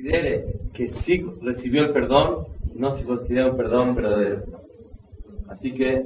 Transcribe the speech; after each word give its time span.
considere 0.00 0.46
que 0.72 0.88
sí 0.88 1.26
recibió 1.42 1.82
el 1.82 1.92
perdón, 1.92 2.46
no 2.74 2.92
se 2.92 3.04
considera 3.04 3.50
un 3.50 3.56
perdón 3.56 3.94
verdadero. 3.94 4.44
Así 5.48 5.72
que, 5.72 6.04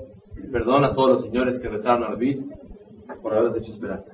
perdón 0.51 0.85
a 0.85 0.95
todos 0.95 1.11
los 1.11 1.23
señores 1.23 1.59
que 1.61 1.69
rezaron 1.69 2.03
al 2.03 2.17
bit 2.17 2.41
por 3.23 3.35
haberles 3.35 3.63
hecho 3.63 3.73
esperar. 3.73 4.05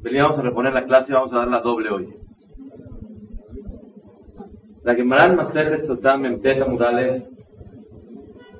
Veníamos 0.00 0.38
a 0.38 0.42
reponer 0.42 0.74
la 0.74 0.84
clase 0.84 1.12
y 1.12 1.14
vamos 1.14 1.32
a 1.32 1.38
dar 1.38 1.48
la 1.48 1.60
doble 1.60 1.90
hoy. 1.90 2.08
La 4.82 4.94
Gemara 4.94 5.28
en 5.28 5.36
Masejet 5.36 5.84
Sotam 5.84 6.20
Memteta 6.20 6.66
Mudale 6.66 7.26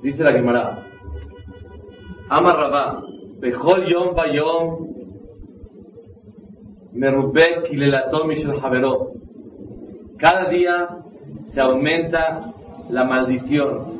dice 0.02 0.24
la 0.24 0.32
Gemara 0.32 0.86
Amar 2.30 2.56
Rabá 2.56 3.02
Bejol 3.40 3.84
Yom 3.84 4.14
Bayom 4.14 4.88
Merubek 6.94 7.64
Kilelatom 7.64 8.26
Mishel 8.26 8.58
Haveró 8.62 9.23
cada 10.18 10.48
día 10.48 10.88
se 11.52 11.60
aumenta 11.60 12.52
la 12.90 13.04
maldición. 13.04 13.94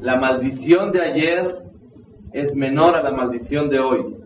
La 0.00 0.16
maldición 0.16 0.92
de 0.92 1.00
ayer 1.02 1.56
es 2.32 2.54
menor 2.54 2.96
a 2.96 3.02
la 3.02 3.10
maldición 3.10 3.68
de 3.68 3.80
hoy. 3.80 4.16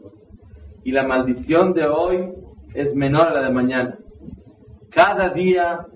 Y 0.84 0.92
la 0.92 1.06
maldición 1.06 1.72
de 1.74 1.86
hoy 1.86 2.32
es 2.74 2.94
menor 2.94 3.28
a 3.28 3.34
la 3.34 3.42
de 3.42 3.52
mañana. 3.52 3.98
Cada 4.90 5.30
día 5.30 5.86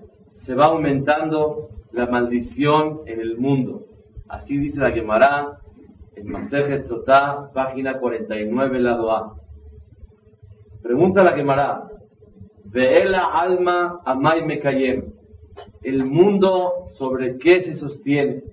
se 0.45 0.53
va 0.53 0.65
aumentando 0.65 1.69
la 1.91 2.05
maldición 2.07 3.01
en 3.05 3.19
el 3.19 3.37
mundo. 3.37 3.85
Así 4.27 4.57
dice 4.57 4.79
la 4.79 4.91
Gemara 4.91 5.59
en 6.15 6.27
Masejet 6.27 6.87
página 7.53 7.99
49, 7.99 8.79
lado 8.79 9.11
A. 9.11 9.35
Pregunta 10.81 11.23
la 11.23 11.33
Gemara, 11.33 11.83
Veela 12.75 13.23
alma 13.31 14.01
amay 14.03 14.43
mekayem 14.43 15.13
el 15.81 16.03
mundo 16.03 16.87
sobre 16.97 17.37
qué 17.37 17.61
se 17.61 17.75
sostiene. 17.75 18.43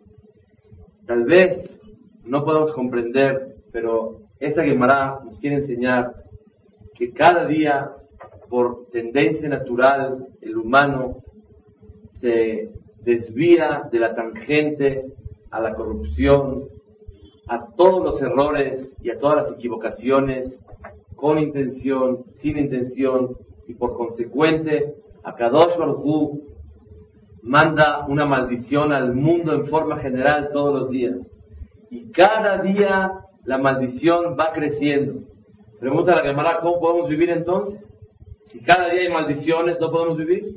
Tal 1.09 1.25
vez 1.25 1.81
no 2.25 2.45
podemos 2.45 2.73
comprender, 2.73 3.57
pero 3.73 4.21
esta 4.39 4.63
Gemara 4.63 5.19
nos 5.25 5.41
quiere 5.41 5.57
enseñar 5.57 6.13
que 6.95 7.13
cada 7.13 7.49
día, 7.49 7.91
por 8.49 8.87
tendencia 8.93 9.49
natural, 9.49 10.29
el 10.41 10.57
humano 10.57 11.17
se 12.21 12.71
desvía 13.03 13.89
de 13.91 13.99
la 13.99 14.15
tangente 14.15 15.05
a 15.51 15.61
la 15.61 15.75
corrupción, 15.75 16.69
a 17.49 17.75
todos 17.75 18.05
los 18.05 18.23
errores 18.23 18.97
y 19.03 19.11
a 19.11 19.19
todas 19.19 19.49
las 19.49 19.59
equivocaciones, 19.59 20.61
con 21.17 21.41
intención, 21.41 22.25
sin 22.41 22.57
intención, 22.57 23.37
y 23.67 23.75
por 23.75 23.97
consecuente, 23.97 24.95
a 25.23 25.35
Kadosh 25.35 25.77
Baruj 25.77 26.41
manda 27.43 28.07
una 28.07 28.25
maldición 28.25 28.93
al 28.93 29.15
mundo 29.15 29.53
en 29.53 29.67
forma 29.67 29.99
general 29.99 30.51
todos 30.53 30.75
los 30.75 30.91
días. 30.91 31.17
Y 31.91 32.11
cada 32.11 32.63
día 32.63 33.13
la 33.45 33.59
maldición 33.59 34.37
va 34.39 34.53
creciendo. 34.53 35.21
Pregunta 35.81 36.13
a 36.13 36.17
la 36.17 36.23
Gemara, 36.23 36.59
¿cómo 36.61 36.81
podemos 36.81 37.09
vivir 37.09 37.31
entonces? 37.31 37.99
Si 38.45 38.63
cada 38.63 38.89
día 38.89 39.03
hay 39.03 39.13
maldiciones, 39.13 39.79
¿no 39.81 39.91
podemos 39.91 40.17
vivir? 40.17 40.55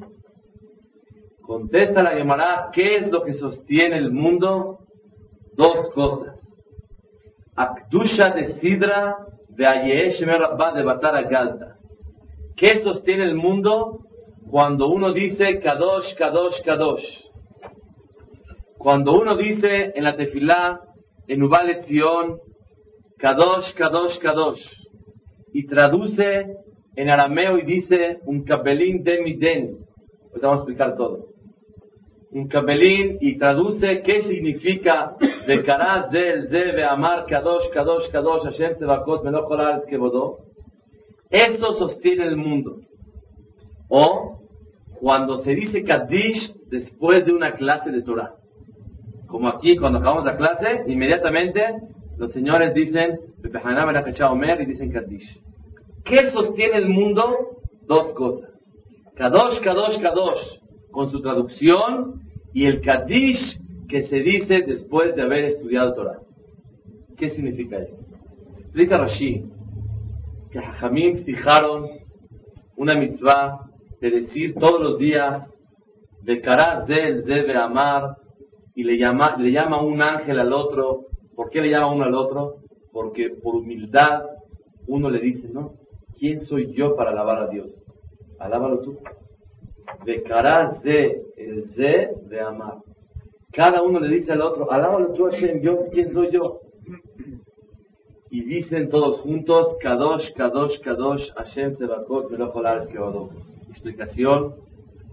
Contesta 1.41 2.03
la 2.03 2.11
Gemara, 2.11 2.69
¿qué 2.73 2.97
es 2.97 3.11
lo 3.11 3.23
que 3.23 3.33
sostiene 3.33 3.97
el 3.97 4.11
mundo? 4.11 4.79
Dos 5.55 5.89
cosas. 5.93 6.39
Akdusha 7.55 8.31
de 8.31 8.59
Sidra 8.59 9.15
de 9.49 9.65
Ayesh 9.65 10.19
de 10.19 10.83
Batara 10.83 11.21
Galta. 11.23 11.77
¿Qué 12.55 12.79
sostiene 12.79 13.23
el 13.23 13.35
mundo? 13.35 14.05
cuando 14.49 14.87
uno 14.87 15.11
dice 15.11 15.59
Kadosh, 15.59 16.15
Kadosh, 16.15 16.61
Kadosh. 16.63 17.03
Cuando 18.77 19.13
uno 19.19 19.35
dice 19.35 19.91
en 19.95 20.03
la 20.03 20.15
tefilá, 20.15 20.79
en 21.27 21.43
Ubal 21.43 21.83
Zion, 21.83 22.39
Kadosh, 23.17 23.73
Kadosh, 23.73 24.19
Kadosh, 24.19 24.61
y 25.51 25.65
traduce 25.65 26.45
en 26.95 27.09
arameo 27.09 27.57
y 27.57 27.63
dice 27.63 28.19
un 28.25 28.43
kabelín 28.43 29.03
de 29.03 29.21
miden. 29.21 29.77
vamos 30.41 30.59
a 30.59 30.61
explicar 30.61 30.95
todo. 30.95 31.29
Un 32.31 32.47
kabelín 32.47 33.17
y 33.21 33.37
traduce 33.37 34.01
qué 34.03 34.21
significa 34.23 35.15
de 35.47 35.63
del 36.11 36.49
debe 36.49 36.83
amar 36.83 37.25
Kadosh, 37.25 37.69
Kadosh, 37.73 38.11
Kadosh, 38.11 38.43
Hashem 38.43 38.75
Tzevakot, 38.75 39.23
Meloch 39.23 39.49
Kevodó. 39.89 40.44
Eso 41.29 41.73
sostiene 41.73 42.25
el 42.25 42.37
mundo. 42.37 42.81
O 43.89 44.39
cuando 44.99 45.37
se 45.37 45.53
dice 45.53 45.83
Kaddish 45.83 46.55
después 46.69 47.25
de 47.25 47.33
una 47.33 47.53
clase 47.53 47.91
de 47.91 48.01
Torah. 48.01 48.33
Como 49.27 49.47
aquí, 49.47 49.75
cuando 49.75 49.99
acabamos 49.99 50.25
la 50.25 50.37
clase, 50.37 50.83
inmediatamente 50.87 51.61
los 52.17 52.31
señores 52.31 52.73
dicen, 52.73 53.19
y 53.43 54.65
dicen 54.65 54.91
Kaddish. 54.91 55.41
¿Qué 56.03 56.31
sostiene 56.31 56.77
el 56.77 56.89
mundo? 56.89 57.57
Dos 57.87 58.13
cosas. 58.13 58.51
Kadosh, 59.15 59.61
Kadosh, 59.61 60.01
Kadosh, 60.01 60.59
con 60.91 61.11
su 61.11 61.21
traducción, 61.21 62.21
y 62.53 62.65
el 62.65 62.81
Kaddish 62.81 63.59
que 63.87 64.03
se 64.03 64.17
dice 64.19 64.63
después 64.65 65.15
de 65.15 65.21
haber 65.21 65.45
estudiado 65.45 65.93
Torah. 65.93 66.19
¿Qué 67.17 67.29
significa 67.29 67.77
esto? 67.77 68.03
Explica 68.59 68.97
Rashi 68.97 69.43
que 70.55 70.61
Jajamim 70.61 71.25
fijaron 71.25 71.89
una 72.77 72.95
mitzvah 72.95 73.69
de 73.99 74.09
decir 74.09 74.55
todos 74.55 74.81
los 74.81 74.97
días, 74.97 75.53
de 76.21 76.41
Zel 76.87 77.25
debe 77.25 77.57
amar, 77.57 78.15
y 78.73 78.85
le 78.85 78.97
llama, 78.97 79.35
le 79.37 79.51
llama 79.51 79.81
un 79.81 80.01
ángel 80.01 80.39
al 80.39 80.53
otro. 80.53 81.07
¿Por 81.35 81.49
qué 81.49 81.59
le 81.59 81.71
llama 81.71 81.91
uno 81.91 82.05
al 82.05 82.15
otro? 82.15 82.59
Porque 82.93 83.31
por 83.31 83.55
humildad 83.55 84.23
uno 84.87 85.09
le 85.09 85.19
dice, 85.19 85.49
no, 85.49 85.73
¿quién 86.17 86.39
soy 86.39 86.73
yo 86.73 86.95
para 86.95 87.11
alabar 87.11 87.39
a 87.39 87.47
Dios? 87.47 87.75
Alábalo 88.39 88.79
tú. 88.79 88.97
De 90.05 90.23
el 91.35 91.69
Ze 91.71 92.11
de 92.29 92.39
amar. 92.39 92.77
Cada 93.51 93.81
uno 93.81 93.99
le 93.99 94.07
dice 94.07 94.31
al 94.31 94.41
otro, 94.41 94.71
alábalo 94.71 95.11
tú 95.11 95.25
Hashem, 95.25 95.59
yo, 95.61 95.89
¿quién 95.91 96.13
soy 96.13 96.31
yo? 96.31 96.61
Y 98.35 98.43
dicen 98.43 98.89
todos 98.89 99.21
juntos, 99.21 99.77
Kadosh, 99.79 100.33
Kadosh, 100.33 100.81
Kadosh, 100.81 101.31
Hashem 101.37 101.75
Sebakot, 101.77 102.29
Velocholares 102.29 102.89
Keodok 102.89 103.31
explicación, 103.69 104.55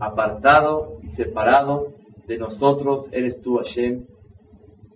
apartado 0.01 0.99
y 1.05 1.07
separado 1.07 1.93
de 2.27 2.37
nosotros 2.39 3.09
eres 3.13 3.41
tú, 3.41 3.59
Hashem, 3.59 4.07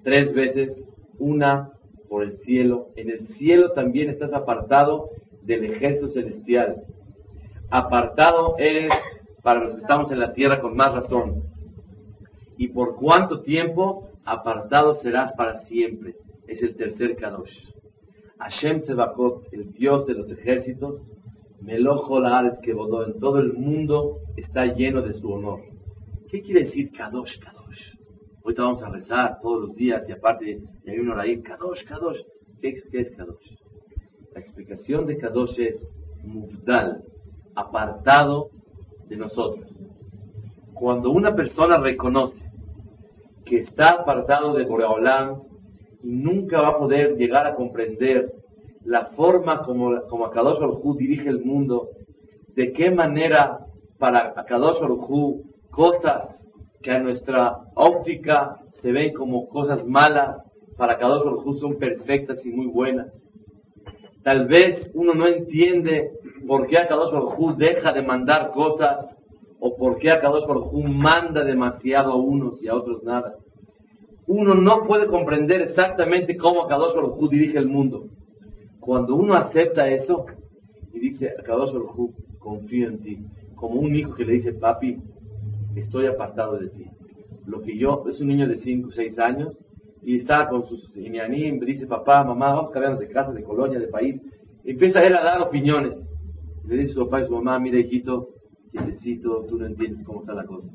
tres 0.03 0.34
veces, 0.34 0.88
una 1.20 1.70
por 2.09 2.25
el 2.25 2.36
cielo. 2.38 2.88
En 2.97 3.10
el 3.10 3.28
cielo 3.28 3.70
también 3.75 4.10
estás 4.10 4.32
apartado 4.32 5.10
del 5.42 5.65
ejército 5.66 6.09
celestial. 6.09 6.82
Apartado 7.70 8.56
eres 8.59 8.91
para 9.44 9.60
los 9.60 9.75
que 9.75 9.82
estamos 9.82 10.10
en 10.10 10.19
la 10.19 10.32
tierra 10.32 10.60
con 10.60 10.75
más 10.75 10.92
razón. 10.92 11.44
¿Y 12.59 12.66
por 12.70 12.97
cuánto 12.97 13.42
tiempo? 13.42 14.09
Apartado 14.25 14.94
serás 14.94 15.32
para 15.34 15.60
siempre. 15.66 16.16
Es 16.48 16.60
el 16.65 16.75
tercer 16.75 17.15
Kadosh. 17.15 17.75
Hashem 18.38 18.82
Sebakot, 18.82 19.52
el 19.52 19.72
Dios 19.72 20.06
de 20.06 20.14
los 20.14 20.30
ejércitos, 20.30 21.16
Melojolares 21.60 22.58
que 22.62 22.74
bodó 22.74 23.04
en 23.06 23.19
todo 23.19 23.38
el 23.41 23.54
mundo 23.54 24.19
está 24.36 24.66
lleno 24.66 25.02
de 25.02 25.14
su 25.14 25.28
honor. 25.32 25.60
¿Qué 26.28 26.42
quiere 26.42 26.64
decir 26.64 26.92
Kadosh, 26.92 27.38
Kadosh? 27.41 27.97
Ahorita 28.44 28.62
vamos 28.62 28.82
a 28.82 28.91
rezar 28.91 29.38
todos 29.41 29.69
los 29.69 29.76
días 29.76 30.08
y 30.08 30.12
aparte 30.12 30.60
hay 30.86 30.98
uno 30.98 31.19
ahí, 31.19 31.41
Kadosh, 31.42 31.84
Kadosh. 31.84 32.20
¿Qué, 32.60 32.74
es 32.92 33.10
Kadosh? 33.16 33.56
La 34.34 34.41
explicación 34.41 35.06
de 35.06 35.16
Kadosh 35.16 35.58
es 35.58 35.92
Mufdal, 36.22 37.03
apartado 37.54 38.50
de 39.08 39.16
nosotros. 39.16 39.68
Cuando 40.74 41.10
una 41.10 41.34
persona 41.34 41.78
reconoce 41.78 42.44
que 43.44 43.60
está 43.60 43.92
apartado 44.03 44.54
de 44.54 44.65
Boreolam 44.66 45.42
nunca 46.06 46.60
va 46.60 46.68
a 46.68 46.78
poder 46.78 47.16
llegar 47.16 47.47
a 47.47 47.56
comprender 47.56 48.32
la 48.84 49.06
forma 49.06 49.62
como, 49.62 50.03
como 50.08 50.26
Akadosh 50.26 50.58
dirige 50.97 51.28
el 51.28 51.44
mundo, 51.44 51.88
de 52.54 52.72
qué 52.72 52.91
manera 52.91 53.66
para 53.98 54.32
Akadosh 54.36 54.78
Baruj 54.80 55.42
cosas 55.70 56.48
que 56.80 56.92
a 56.92 57.00
nuestra 57.00 57.56
óptica 57.74 58.60
se 58.80 58.92
ven 58.92 59.12
como 59.12 59.48
cosas 59.48 59.84
malas, 59.86 60.36
para 60.76 60.92
Akadosh 60.92 61.24
Baruj 61.24 61.58
son 61.58 61.76
perfectas 61.78 62.47
y 62.47 62.50
muy 62.50 62.66
buenas. 62.66 63.12
Tal 64.22 64.47
vez 64.47 64.91
uno 64.94 65.14
no 65.14 65.26
entiende 65.26 66.10
por 66.47 66.68
qué 66.68 66.78
Akadosh 66.78 67.12
Baruj 67.12 67.56
deja 67.56 67.92
de 67.92 68.02
mandar 68.02 68.52
cosas 68.52 69.18
o 69.59 69.76
por 69.76 69.98
qué 69.98 70.12
Akadosh 70.12 70.47
manda 70.88 71.42
demasiado 71.42 72.12
a 72.12 72.16
unos 72.16 72.62
y 72.62 72.68
a 72.68 72.76
otros 72.76 73.02
nada. 73.02 73.34
Uno 74.26 74.54
no 74.54 74.84
puede 74.86 75.06
comprender 75.06 75.62
exactamente 75.62 76.36
cómo 76.36 76.64
Akadosh 76.64 76.94
Baruj 76.94 77.30
dirige 77.30 77.58
el 77.58 77.68
mundo. 77.68 78.08
Cuando 78.80 79.14
uno 79.14 79.34
acepta 79.34 79.88
eso 79.88 80.26
y 80.92 80.98
dice, 80.98 81.34
Kadosh 81.44 81.72
confío 82.38 82.88
en 82.88 83.00
ti, 83.00 83.18
como 83.54 83.80
un 83.80 83.94
hijo 83.94 84.14
que 84.14 84.24
le 84.24 84.34
dice, 84.34 84.52
papi, 84.52 84.98
estoy 85.76 86.06
apartado 86.06 86.56
de 86.58 86.68
ti. 86.68 86.86
Lo 87.46 87.60
que 87.60 87.76
yo, 87.76 88.04
es 88.08 88.20
un 88.20 88.28
niño 88.28 88.48
de 88.48 88.56
5, 88.56 88.90
6 88.90 89.18
años, 89.18 89.58
y 90.02 90.16
está 90.16 90.48
con 90.48 90.64
sus 90.66 90.96
iñanim, 90.96 91.58
dice 91.58 91.86
papá, 91.86 92.22
mamá, 92.22 92.54
vamos 92.54 92.70
a 92.70 92.72
cambiarnos 92.72 93.00
de 93.00 93.08
casa, 93.08 93.32
de 93.32 93.42
colonia, 93.42 93.78
de 93.78 93.88
país. 93.88 94.22
Empieza 94.64 95.02
él 95.02 95.16
a 95.16 95.22
dar 95.22 95.42
opiniones. 95.42 95.96
Le 96.64 96.76
dice 96.76 96.94
su 96.94 97.04
papá 97.04 97.22
y 97.22 97.26
su 97.26 97.32
mamá, 97.32 97.58
mira 97.58 97.78
hijito, 97.78 98.28
quietecito, 98.70 99.44
tú 99.48 99.58
no 99.58 99.66
entiendes 99.66 100.04
cómo 100.04 100.20
está 100.20 100.34
la 100.34 100.44
cosa. 100.44 100.70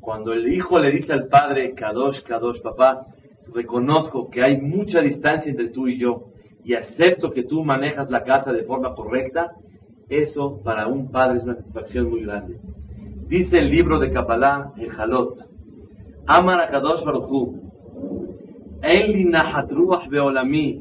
Cuando 0.00 0.32
el 0.32 0.52
hijo 0.52 0.78
le 0.78 0.90
dice 0.90 1.12
al 1.12 1.28
padre, 1.28 1.74
Kadosh, 1.74 2.22
Kadosh, 2.22 2.60
papá, 2.62 3.06
reconozco 3.52 4.30
que 4.30 4.42
hay 4.42 4.60
mucha 4.60 5.00
distancia 5.00 5.50
entre 5.50 5.68
tú 5.68 5.88
y 5.88 5.98
yo 5.98 6.24
y 6.64 6.74
acepto 6.74 7.30
que 7.30 7.44
tú 7.44 7.64
manejas 7.64 8.10
la 8.10 8.22
casa 8.22 8.52
de 8.52 8.64
forma 8.64 8.94
correcta, 8.94 9.52
eso 10.08 10.60
para 10.62 10.86
un 10.86 11.10
padre 11.10 11.38
es 11.38 11.44
una 11.44 11.56
satisfacción 11.56 12.10
muy 12.10 12.22
grande. 12.22 12.58
Dice 13.28 13.58
el 13.58 13.70
libro 13.70 13.98
de 13.98 14.10
Kabbalah 14.10 14.72
en 14.76 14.88
Jalot, 14.88 15.38
Amar 16.26 16.68
Kadosh 16.70 17.04
Baruchu, 17.04 17.60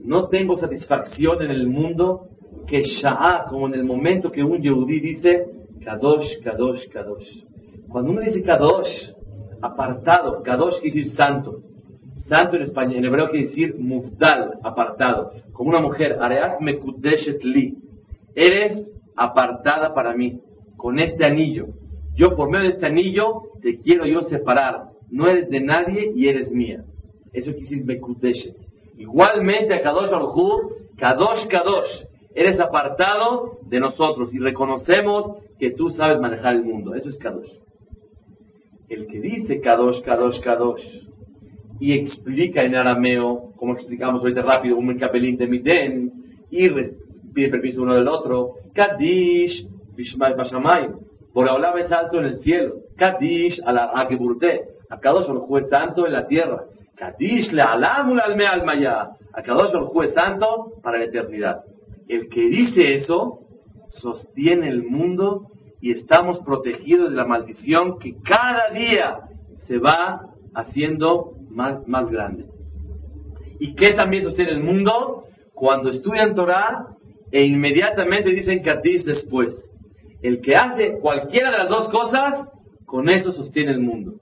no 0.05 0.27
tengo 0.29 0.55
satisfacción 0.55 1.41
en 1.41 1.51
el 1.51 1.67
mundo 1.67 2.29
que 2.65 2.81
Sha'a, 2.81 3.45
como 3.49 3.67
en 3.67 3.73
el 3.73 3.83
momento 3.83 4.31
que 4.31 4.43
un 4.43 4.61
Yehudi 4.61 4.99
dice, 4.99 5.45
Kadosh, 5.83 6.39
Kadosh, 6.43 6.87
Kadosh. 6.89 7.48
Cuando 7.89 8.11
uno 8.11 8.21
dice 8.21 8.43
Kadosh, 8.43 9.13
apartado, 9.61 10.43
Kadosh 10.43 10.79
quiere 10.79 10.95
decir 10.95 11.15
santo. 11.15 11.61
Santo 12.27 12.55
en 12.55 12.61
español, 12.61 12.97
en 12.97 13.05
hebreo 13.05 13.29
quiere 13.29 13.47
decir 13.47 13.75
mufdal, 13.79 14.59
apartado. 14.61 15.31
Como 15.51 15.71
una 15.71 15.81
mujer, 15.81 16.17
Areat 16.21 16.61
mekudeshet 16.61 17.43
li. 17.43 17.77
Eres 18.35 18.91
apartada 19.15 19.95
para 19.95 20.13
mí, 20.15 20.39
con 20.77 20.99
este 20.99 21.25
anillo. 21.25 21.69
Yo 22.15 22.35
por 22.35 22.51
medio 22.51 22.65
de 22.65 22.73
este 22.73 22.85
anillo 22.85 23.43
te 23.61 23.79
quiero 23.79 24.05
yo 24.05 24.21
separar. 24.21 24.89
No 25.09 25.27
eres 25.27 25.49
de 25.49 25.59
nadie 25.59 26.11
y 26.15 26.27
eres 26.27 26.51
mía. 26.51 26.83
Eso 27.33 27.51
quiere 27.51 27.61
decir 27.61 27.85
mekudeshet. 27.85 28.55
Igualmente 28.99 29.73
a 29.73 29.81
Kadosh 29.81 30.11
Baruj 30.11 30.73
Kadosh 30.95 31.47
Kadosh. 31.47 32.05
Eres 32.35 32.59
apartado 32.59 33.57
de 33.63 33.79
nosotros 33.79 34.31
y 34.31 34.37
reconocemos 34.37 35.25
que 35.57 35.71
tú 35.71 35.89
sabes 35.89 36.19
manejar 36.19 36.53
el 36.53 36.63
mundo. 36.63 36.93
Eso 36.93 37.09
es 37.09 37.17
Kadosh 37.17 37.49
el 38.89 39.07
que 39.07 39.19
dice 39.19 39.61
Kadosh, 39.61 40.01
Kadosh, 40.01 40.41
Kadosh, 40.41 41.07
y 41.79 41.93
explica 41.93 42.63
en 42.63 42.75
arameo, 42.75 43.53
como 43.55 43.73
explicamos 43.73 44.21
ahorita 44.21 44.41
rápido, 44.41 44.77
un 44.77 44.97
capelín 44.97 45.37
de 45.37 45.47
Miden, 45.47 46.11
y 46.51 46.69
pide 47.33 47.49
permiso 47.49 47.83
uno 47.83 47.95
del 47.95 48.07
otro, 48.07 48.55
Kadish, 48.73 49.67
Bishmai 49.95 50.33
Bashamay, 50.33 50.89
por 51.33 51.47
hablar 51.47 51.77
es 51.79 51.91
alto 51.91 52.19
en 52.19 52.25
el 52.25 52.39
cielo, 52.39 52.75
Kadish, 52.97 53.61
a 53.63 53.71
la 53.71 53.91
Akeburte, 53.93 54.61
a 54.89 54.99
Kadosh 54.99 55.29
el 55.29 55.37
juez 55.37 55.69
santo 55.69 56.05
en 56.05 56.13
la 56.13 56.27
tierra, 56.27 56.63
Kadish, 56.95 57.51
le 57.53 57.61
alamul 57.61 58.19
alme 58.19 58.45
almaya, 58.45 59.11
a 59.31 59.41
Kadosh 59.41 59.73
el 59.73 59.85
juez 59.85 60.13
santo 60.13 60.73
para 60.81 60.97
la 60.97 61.05
eternidad. 61.05 61.61
El 62.07 62.27
que 62.27 62.41
dice 62.41 62.95
eso, 62.95 63.41
sostiene 63.87 64.69
el 64.69 64.83
mundo 64.83 65.51
y 65.81 65.91
estamos 65.91 66.39
protegidos 66.39 67.11
de 67.11 67.15
la 67.15 67.25
maldición 67.25 67.99
que 67.99 68.15
cada 68.21 68.69
día 68.71 69.19
se 69.67 69.77
va 69.77 70.21
haciendo 70.53 71.33
más, 71.49 71.87
más 71.87 72.09
grande. 72.09 72.45
¿Y 73.59 73.75
qué 73.75 73.93
también 73.93 74.23
sostiene 74.23 74.51
el 74.51 74.63
mundo? 74.63 75.23
Cuando 75.53 75.89
estudian 75.89 76.33
Torah 76.33 76.87
e 77.31 77.45
inmediatamente 77.45 78.31
dicen 78.31 78.61
Kadish 78.61 79.03
después. 79.03 79.53
El 80.21 80.41
que 80.41 80.55
hace 80.55 80.97
cualquiera 80.99 81.51
de 81.51 81.57
las 81.59 81.69
dos 81.69 81.89
cosas, 81.89 82.49
con 82.85 83.09
eso 83.09 83.31
sostiene 83.31 83.71
el 83.71 83.79
mundo. 83.79 84.15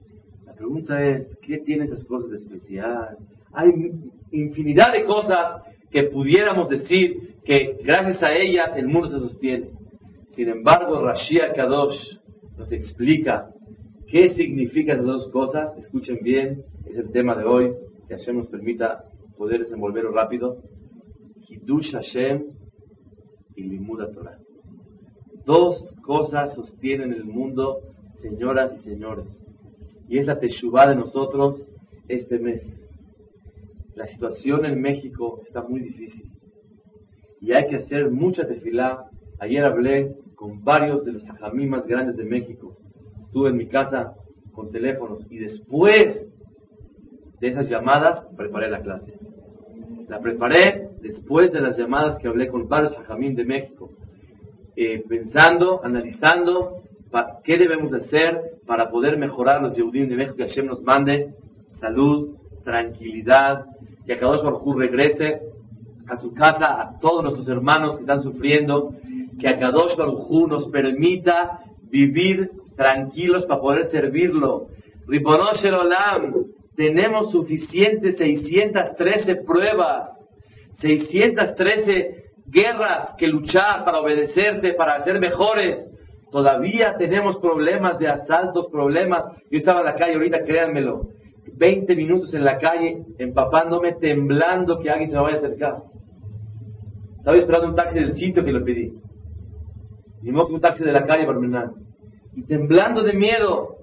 La 0.45 0.54
pregunta 0.54 1.04
es, 1.04 1.38
¿qué 1.42 1.59
tiene 1.59 1.86
esas 1.86 2.04
cosas 2.06 2.31
de 2.31 2.38
especial? 2.38 3.18
Hay 3.54 3.69
infinidad 4.31 4.94
de 4.94 5.06
cosas 5.06 5.62
que 5.89 6.04
pudiéramos 6.04 6.69
decir 6.69 7.36
que 7.45 7.77
gracias 7.83 8.21
a 8.21 8.36
ellas 8.36 8.75
el 8.75 8.88
mundo 8.88 9.07
se 9.07 9.19
sostiene. 9.19 9.69
Sin 10.38 10.50
embargo, 10.50 11.01
Rashia 11.01 11.51
Kadosh 11.51 12.19
nos 12.60 12.72
explica 12.72 13.50
qué 14.06 14.30
significan 14.30 14.98
esas 14.98 15.07
dos 15.07 15.30
cosas. 15.31 15.75
Escuchen 15.80 16.19
bien, 16.22 16.63
es 16.86 16.95
el 16.95 17.12
tema 17.12 17.36
de 17.36 17.44
hoy, 17.44 17.74
que 18.07 18.13
Hashem 18.13 18.38
nos 18.38 18.48
permita 18.48 19.06
poder 19.36 19.62
desenvolverlo 19.62 20.12
rápido. 20.12 20.57
Kiddush 21.42 21.92
Hashem 21.92 22.51
y 23.56 23.63
Limuda 23.63 24.12
Torah. 24.12 24.38
Dos 25.44 25.92
cosas 26.04 26.54
sostienen 26.54 27.13
el 27.13 27.25
mundo, 27.25 27.80
señoras 28.22 28.74
y 28.75 28.83
señores. 28.83 29.44
Y 30.07 30.19
es 30.19 30.28
la 30.28 30.40
Teshuvah 30.40 30.90
de 30.90 30.98
nosotros 30.98 31.68
este 32.07 32.38
mes. 32.38 32.62
La 33.95 34.06
situación 34.06 34.66
en 34.66 34.80
México 34.80 35.42
está 35.44 35.63
muy 35.63 35.80
difícil. 35.80 36.30
Y 37.42 37.54
hay 37.54 37.66
que 37.66 37.78
hacer 37.78 38.12
mucha 38.12 38.48
tefilá. 38.48 39.10
Ayer 39.40 39.63
hablé 39.63 40.16
con 40.38 40.63
varios 40.63 41.04
de 41.04 41.13
los 41.13 41.28
hajamí 41.28 41.66
más 41.66 41.88
grandes 41.88 42.16
de 42.16 42.24
México. 42.24 42.78
Estuve 43.25 43.50
en 43.50 43.57
mi 43.57 43.68
casa 43.68 44.13
con 44.54 44.72
teléfonos 44.72 45.25
y 45.31 45.39
después 45.39 46.28
de 47.42 47.48
esas 47.48 47.68
llamadas 47.68 48.24
preparé 48.38 48.69
la 48.69 48.81
clase. 48.81 49.18
La 50.07 50.19
preparé 50.19 50.89
después 51.01 51.51
de 51.51 51.60
las 51.60 51.75
llamadas 51.75 52.19
que 52.19 52.28
hablé 52.28 52.50
con 52.50 52.69
varios 52.69 52.95
hajamim 52.95 53.34
de 53.34 53.45
México, 53.45 53.89
eh, 54.75 55.04
pensando, 55.10 55.84
analizando 55.84 56.83
qué 57.44 57.57
debemos 57.57 57.92
hacer 57.94 58.60
para 58.68 58.90
poder 58.92 59.18
mejorar 59.18 59.60
los 59.63 59.75
Yehudim 59.75 60.07
de 60.07 60.18
México, 60.18 60.36
que 60.36 60.44
Hashem 60.44 60.68
nos 60.68 60.83
mande 60.83 61.33
salud, 61.80 62.36
tranquilidad, 62.63 63.66
que 64.06 64.13
a 64.13 64.19
Kadosh 64.19 64.44
Baruj 64.44 64.78
regrese 64.78 65.42
a 66.07 66.16
su 66.18 66.31
casa 66.36 66.80
a 66.80 67.00
todos 67.00 67.24
nuestros 67.24 67.50
hermanos 67.50 67.95
que 67.95 68.01
están 68.01 68.22
sufriendo 68.22 68.94
que 69.39 69.48
a 69.48 69.57
Kadosh 69.57 69.95
Baruj 69.95 70.48
nos 70.48 70.68
permita 70.69 71.60
vivir 71.89 72.50
tranquilos 72.75 73.45
para 73.45 73.62
poder 73.62 73.88
servirlo. 73.88 74.68
Ribonosh 75.07 75.66
Olam, 75.66 76.34
tenemos 76.75 77.31
suficientes 77.31 78.18
613 78.18 79.36
pruebas, 79.38 80.10
613 80.80 82.25
guerras 82.45 83.13
que 83.18 83.28
luchar 83.28 83.84
para 83.84 84.00
obedecerte, 84.00 84.74
para 84.74 85.01
ser 85.04 85.19
mejores. 85.19 85.83
Todavía 86.31 86.95
tenemos 86.98 87.38
problemas 87.38 87.98
de 88.00 88.10
asaltos, 88.10 88.68
problemas. 88.69 89.25
Yo 89.50 89.57
estaba 89.57 89.80
en 89.80 89.86
la 89.86 89.95
calle 89.95 90.16
ahorita, 90.16 90.44
créanmelo, 90.44 91.07
20 91.56 91.95
minutos 91.95 92.33
en 92.33 92.44
la 92.44 92.57
calle, 92.57 93.04
empapándome, 93.18 93.94
temblando 93.94 94.80
que 94.80 94.90
alguien 94.90 95.09
se 95.09 95.16
me 95.16 95.23
vaya 95.23 95.38
a 95.38 95.40
acercar. 95.40 95.78
Estaba 97.18 97.38
esperando 97.38 97.68
un 97.69 97.76
taxi 97.76 98.00
del 98.00 98.14
sitio 98.14 98.44
que 98.44 98.52
lo 98.52 98.64
pedí. 98.64 98.94
Me 100.21 100.42
un 100.42 100.62
taxi 100.62 100.83
de 100.83 100.92
la 100.92 101.06
calle 101.06 101.26
Barmenán. 101.26 101.71
Y 102.36 102.44
temblando 102.44 103.04
de 103.04 103.14
miedo. 103.14 103.76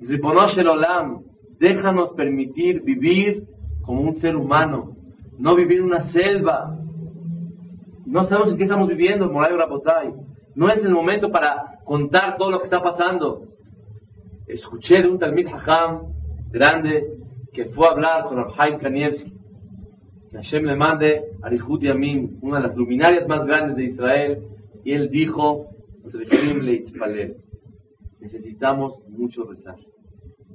El 0.00 0.68
Olam, 0.68 1.22
déjanos 1.58 2.12
permitir 2.12 2.82
vivir 2.82 3.44
como 3.82 4.02
un 4.02 4.14
ser 4.14 4.34
humano, 4.34 4.96
no 5.38 5.54
vivir 5.54 5.78
en 5.78 5.84
una 5.84 6.10
selva. 6.10 6.76
No 8.06 8.24
sabemos 8.24 8.50
en 8.50 8.56
qué 8.56 8.62
estamos 8.62 8.88
viviendo, 8.88 9.30
Moray 9.30 9.56
Rapotay. 9.56 10.12
No 10.54 10.68
es 10.68 10.82
el 10.84 10.92
momento 10.92 11.30
para 11.30 11.78
contar 11.84 12.36
todo 12.38 12.50
lo 12.50 12.58
que 12.58 12.64
está 12.64 12.82
pasando. 12.82 13.42
Escuché 14.46 15.02
de 15.02 15.08
un 15.08 15.18
Talmid 15.18 15.46
Hajam 15.48 16.12
grande 16.50 17.18
que 17.52 17.66
fue 17.66 17.86
a 17.86 17.90
hablar 17.90 18.24
con 18.24 18.38
Arhaim 18.38 18.78
Kanievski 18.78 19.39
que 20.30 20.36
Hashem 20.36 20.64
le 20.64 20.76
mande 20.76 21.22
a 21.42 21.50
Yamin, 21.50 22.38
una 22.42 22.60
de 22.60 22.68
las 22.68 22.76
luminarias 22.76 23.26
más 23.26 23.44
grandes 23.46 23.76
de 23.76 23.84
Israel, 23.84 24.38
y 24.84 24.92
él 24.92 25.10
dijo, 25.10 25.66
necesitamos 28.20 29.00
mucho 29.08 29.44
rezar. 29.44 29.76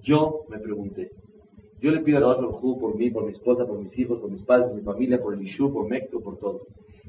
Yo 0.01 0.41
me 0.50 0.60
pregunté, 0.60 1.12
yo 1.82 1.91
le 1.91 2.01
pido 2.01 2.17
a 2.17 2.39
Dios 2.39 2.55
por 2.62 2.96
mí, 2.96 3.12
por 3.12 3.25
mi 3.25 3.34
esposa, 3.34 3.65
por 3.65 3.79
mis 3.79 3.98
hijos, 4.00 4.20
por 4.20 4.32
mis 4.32 4.44
padres, 4.44 4.67
por 4.67 4.77
mi 4.77 4.84
familia, 4.84 5.22
por 5.22 5.34
el 5.34 5.41
Ishu, 5.41 5.74
por 5.74 5.88
México, 5.89 6.22
por 6.22 6.38
todo. 6.38 6.62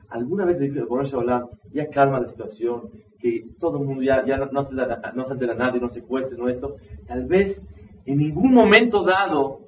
¿Alguna 0.09 0.45
vez 0.45 0.59
le 0.59 0.69
pido 0.69 0.87
por 0.87 1.07
hablar, 1.07 1.47
ya 1.73 1.89
calma 1.89 2.21
la 2.21 2.29
situación, 2.29 2.91
que 3.21 3.47
todo 3.61 3.79
el 3.79 3.87
mundo 3.87 4.03
ya, 4.03 4.25
ya 4.27 4.39
no, 4.39 4.63
se 4.65 4.75
no 4.75 5.25
se 5.25 5.33
entera 5.33 5.55
nadie, 5.55 5.81
no 5.81 5.89
se 5.89 6.03
cueste, 6.03 6.37
no 6.37 6.49
esto? 6.49 6.77
Tal 7.07 7.27
vez 7.27 7.63
en 8.05 8.19
ningún 8.19 8.53
momento 8.53 9.05
dado 9.05 9.66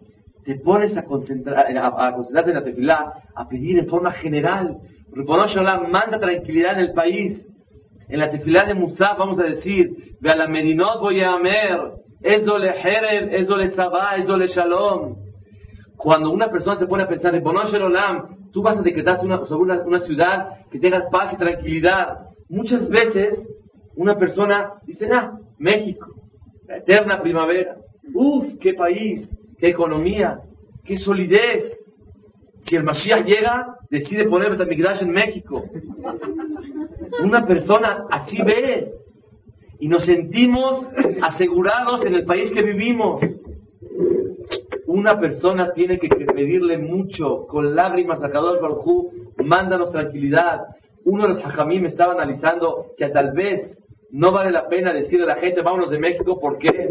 te 0.49 0.55
pones 0.61 0.97
a, 0.97 1.05
concentrar, 1.05 1.67
a, 1.77 2.15
concentrarte 2.15 2.53
en 2.53 2.57
la 2.57 2.65
tefilá, 2.65 3.13
a 3.35 3.47
pedir 3.47 3.79
en 3.79 3.87
forma 3.87 4.13
general. 4.13 4.79
Shalom, 5.15 5.91
manda 5.91 6.19
tranquilidad 6.19 6.73
en 6.79 6.87
el 6.87 6.93
país. 6.95 7.47
En 8.09 8.19
la 8.19 8.31
tefilá 8.31 8.65
de 8.65 8.73
Musa 8.73 9.13
vamos 9.19 9.39
a 9.39 9.43
decir, 9.43 9.91
ve 10.23 10.31
a 10.31 10.37
la 10.37 10.49
Medinot 10.49 11.01
voy 11.01 11.21
a 11.21 11.35
amer, 11.35 11.79
eso 12.23 12.57
le 12.57 12.73
jereb, 12.73 13.29
eso 13.35 13.59
le 13.59 13.73
sabá, 13.73 14.17
eso 14.17 14.39
le 14.39 14.47
shalom. 14.47 15.17
Cuando 15.99 16.31
una 16.31 16.49
persona 16.49 16.79
se 16.79 16.87
pone 16.87 17.03
a 17.03 17.09
pensar, 17.09 17.35
Shalom, 17.35 18.51
tú 18.51 18.63
vas 18.63 18.79
a 18.79 18.83
decretar 18.83 19.19
una, 19.23 19.45
sobre 19.45 19.83
una, 19.83 19.99
ciudad 19.99 20.49
que 20.71 20.79
tenga 20.79 21.11
paz 21.11 21.35
y 21.35 21.37
tranquilidad. 21.37 22.21
Muchas 22.49 22.89
veces 22.89 23.35
una 23.97 24.17
persona 24.17 24.77
dice, 24.87 25.11
ah, 25.13 25.31
México, 25.59 26.07
la 26.67 26.79
eterna 26.79 27.21
primavera. 27.21 27.77
Uf, 28.15 28.55
qué 28.59 28.73
país, 28.73 29.29
qué 29.59 29.69
economía, 29.69 30.41
qué 30.85 30.97
solidez. 30.97 31.63
Si 32.61 32.77
el 32.77 32.85
Mashiach 32.85 33.25
llega, 33.25 33.77
decide 33.91 34.29
poner 34.29 34.51
Betamigdash 34.51 35.03
en 35.03 35.11
México. 35.11 35.65
Una 37.23 37.45
persona 37.45 38.07
así 38.11 38.43
ve. 38.43 38.93
Y 39.81 39.89
nos 39.89 40.05
sentimos 40.05 40.89
asegurados 41.23 42.05
en 42.05 42.15
el 42.15 42.25
país 42.25 42.51
que 42.51 42.63
vivimos. 42.63 43.23
Una 44.87 45.21
persona 45.21 45.73
tiene 45.73 45.99
que 45.99 46.09
pedirle 46.09 46.79
mucho, 46.79 47.47
con 47.47 47.77
lágrimas 47.77 48.23
a 48.23 48.31
Kadosh 48.31 48.61
Baruj 48.61 49.13
mándanos 49.45 49.93
tranquilidad. 49.93 50.63
Uno 51.05 51.25
de 51.25 51.29
los 51.31 51.45
hajamim 51.45 51.85
estaba 51.85 52.15
analizando 52.15 52.87
que 52.97 53.09
tal 53.11 53.33
vez 53.33 53.61
no 54.11 54.33
vale 54.33 54.51
la 54.51 54.69
pena 54.69 54.93
decirle 54.93 55.25
a 55.25 55.35
la 55.35 55.37
gente, 55.37 55.63
vámonos 55.63 55.91
de 55.91 55.99
México, 55.99 56.41
¿por 56.41 56.59
qué? 56.59 56.89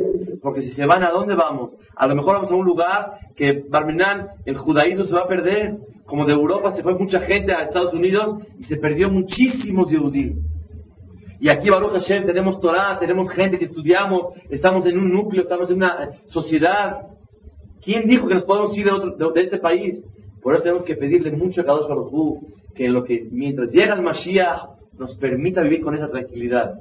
Porque 0.47 0.61
si 0.61 0.71
se 0.71 0.85
van, 0.85 1.03
¿a 1.03 1.11
dónde 1.11 1.35
vamos? 1.35 1.75
A 1.93 2.07
lo 2.07 2.15
mejor 2.15 2.35
vamos 2.35 2.49
a 2.49 2.55
un 2.55 2.65
lugar 2.65 3.11
que, 3.35 3.65
Barminan, 3.69 4.29
el 4.45 4.55
judaísmo 4.55 5.03
se 5.03 5.13
va 5.13 5.23
a 5.23 5.27
perder. 5.27 5.75
Como 6.05 6.25
de 6.25 6.31
Europa 6.31 6.71
se 6.71 6.83
fue 6.83 6.97
mucha 6.97 7.19
gente 7.19 7.51
a 7.51 7.63
Estados 7.63 7.93
Unidos 7.93 8.33
y 8.57 8.63
se 8.63 8.77
perdió 8.77 9.09
muchísimos 9.09 9.91
Yehudí. 9.91 10.35
Y 11.41 11.49
aquí, 11.49 11.69
Baruch 11.69 11.91
Hashem, 11.91 12.25
tenemos 12.25 12.61
Torah, 12.61 12.97
tenemos 12.97 13.29
gente 13.29 13.59
que 13.59 13.65
estudiamos, 13.65 14.27
estamos 14.49 14.85
en 14.85 14.97
un 14.97 15.11
núcleo, 15.11 15.41
estamos 15.41 15.69
en 15.69 15.75
una 15.75 16.11
sociedad. 16.27 16.95
¿Quién 17.83 18.07
dijo 18.07 18.25
que 18.29 18.35
nos 18.35 18.43
podemos 18.43 18.77
ir 18.77 18.85
de, 18.85 18.91
otro, 18.93 19.31
de, 19.33 19.41
este 19.41 19.57
país? 19.57 20.01
Por 20.41 20.53
eso 20.53 20.63
tenemos 20.63 20.85
que 20.85 20.95
pedirle 20.95 21.33
mucho 21.33 21.59
a 21.59 21.65
Kadosh 21.65 21.89
Baruch 21.89 22.41
que, 22.73 22.87
lo 22.87 23.03
que 23.03 23.27
mientras 23.29 23.69
llega 23.73 23.95
el 23.95 24.01
Mashiach 24.01 24.61
nos 24.97 25.13
permita 25.17 25.61
vivir 25.61 25.81
con 25.81 25.93
esa 25.93 26.09
tranquilidad. 26.09 26.75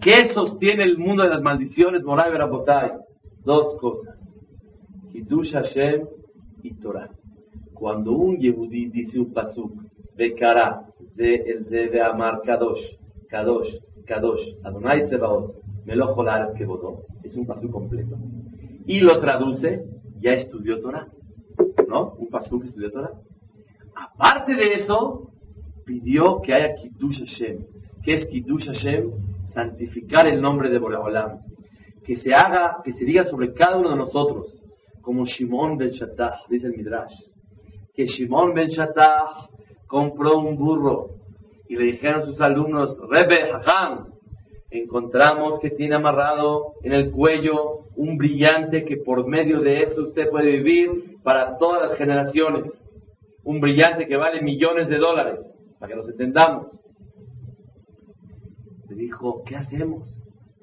¿Qué 0.00 0.28
sostiene 0.32 0.84
el 0.84 0.96
mundo 0.96 1.22
de 1.22 1.28
las 1.28 1.42
maldiciones, 1.42 2.02
Moray 2.04 2.32
Berabotay? 2.32 2.92
Dos 3.44 3.78
cosas. 3.78 4.16
Hidush 5.12 5.52
Hashem 5.52 6.06
y 6.62 6.74
Torah. 6.80 7.10
Cuando 7.74 8.12
un 8.12 8.38
Yehudi 8.38 8.86
dice 8.86 9.18
un 9.18 9.32
pasuk, 9.32 9.72
Bekara, 10.16 10.86
de 11.16 11.34
el 11.34 11.64
de 11.64 12.00
Amar 12.00 12.40
Kadosh, 12.42 12.80
Kadosh, 13.28 13.76
Kadosh, 14.06 14.40
Adonai 14.64 15.04
Tzebaot, 15.04 15.56
Meloch 15.84 16.16
que 16.56 16.64
votó, 16.64 17.02
es 17.22 17.34
un 17.34 17.46
pasuk 17.46 17.70
completo. 17.70 18.16
Y 18.86 19.00
lo 19.00 19.20
traduce, 19.20 19.84
ya 20.18 20.32
estudió 20.32 20.80
Torah. 20.80 21.08
¿No? 21.88 22.14
Un 22.14 22.28
pasuk 22.28 22.64
estudió 22.64 22.90
Torah. 22.90 23.12
Aparte 23.94 24.54
de 24.54 24.74
eso, 24.74 25.30
pidió 25.84 26.40
que 26.40 26.54
haya 26.54 26.74
Kiddush 26.74 27.18
Hashem. 27.18 27.66
¿Qué 28.02 28.14
es 28.14 28.26
Kiddush 28.26 28.66
Hashem? 28.66 29.29
Santificar 29.52 30.26
el 30.26 30.40
nombre 30.40 30.70
de 30.70 30.78
Boreolam, 30.78 31.40
que 32.04 32.16
se 32.16 32.34
haga, 32.34 32.78
que 32.84 32.92
se 32.92 33.04
diga 33.04 33.24
sobre 33.24 33.52
cada 33.52 33.76
uno 33.76 33.90
de 33.90 33.96
nosotros, 33.96 34.60
como 35.00 35.24
Shimon 35.24 35.76
ben 35.76 35.90
Shattah, 35.90 36.40
dice 36.48 36.66
el 36.66 36.76
Midrash, 36.76 37.14
que 37.94 38.06
Shimon 38.06 38.54
ben 38.54 38.68
Shattah 38.68 39.48
compró 39.86 40.38
un 40.38 40.56
burro 40.56 41.10
y 41.68 41.76
le 41.76 41.84
dijeron 41.84 42.20
a 42.20 42.24
sus 42.24 42.40
alumnos, 42.40 42.98
Rebe 43.08 43.50
Hakam, 43.50 44.06
encontramos 44.70 45.58
que 45.60 45.70
tiene 45.70 45.96
amarrado 45.96 46.74
en 46.82 46.92
el 46.92 47.10
cuello 47.10 47.86
un 47.96 48.16
brillante 48.16 48.84
que 48.84 48.98
por 48.98 49.26
medio 49.26 49.60
de 49.60 49.82
eso 49.82 50.02
usted 50.02 50.30
puede 50.30 50.50
vivir 50.58 51.18
para 51.22 51.58
todas 51.58 51.90
las 51.90 51.98
generaciones. 51.98 52.72
Un 53.44 53.60
brillante 53.60 54.06
que 54.06 54.16
vale 54.16 54.42
millones 54.42 54.88
de 54.88 54.98
dólares, 54.98 55.40
para 55.78 55.90
que 55.90 55.96
nos 55.96 56.08
entendamos 56.08 56.66
dijo, 59.00 59.42
¿qué 59.44 59.56
hacemos? 59.56 60.08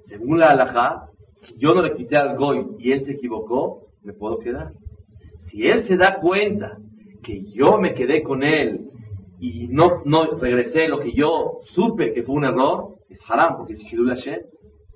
Según 0.06 0.40
la 0.40 0.52
halajá, 0.52 1.08
si 1.34 1.58
yo 1.60 1.74
no 1.74 1.82
le 1.82 1.94
quité 1.94 2.18
al 2.18 2.38
goy 2.38 2.66
y 2.80 2.92
él 2.92 3.06
se 3.06 3.14
equivocó, 3.14 3.88
me 4.04 4.14
puedo 4.14 4.40
quedar. 4.40 4.72
Si 5.50 5.64
él 5.64 5.86
se 5.86 5.98
da 5.98 6.20
cuenta 6.20 6.78
que 7.24 7.44
yo 7.52 7.78
me 7.78 7.94
quedé 7.94 8.24
con 8.24 8.44
él 8.44 8.90
y 9.40 9.68
no, 9.68 10.04
no 10.06 10.38
regresé 10.38 10.88
lo 10.88 11.00
que 11.00 11.14
yo 11.14 11.60
supe 11.74 12.14
que 12.14 12.24
fue 12.24 12.36
un 12.36 12.46
error, 12.46 12.96
es 13.10 13.20
haram, 13.30 13.58
porque 13.58 13.74
es 13.74 13.80
Shidul 13.80 14.10
Hashem, 14.10 14.40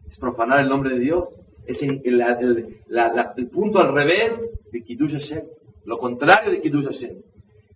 es 0.10 0.18
profanar 0.18 0.60
el 0.60 0.70
nombre 0.70 0.96
de 0.96 1.00
Dios. 1.00 1.40
Es 1.66 1.82
el, 1.82 2.02
el, 2.04 3.50
punto 3.50 3.80
al 3.80 3.94
revés 3.94 4.34
de 4.72 4.84
Kiddush 4.84 5.14
Hashem, 5.14 5.44
lo 5.86 5.98
contrario 6.00 6.52
de 6.52 6.60
Kiddush 6.60 6.86
Hashem. 6.86 7.18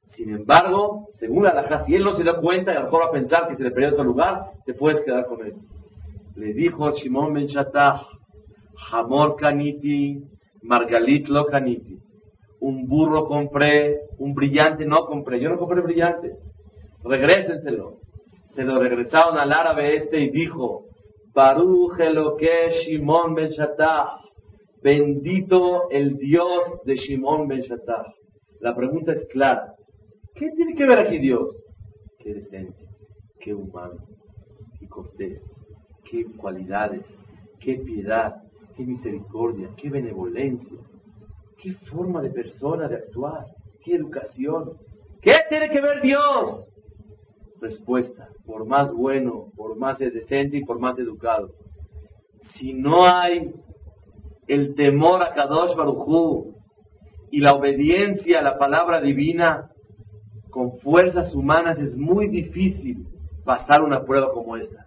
Sin 0.07 0.29
embargo, 0.29 1.07
según 1.15 1.43
la 1.43 1.83
si 1.85 1.95
él 1.95 2.03
no 2.03 2.13
se 2.13 2.23
da 2.23 2.39
cuenta 2.39 2.71
y 2.71 2.75
a 2.75 2.79
lo 2.79 2.85
mejor 2.85 3.03
va 3.03 3.07
a 3.07 3.11
pensar 3.11 3.47
que 3.47 3.55
se 3.55 3.63
le 3.63 3.71
perdió 3.71 3.91
otro 3.91 4.03
lugar, 4.03 4.51
te 4.65 4.73
puedes 4.73 5.01
quedar 5.01 5.25
con 5.25 5.45
él. 5.45 5.55
Le 6.35 6.53
dijo 6.53 6.91
Shimon 6.91 7.33
ben 7.33 7.47
Shatah, 7.47 8.01
Hamor 8.91 9.35
Kaniti, 9.35 10.21
Margalit 10.63 11.27
lo 11.27 11.45
Kaniti. 11.45 11.97
Un 12.59 12.87
burro 12.87 13.25
compré, 13.25 13.99
un 14.17 14.33
brillante 14.33 14.85
no 14.85 15.05
compré. 15.05 15.39
Yo 15.39 15.49
no 15.49 15.57
compré 15.57 15.81
brillantes. 15.81 16.33
Regrésenselo. 17.03 17.99
Se 18.49 18.63
lo 18.63 18.79
regresaron 18.79 19.37
al 19.37 19.51
árabe 19.51 19.97
este 19.97 20.19
y 20.19 20.29
dijo, 20.29 20.85
Baruch 21.33 21.97
que 22.37 22.69
Shimon 22.69 23.35
ben 23.35 23.49
Shatah. 23.49 24.19
Bendito 24.81 25.89
el 25.89 26.17
Dios 26.17 26.81
de 26.85 26.95
Shimon 26.95 27.47
ben 27.47 27.61
Shatah. 27.61 28.05
La 28.61 28.75
pregunta 28.75 29.11
es 29.11 29.25
clara. 29.31 29.74
¿Qué 30.35 30.51
tiene 30.51 30.75
que 30.75 30.85
ver 30.85 30.99
aquí 30.99 31.17
Dios? 31.17 31.55
Qué 32.19 32.33
decente, 32.33 32.85
qué 33.39 33.53
humano, 33.53 34.03
qué 34.77 34.87
cortés, 34.87 35.41
qué 36.03 36.25
cualidades, 36.35 37.05
qué 37.61 37.75
piedad, 37.75 38.35
qué 38.75 38.85
misericordia, 38.85 39.69
qué 39.77 39.89
benevolencia, 39.89 40.77
qué 41.57 41.71
forma 41.89 42.21
de 42.21 42.31
persona 42.31 42.89
de 42.89 42.95
actuar, 42.95 43.45
qué 43.81 43.95
educación. 43.95 44.73
¿Qué 45.21 45.35
tiene 45.47 45.69
que 45.69 45.79
ver 45.79 46.01
Dios? 46.01 46.67
Respuesta, 47.61 48.27
por 48.45 48.65
más 48.65 48.91
bueno, 48.91 49.51
por 49.55 49.77
más 49.77 49.99
decente 49.99 50.57
y 50.57 50.65
por 50.65 50.79
más 50.79 50.99
educado. 50.99 51.51
Si 52.55 52.73
no 52.73 53.05
hay 53.05 53.53
el 54.47 54.75
temor 54.75 55.23
a 55.23 55.31
Kadosh 55.31 55.75
Baruchú 55.75 56.55
y 57.31 57.39
la 57.39 57.55
obediencia 57.55 58.39
a 58.39 58.43
la 58.43 58.57
palabra 58.57 58.99
divina, 58.99 59.71
con 60.55 60.71
fuerzas 60.79 61.35
humanas 61.35 61.77
es 61.79 61.97
muy 61.97 62.29
difícil 62.29 63.05
pasar 63.43 63.83
una 63.83 64.05
prueba 64.05 64.31
como 64.31 64.55
esta. 64.55 64.85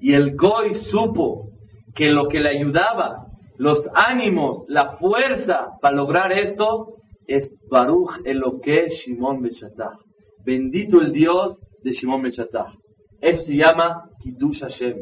Y 0.00 0.12
el 0.12 0.36
Goy 0.36 0.74
supo 0.74 1.48
que 1.92 2.08
lo 2.10 2.28
que 2.28 2.38
le 2.38 2.50
ayudaba, 2.50 3.26
los 3.58 3.84
ánimos, 3.94 4.62
la 4.68 4.92
fuerza 4.98 5.70
para 5.80 5.96
lograr 5.96 6.30
esto 6.30 6.98
es 7.26 7.50
Baruch 7.68 8.12
Eloque 8.24 8.90
Shimon 8.90 9.42
Bechatah. 9.42 9.98
Bendito 10.46 11.00
el 11.00 11.12
Dios 11.12 11.58
de 11.82 11.90
Shimon 11.90 12.22
Bechatah. 12.22 12.72
Eso 13.20 13.42
se 13.42 13.56
llama 13.56 14.04
Kiddush 14.20 14.60
Hashem. 14.60 14.98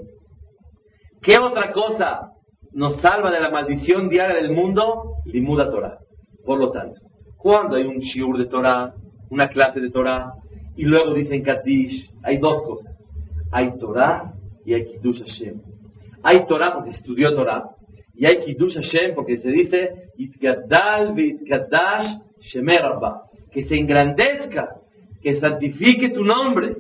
¿Qué 1.21 1.37
otra 1.37 1.73
cosa 1.73 2.23
nos 2.73 3.02
salva 3.02 3.30
de 3.30 3.40
la 3.40 3.50
maldición 3.50 4.09
diaria 4.09 4.37
del 4.37 4.52
mundo? 4.52 5.16
Limuda 5.26 5.69
Torah. 5.69 5.99
Por 6.47 6.59
lo 6.59 6.71
tanto, 6.71 6.99
cuando 7.37 7.76
hay 7.76 7.85
un 7.85 7.99
shiur 7.99 8.38
de 8.38 8.47
Torah, 8.47 8.95
una 9.31 9.49
clase 9.49 9.81
de 9.81 9.91
Torah, 9.91 10.35
y 10.77 10.85
luego 10.85 11.15
dicen 11.15 11.43
Kadish, 11.43 12.11
hay 12.23 12.39
dos 12.39 12.63
cosas. 12.63 12.95
Hay 13.53 13.77
Torah 13.79 14.33
y 14.65 14.75
hay 14.75 14.85
Kiddush 14.87 15.21
Hashem. 15.21 15.61
Hay 16.23 16.47
Torah 16.47 16.75
porque 16.75 16.91
estudió 16.91 17.35
Torah, 17.35 17.71
y 18.15 18.27
hay 18.27 18.41
Kiddush 18.41 18.75
Hashem 18.75 19.15
porque 19.15 19.39
se 19.39 19.51
dice 19.51 20.11
Itgadal 20.17 21.15
Vitkadash 21.15 22.19
Shemer 22.41 22.83
que 23.51 23.63
se 23.65 23.77
engrandezca, 23.77 24.77
que 25.23 25.35
santifique 25.35 26.11
tu 26.11 26.25
nombre. 26.25 26.77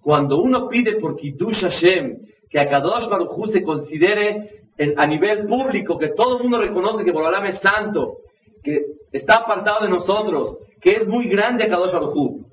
Cuando 0.00 0.40
uno 0.40 0.68
pide 0.68 0.96
por 1.00 1.16
Kiddush 1.16 1.62
Hashem, 1.62 2.18
que 2.48 2.60
a 2.60 2.66
Kadosh 2.66 3.08
Baruj 3.08 3.48
se 3.50 3.62
considere 3.62 4.50
a 4.96 5.06
nivel 5.06 5.46
público, 5.46 5.96
que 5.96 6.08
todo 6.08 6.36
el 6.36 6.42
mundo 6.44 6.60
reconoce 6.60 7.04
que 7.04 7.12
Borolam 7.12 7.46
es 7.46 7.58
santo, 7.58 8.18
que 8.62 8.80
está 9.12 9.38
apartado 9.38 9.84
de 9.84 9.90
nosotros, 9.90 10.58
que 10.86 10.92
es 10.92 11.08
muy 11.08 11.26
grande 11.26 11.64
a 11.64 11.68
Kadosh 11.68 11.90
Baruj 11.90 12.46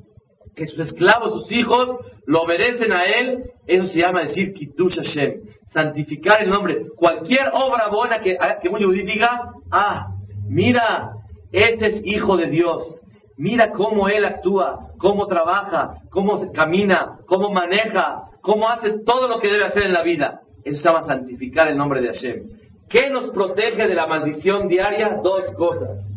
que 0.56 0.66
sus 0.66 0.80
esclavos, 0.80 1.34
sus 1.34 1.52
hijos, 1.52 2.00
lo 2.26 2.42
obedecen 2.42 2.92
a 2.92 3.06
él, 3.06 3.44
eso 3.68 3.86
se 3.86 4.00
llama 4.00 4.24
decir 4.24 4.54
Kiddush 4.54 4.96
Hashem, 4.96 5.42
santificar 5.72 6.42
el 6.42 6.50
nombre. 6.50 6.88
Cualquier 6.96 7.50
obra 7.54 7.90
buena 7.90 8.22
que, 8.22 8.36
que 8.60 8.70
un 8.70 8.84
judío 8.84 9.06
diga, 9.06 9.52
ah, 9.72 10.08
mira, 10.48 11.12
este 11.52 11.86
es 11.86 12.02
hijo 12.06 12.36
de 12.36 12.48
Dios, 12.48 13.04
mira 13.38 13.70
cómo 13.70 14.10
él 14.10 14.26
actúa, 14.26 14.80
cómo 14.98 15.28
trabaja, 15.28 15.98
cómo 16.10 16.52
camina, 16.54 17.20
cómo 17.28 17.52
maneja, 17.52 18.24
cómo 18.42 18.68
hace 18.68 18.96
todo 19.06 19.28
lo 19.28 19.40
que 19.40 19.52
debe 19.52 19.66
hacer 19.66 19.84
en 19.84 19.94
la 19.94 20.02
vida. 20.02 20.42
Eso 20.64 20.82
se 20.82 20.90
llama 20.90 21.04
santificar 21.04 21.68
el 21.68 21.78
nombre 21.78 22.02
de 22.02 22.08
Hashem. 22.08 22.48
¿Qué 22.90 23.12
nos 23.12 23.30
protege 23.30 23.88
de 23.88 23.94
la 23.94 24.08
maldición 24.08 24.68
diaria? 24.68 25.20
Dos 25.22 25.52
cosas. 25.52 26.13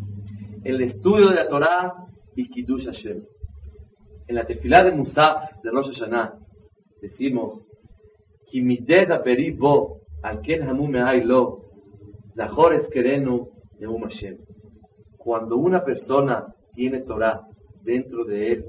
El 0.67 0.81
estudio 0.81 1.29
de 1.29 1.35
la 1.35 1.47
Torah 1.47 1.93
y 2.35 2.49
Kiddush 2.49 2.87
Hashem. 2.87 3.23
En 4.27 4.35
la 4.35 4.45
tefilá 4.45 4.83
de 4.83 4.91
Musaf 4.91 5.63
de 5.63 5.71
Rosh 5.71 5.93
Hashanah 5.93 6.33
decimos, 7.01 7.65
bo 9.57 10.01
Al 10.23 10.41
Ken 10.41 10.63
Hamume 10.63 11.23
Lo, 11.23 11.61
Zahor 12.35 12.73
Eskerenu 12.73 13.47
Neum 13.79 14.01
Hashem. 14.01 14.39
Cuando 15.17 15.55
una 15.55 15.85
persona 15.85 16.53
tiene 16.73 16.99
Torah 17.03 17.47
dentro 17.81 18.25
de 18.25 18.51
él, 18.51 18.65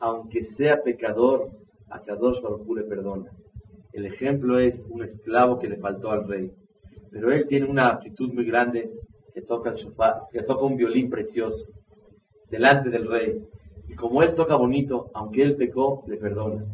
aunque 0.00 0.44
sea 0.56 0.82
pecador, 0.82 1.50
a 1.90 2.00
Kadosh 2.00 2.40
Baruj 2.40 2.66
le 2.74 2.84
perdona. 2.84 3.30
El 3.92 4.06
ejemplo 4.06 4.58
es 4.58 4.86
un 4.88 5.02
esclavo 5.02 5.58
que 5.58 5.68
le 5.68 5.76
faltó 5.76 6.12
al 6.12 6.26
rey, 6.26 6.50
pero 7.10 7.30
él 7.30 7.44
tiene 7.46 7.66
una 7.66 7.88
aptitud 7.88 8.32
muy 8.32 8.46
grande 8.46 8.90
que 9.32 9.42
toca, 9.42 9.70
el 9.70 9.76
que 10.32 10.42
toca 10.42 10.64
un 10.64 10.76
violín 10.76 11.10
precioso 11.10 11.66
delante 12.50 12.90
del 12.90 13.08
rey. 13.08 13.42
Y 13.88 13.94
como 13.94 14.22
él 14.22 14.34
toca 14.34 14.56
bonito, 14.56 15.10
aunque 15.14 15.42
él 15.42 15.56
pecó, 15.56 16.04
le 16.06 16.16
perdona. 16.16 16.64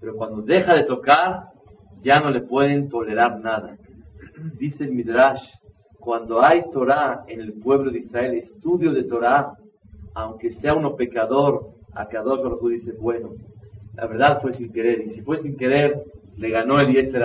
Pero 0.00 0.16
cuando 0.16 0.42
deja 0.42 0.74
de 0.74 0.84
tocar, 0.84 1.50
ya 2.02 2.20
no 2.20 2.30
le 2.30 2.42
pueden 2.42 2.88
tolerar 2.88 3.40
nada. 3.40 3.76
Dice 4.58 4.84
el 4.84 4.92
Midrash, 4.92 5.42
cuando 5.98 6.42
hay 6.42 6.62
Torah 6.70 7.24
en 7.26 7.40
el 7.40 7.54
pueblo 7.54 7.90
de 7.90 7.98
Israel, 7.98 8.34
estudio 8.34 8.92
de 8.92 9.04
Torah, 9.04 9.52
aunque 10.14 10.50
sea 10.52 10.74
uno 10.74 10.96
pecador, 10.96 11.78
a 11.94 12.06
Kadosh 12.06 12.42
Baruj 12.42 12.70
dice, 12.70 12.92
bueno, 12.92 13.30
la 13.94 14.06
verdad 14.06 14.40
fue 14.40 14.52
sin 14.52 14.72
querer, 14.72 15.00
y 15.00 15.10
si 15.10 15.22
fue 15.22 15.38
sin 15.38 15.56
querer, 15.56 16.04
le 16.36 16.50
ganó 16.50 16.80
el 16.80 16.92
Yeser 16.92 17.24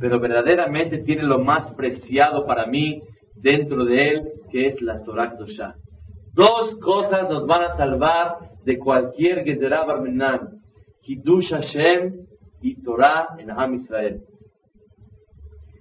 Pero 0.00 0.18
verdaderamente 0.18 0.98
tiene 0.98 1.22
lo 1.22 1.38
más 1.38 1.72
preciado 1.74 2.44
para 2.44 2.66
mí 2.66 3.00
dentro 3.42 3.84
de 3.84 4.08
él, 4.08 4.32
que 4.50 4.68
es 4.68 4.80
la 4.80 5.02
Torah 5.02 5.30
Kedoshah. 5.30 5.74
Dos 6.32 6.76
cosas 6.76 7.28
nos 7.28 7.46
van 7.46 7.64
a 7.64 7.76
salvar 7.76 8.38
de 8.64 8.78
cualquier 8.78 9.44
Gezerah 9.44 9.84
Barminan. 9.84 10.62
Kiddush 11.02 11.50
Hashem 11.50 12.26
y 12.62 12.80
Torah 12.82 13.28
en 13.38 13.50
Am 13.50 13.74
Israel. 13.74 14.22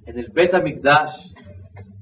En 0.06 0.18
el 0.18 0.30
Bet 0.32 0.54
HaMikdash, 0.54 1.12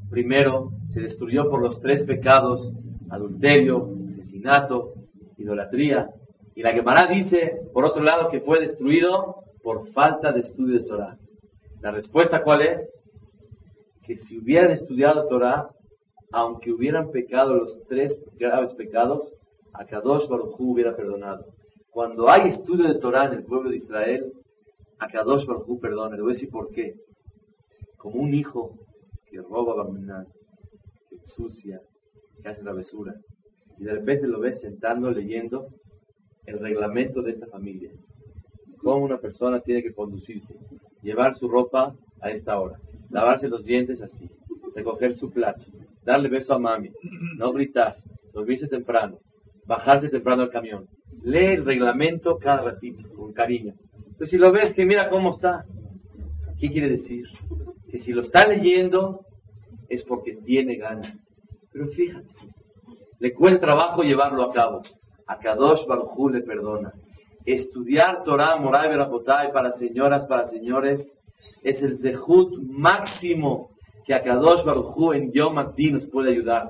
primero, 0.10 0.72
se 0.94 1.01
destruyó 1.01 1.50
por 1.50 1.62
los 1.62 1.80
tres 1.82 2.04
pecados, 2.04 2.72
adulterio, 3.10 3.89
asesinato, 4.10 4.94
idolatría. 5.38 6.08
Y 6.56 6.63
la 6.63 6.72
Gemara 6.72 7.08
dice, 7.08 7.60
por 7.74 7.84
otro 7.84 8.01
lado, 8.01 8.30
que 8.30 8.39
fue 8.39 8.62
destruido 8.62 9.44
por 9.62 9.92
falta 9.92 10.32
de 10.32 10.39
estudio 10.39 10.80
de 10.80 10.86
Torah. 10.86 11.18
La 11.82 11.92
respuesta 11.92 12.42
cuál 12.42 12.62
es? 12.62 12.99
Que 14.10 14.18
si 14.18 14.39
hubieran 14.39 14.72
estudiado 14.72 15.28
Torah, 15.28 15.70
aunque 16.32 16.72
hubieran 16.72 17.12
pecado 17.12 17.54
los 17.54 17.86
tres 17.86 18.20
graves 18.39 18.74
pecados, 18.74 19.36
a 19.72 19.86
Kadosh 19.86 20.28
hubiera 20.58 20.96
perdonado. 20.96 21.46
Cuando 21.92 22.28
hay 22.28 22.48
estudio 22.48 22.88
de 22.88 23.00
Torah 23.00 23.28
en 23.28 23.34
el 23.34 23.44
pueblo 23.44 23.70
de 23.70 23.75
Israel, 23.75 24.34
a 24.98 25.06
Kadosh 25.06 25.46
Baruj 25.46 25.80
perdona. 25.80 26.16
Le 26.16 26.24
voy 26.24 26.32
a 26.32 26.34
decir 26.34 26.50
por 26.50 26.72
qué. 26.72 26.96
Como 27.98 28.20
un 28.20 28.34
hijo 28.34 28.80
que 29.30 29.44
roba 29.44 29.86
que 31.08 31.16
ensucia, 31.16 31.80
que 32.42 32.50
hace 32.50 32.63
travesura, 32.63 33.13
y 33.78 33.84
de 33.84 33.94
repente 33.94 34.25
lo 34.25 34.39
ves 34.39 34.60
sentando 34.60 35.12
leyendo 35.12 35.68
el 36.48 36.58
reglamento 36.58 37.22
de 37.22 37.30
esta 37.30 37.46
familia. 37.46 37.92
Cómo 38.80 39.06
una 39.06 39.20
persona 39.20 39.60
tiene 39.60 39.84
que 39.84 39.94
conducirse, 39.94 40.56
llevar 41.04 41.36
su 41.36 41.48
ropa 41.48 41.96
a 42.22 42.32
esta 42.32 42.60
hora, 42.60 42.80
lavarse 43.10 43.48
los 43.48 43.66
dientes 43.66 44.01
así, 44.01 44.30
recoger 44.75 45.16
su 45.16 45.32
plato, 45.32 45.66
darle 46.04 46.30
beso 46.30 46.54
a 46.54 46.60
mami, 46.60 46.92
no 47.38 47.51
gritar, 47.51 47.98
dormirse 48.34 48.68
temprano, 48.68 49.18
bajarse 49.66 50.10
temprano 50.10 50.44
al 50.44 50.50
camión. 50.50 50.88
Lee 51.22 51.56
el 51.56 51.66
reglamento 51.66 52.38
cada 52.38 52.62
ratito, 52.62 53.10
con 53.16 53.34
cariño. 53.34 53.74
Pero 54.18 54.30
si 54.30 54.38
lo 54.38 54.51
ves 54.51 54.74
que 54.74 54.86
mira 54.86 55.10
cómo 55.10 55.32
está, 55.32 55.66
¿qué 56.60 56.70
quiere 56.70 56.89
decir? 56.89 57.25
Que 57.89 58.00
si 58.00 58.13
lo 58.13 58.22
está 58.22 58.48
leyendo 58.48 59.22
es 59.89 60.04
porque 60.04 60.36
tiene 60.46 60.75
ganas. 60.75 61.13
Pero 61.72 61.88
fíjate, 61.88 62.28
le 63.19 63.34
cuesta 63.34 63.62
trabajo 63.62 64.04
llevarlo 64.04 64.43
a 64.43 64.54
cabo. 64.54 64.82
A 65.28 65.38
Kadosh 65.38 65.86
Baruj 65.88 66.32
le 66.32 66.41
perdona. 66.41 66.91
Estudiar 67.45 68.24
Torah, 68.24 68.58
Moray 68.58 68.89
Berapotay 68.89 69.52
para 69.52 69.72
señoras, 69.74 70.26
para 70.26 70.48
señores, 70.48 71.06
es 71.63 71.82
el 71.82 72.00
zehut 72.00 72.58
máximo 72.62 73.69
que 74.06 74.13
a 74.13 74.22
Kadosh 74.22 74.63
Baruj 74.65 75.13
en 75.13 75.32
Yom 75.32 75.58
Adin 75.58 75.93
nos 75.93 76.08
puede 76.08 76.32
ayudar. 76.32 76.69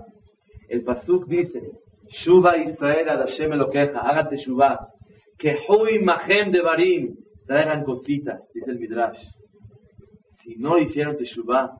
El 0.68 0.84
Pasuk 0.84 1.28
dice, 1.28 1.62
Shuba 2.08 2.58
Israel 2.58 3.10
ad 3.10 3.20
Hashem 3.20 3.54
Elokeja, 3.54 4.00
hágate 4.00 4.38
Shuba, 4.38 4.90
que 5.38 5.58
Hui 5.68 6.00
Mahem 6.00 6.52
de 6.52 6.62
Barim, 6.62 7.16
traigan 7.48 7.84
cositas, 7.84 8.48
dice 8.54 8.72
el 8.72 8.80
Midrash. 8.80 9.20
Si 10.44 10.56
no 10.58 10.78
hicieron 10.78 11.16
Teshuvah, 11.18 11.72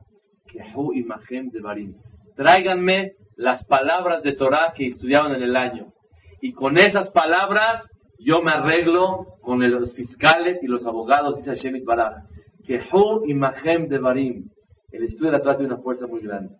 que 0.46 0.60
Hui 0.74 1.04
Mahem 1.04 1.50
de 1.50 1.60
Barim, 1.60 1.94
tráiganme 2.36 3.12
las 3.36 3.64
palabras 3.66 4.22
de 4.22 4.32
Torah 4.32 4.72
que 4.74 4.86
estudiaban 4.86 5.34
en 5.34 5.42
el 5.42 5.56
año. 5.56 5.92
Y 6.40 6.52
con 6.52 6.78
esas 6.78 7.10
palabras 7.10 7.84
yo 8.18 8.42
me 8.42 8.50
arreglo 8.50 9.26
con 9.42 9.60
los 9.70 9.94
fiscales 9.94 10.62
y 10.62 10.66
los 10.66 10.84
abogados, 10.86 11.38
dice 11.38 11.50
Hashem 11.50 11.84
Baraj. 11.84 12.24
Que 12.70 12.78
Hu 12.78 13.26
y 13.26 13.34
Mahem 13.34 13.88
de 13.88 13.98
Barim. 13.98 14.48
El 14.92 15.02
estudio 15.02 15.32
de 15.32 15.38
la 15.38 15.42
Torah 15.42 15.56
tiene 15.56 15.74
una 15.74 15.82
fuerza 15.82 16.06
muy 16.06 16.20
grande. 16.20 16.54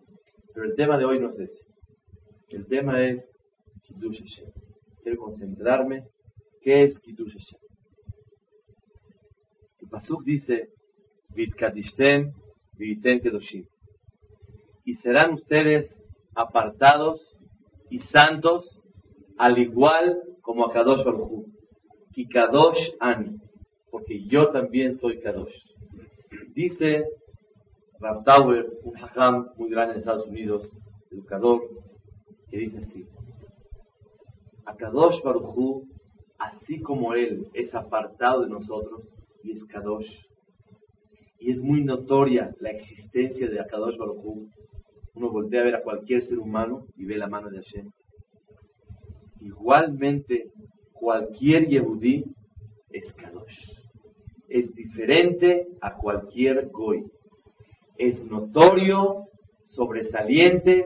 Pero 0.53 0.65
el 0.65 0.75
tema 0.75 0.97
de 0.97 1.05
hoy 1.05 1.21
no 1.21 1.29
es 1.29 1.39
ese. 1.39 1.63
El 2.49 2.67
tema 2.67 3.01
es 3.01 3.23
Kiddush 3.83 4.19
Hashem. 4.19 4.51
Quiero 5.01 5.21
concentrarme. 5.21 6.03
¿Qué 6.59 6.83
es 6.83 6.99
Kiddush 6.99 7.31
Hashem? 7.31 7.59
El 9.79 9.87
Pasuk 9.87 10.25
dice, 10.25 10.67
Vitkadishtem, 11.33 12.33
Vitem 12.73 13.21
Kedoshim. 13.21 13.65
Y 14.83 14.95
serán 14.95 15.35
ustedes 15.35 16.03
apartados 16.35 17.39
y 17.89 17.99
santos, 17.99 18.81
al 19.37 19.57
igual 19.59 20.21
como 20.41 20.65
a 20.65 20.73
Kadosh 20.73 21.05
Baruj 21.05 21.45
Y 22.15 22.27
Kadosh 22.27 22.97
Ani, 22.99 23.37
porque 23.89 24.25
yo 24.25 24.49
también 24.49 24.95
soy 24.95 25.21
Kadosh. 25.21 25.70
Dice 26.53 27.05
Rav 27.99 28.23
un 28.83 28.97
hajam 28.97 29.47
muy 29.57 29.69
grande 29.69 29.93
en 29.93 29.99
Estados 29.99 30.27
Unidos, 30.27 30.69
educador, 31.11 31.61
que 32.49 32.57
dice 32.57 32.79
así: 32.79 33.05
A 34.65 34.75
Kadosh 34.75 35.21
Baruj 35.23 35.83
así 36.37 36.81
como 36.81 37.13
él 37.13 37.47
es 37.53 37.73
apartado 37.75 38.41
de 38.41 38.49
nosotros 38.49 39.15
y 39.43 39.51
es 39.51 39.63
Kadosh, 39.65 40.09
y 41.39 41.51
es 41.51 41.61
muy 41.61 41.83
notoria 41.83 42.51
la 42.59 42.71
existencia 42.71 43.47
de 43.47 43.59
Akadosh 43.59 43.97
Baruj 43.97 44.49
uno 45.13 45.29
voltea 45.29 45.61
a 45.61 45.65
ver 45.65 45.75
a 45.75 45.83
cualquier 45.83 46.21
ser 46.21 46.39
humano 46.39 46.85
y 46.95 47.05
ve 47.05 47.17
la 47.17 47.27
mano 47.27 47.49
de 47.49 47.57
Hashem. 47.57 47.91
Igualmente, 49.41 50.51
cualquier 50.93 51.67
Yehudí. 51.67 52.23
Es 54.51 54.73
diferente 54.75 55.67
a 55.81 55.95
cualquier 55.95 56.67
Goy. 56.69 57.05
Es 57.97 58.21
notorio, 58.23 59.27
sobresaliente, 59.65 60.85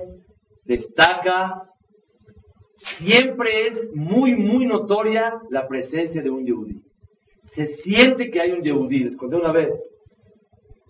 destaca. 0.65 1.63
Siempre 2.99 3.67
es 3.67 3.95
muy, 3.95 4.35
muy 4.35 4.65
notoria 4.65 5.41
la 5.49 5.67
presencia 5.67 6.21
de 6.21 6.29
un 6.29 6.45
Yehudí. 6.45 6.81
Se 7.55 7.67
siente 7.77 8.29
que 8.29 8.41
hay 8.41 8.51
un 8.51 8.61
Yehudí. 8.61 9.03
Les 9.03 9.17
conté 9.17 9.35
una 9.35 9.51
vez 9.51 9.73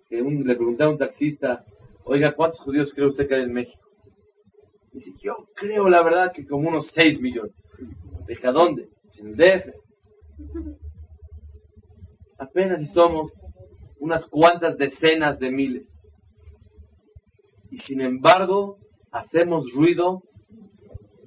que 0.10 0.22
le 0.22 0.56
pregunté 0.56 0.84
a 0.84 0.90
un 0.90 0.98
taxista, 0.98 1.64
Oiga, 2.08 2.36
¿cuántos 2.36 2.60
judíos 2.60 2.94
cree 2.94 3.08
usted 3.08 3.28
que 3.28 3.34
hay 3.34 3.44
en 3.44 3.54
México? 3.54 3.84
Dice, 4.92 5.12
yo 5.24 5.48
creo 5.56 5.90
la 5.90 6.04
verdad 6.04 6.32
que 6.32 6.46
como 6.46 6.70
unos 6.70 6.92
6 6.94 7.20
millones. 7.20 7.56
¿Deja 8.28 8.52
dónde? 8.52 8.90
En 9.18 9.28
el 9.30 9.36
DF. 9.36 9.74
Apenas 12.38 12.82
si 12.82 12.88
somos 12.88 13.32
unas 14.00 14.26
cuantas 14.28 14.78
decenas 14.78 15.40
de 15.40 15.52
miles. 15.52 15.88
Y 17.72 17.80
sin 17.80 18.02
embargo, 18.02 18.78
hacemos 19.12 19.66
ruido 19.76 20.24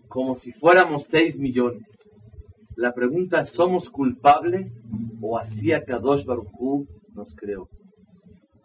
como 0.08 0.34
si 0.34 0.52
fuéramos 0.52 1.06
6 1.10 1.38
millones. 1.38 1.86
La 2.76 2.92
pregunta 2.92 3.44
¿somos 3.44 3.88
culpables 3.90 4.68
o 5.20 5.36
así 5.36 5.72
a 5.72 5.84
Kadosh 5.84 6.24
Baruj 6.24 6.86
nos 7.14 7.34
creó? 7.34 7.68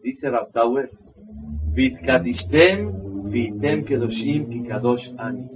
Dice 0.03 0.29
Raptauer, 0.29 0.91
vitem 1.73 2.23
kedoshim 3.85 4.67
ani. 5.17 5.49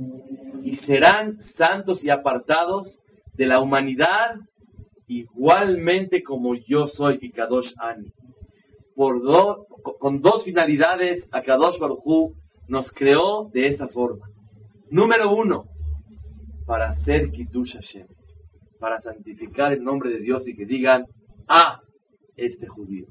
Y 0.63 0.75
serán 0.77 1.39
santos 1.55 2.03
y 2.03 2.09
apartados 2.09 2.99
de 3.35 3.45
la 3.45 3.61
humanidad 3.61 4.35
igualmente 5.07 6.21
como 6.21 6.55
yo 6.55 6.87
soy 6.87 7.19
Kadosh 7.31 7.73
Ani. 7.77 8.11
Por 8.95 9.21
con 9.99 10.21
dos 10.21 10.43
finalidades, 10.43 11.27
Akadosh 11.31 11.79
Baruchu 11.79 12.33
nos 12.67 12.91
creó 12.91 13.49
de 13.53 13.67
esa 13.67 13.87
forma. 13.87 14.25
Número 14.89 15.35
uno, 15.35 15.65
para 16.65 16.89
hacer 16.89 17.29
Kiddush 17.31 17.73
Hashem, 17.73 18.07
para 18.79 18.99
santificar 18.99 19.71
el 19.73 19.83
nombre 19.83 20.09
de 20.09 20.19
Dios 20.19 20.47
y 20.47 20.55
que 20.55 20.65
digan, 20.65 21.05
ah, 21.47 21.79
este 22.35 22.67
judío. 22.67 23.05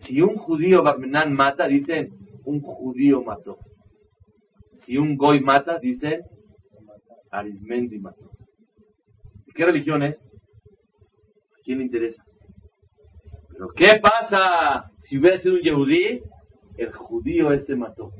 Si 0.00 0.22
un 0.22 0.36
judío 0.36 0.82
Barmenán 0.82 1.32
mata, 1.32 1.66
dicen, 1.66 2.08
un 2.44 2.60
judío 2.60 3.22
mató. 3.22 3.58
Si 4.72 4.96
un 4.96 5.16
goy 5.16 5.40
mata, 5.40 5.78
dicen, 5.78 6.22
Arismendi 7.30 7.98
mató. 7.98 8.30
¿Qué 9.54 9.64
religión 9.64 10.02
es? 10.02 10.32
¿A 11.70 11.72
quién 11.72 11.78
le 11.78 11.84
interesa? 11.84 12.24
Pero 13.52 13.68
¿qué 13.76 14.00
pasa 14.02 14.90
si 15.02 15.18
hubiera 15.18 15.38
sido 15.38 15.54
un 15.54 15.60
yehudí? 15.60 16.20
El 16.76 16.90
judío 16.90 17.52
este 17.52 17.76
mató. 17.76 18.10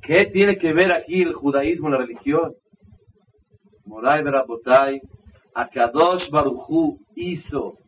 ¿Qué 0.00 0.26
tiene 0.26 0.58
que 0.58 0.72
ver 0.72 0.92
aquí 0.92 1.22
el 1.22 1.32
judaísmo, 1.32 1.88
la 1.88 1.98
religión? 1.98 2.54
Moray 3.84 4.22
Berabotay, 4.22 5.00
Akadosh 5.54 6.30
Baruchu 6.30 7.00
hizo 7.16 7.78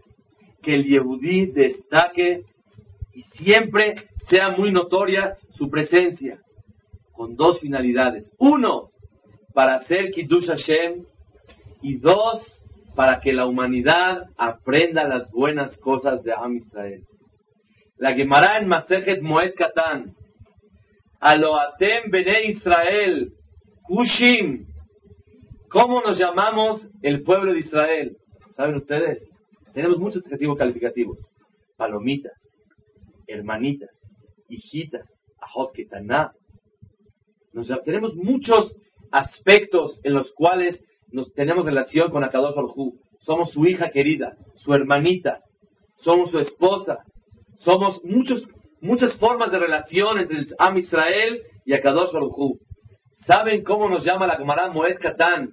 que 0.61 0.75
el 0.75 0.85
Yehudí 0.85 1.47
destaque 1.47 2.43
y 3.13 3.23
siempre 3.23 3.95
sea 4.29 4.51
muy 4.51 4.73
notoria 4.73 5.37
su 5.51 5.71
presencia, 5.71 6.41
con 7.13 7.37
dos 7.37 7.61
finalidades. 7.61 8.33
Uno, 8.39 8.91
para 9.55 9.77
hacer 9.77 10.11
Kiddush 10.11 10.49
Hashem, 10.49 11.05
y 11.81 11.97
dos, 11.99 12.61
para 12.95 13.21
que 13.21 13.33
la 13.33 13.47
humanidad 13.47 14.25
aprenda 14.37 15.05
las 15.05 15.31
buenas 15.31 15.77
cosas 15.79 16.23
de 16.23 16.33
Am 16.33 16.57
Israel. 16.57 17.03
La 17.97 18.15
Gemara 18.15 18.59
en 18.59 18.69
Masejet 18.69 19.23
Moed 19.23 19.55
Katan, 19.55 20.15
Aloatem 21.21 22.11
Bene 22.11 22.47
Israel, 22.47 23.33
Kushim, 23.83 24.67
¿cómo 25.69 26.01
nos 26.01 26.19
llamamos 26.19 26.89
el 27.03 27.23
pueblo 27.23 27.53
de 27.53 27.59
Israel? 27.59 28.17
¿Saben 28.57 28.77
ustedes? 28.77 29.29
Tenemos 29.75 29.99
muchos 29.99 30.25
adjetivos 30.25 30.59
calificativos. 30.59 31.31
Palomitas, 31.77 32.41
hermanitas, 33.27 33.91
hijitas, 34.49 35.07
ajot 35.41 35.73
ketaná. 35.73 36.33
Tenemos 37.85 38.15
muchos 38.17 38.77
aspectos 39.11 40.01
en 40.05 40.15
los 40.15 40.33
cuales 40.33 40.85
nos 41.13 41.33
tenemos 41.33 41.65
relación 41.65 42.11
con 42.11 42.25
Akadosh 42.25 42.55
Baruj 42.55 42.95
Somos 43.21 43.51
su 43.53 43.67
hija 43.67 43.91
querida, 43.91 44.37
su 44.55 44.73
hermanita, 44.75 45.41
somos 46.03 46.31
su 46.31 46.39
esposa, 46.39 46.99
somos 47.59 48.01
muchos, 48.05 48.49
muchas 48.81 49.19
formas 49.19 49.51
de 49.51 49.59
relación 49.59 50.19
entre 50.19 50.47
Am 50.59 50.77
Israel 50.79 51.43
y 51.65 51.75
Akadosh 51.75 52.13
Baruj 52.13 52.59
¿Saben 53.27 53.63
cómo 53.65 53.89
nos 53.89 54.05
llama 54.05 54.27
la 54.27 54.37
Gemara 54.37 54.71
Moed 54.71 54.97
Katan? 54.99 55.51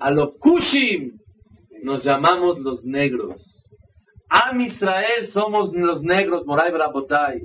A 0.00 0.10
los 0.10 0.36
Kushim 0.38 1.18
nos 1.82 2.04
llamamos 2.04 2.58
los 2.58 2.84
negros. 2.84 3.40
Am 4.28 4.60
Israel 4.60 5.28
somos 5.28 5.72
los 5.72 6.02
negros, 6.02 6.44
Moray 6.44 6.72
Brabotay. 6.72 7.42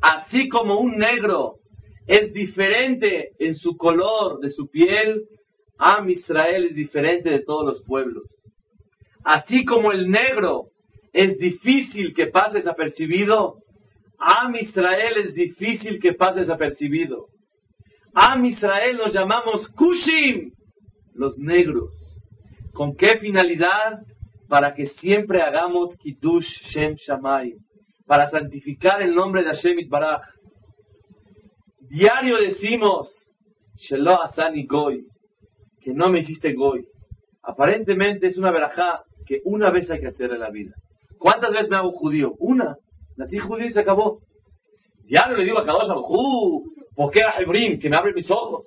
Así 0.00 0.48
como 0.48 0.78
un 0.78 0.96
negro 0.96 1.56
es 2.06 2.32
diferente 2.32 3.30
en 3.38 3.54
su 3.54 3.76
color 3.76 4.40
de 4.40 4.50
su 4.50 4.68
piel, 4.68 5.24
Am 5.78 6.08
Israel 6.08 6.66
es 6.66 6.76
diferente 6.76 7.30
de 7.30 7.40
todos 7.40 7.66
los 7.66 7.82
pueblos. 7.82 8.24
Así 9.24 9.64
como 9.64 9.92
el 9.92 10.10
negro 10.10 10.68
es 11.12 11.36
difícil 11.38 12.14
que 12.14 12.26
pase 12.26 12.58
desapercibido, 12.58 13.56
Am 14.18 14.54
Israel 14.54 15.14
es 15.18 15.34
difícil 15.34 15.98
que 16.00 16.14
pase 16.14 16.40
desapercibido. 16.40 17.26
Am 18.14 18.44
Israel 18.44 18.96
nos 18.96 19.12
llamamos 19.12 19.68
Kushim, 19.68 20.52
los 21.14 21.36
negros. 21.38 21.90
¿Con 22.72 22.96
qué 22.96 23.18
finalidad? 23.18 24.00
Para 24.48 24.74
que 24.74 24.86
siempre 24.86 25.42
hagamos 25.42 25.96
Kiddush 25.96 26.46
Shem 26.70 26.94
Shamay, 26.94 27.54
para 28.06 28.28
santificar 28.28 29.02
el 29.02 29.14
nombre 29.14 29.42
de 29.42 29.48
Hashem 29.48 29.78
Itbaraj. 29.80 30.22
Diario 31.88 32.38
decimos, 32.38 33.08
Shelo 33.76 34.22
Asani 34.22 34.66
Goy, 34.66 35.04
que 35.80 35.92
no 35.92 36.08
me 36.08 36.20
hiciste 36.20 36.52
Goy. 36.54 36.84
Aparentemente 37.42 38.26
es 38.26 38.36
una 38.36 38.50
verajá 38.50 39.02
que 39.26 39.40
una 39.44 39.70
vez 39.70 39.90
hay 39.90 40.00
que 40.00 40.08
hacer 40.08 40.32
en 40.32 40.40
la 40.40 40.50
vida. 40.50 40.74
¿Cuántas 41.18 41.50
veces 41.50 41.68
me 41.68 41.76
hago 41.76 41.92
judío? 41.92 42.32
Una. 42.38 42.76
Nací 43.16 43.38
judío 43.38 43.66
y 43.66 43.72
se 43.72 43.80
acabó. 43.80 44.20
Diario 45.04 45.36
le 45.36 45.44
digo 45.44 45.58
a 45.58 45.64
Kadosh 45.64 45.88
Baruj 45.88 46.64
¿por 46.94 47.10
qué 47.12 47.22
a 47.22 47.40
Hebrim, 47.40 47.78
que 47.78 47.88
me 47.88 47.96
abre 47.96 48.12
mis 48.12 48.30
ojos? 48.30 48.66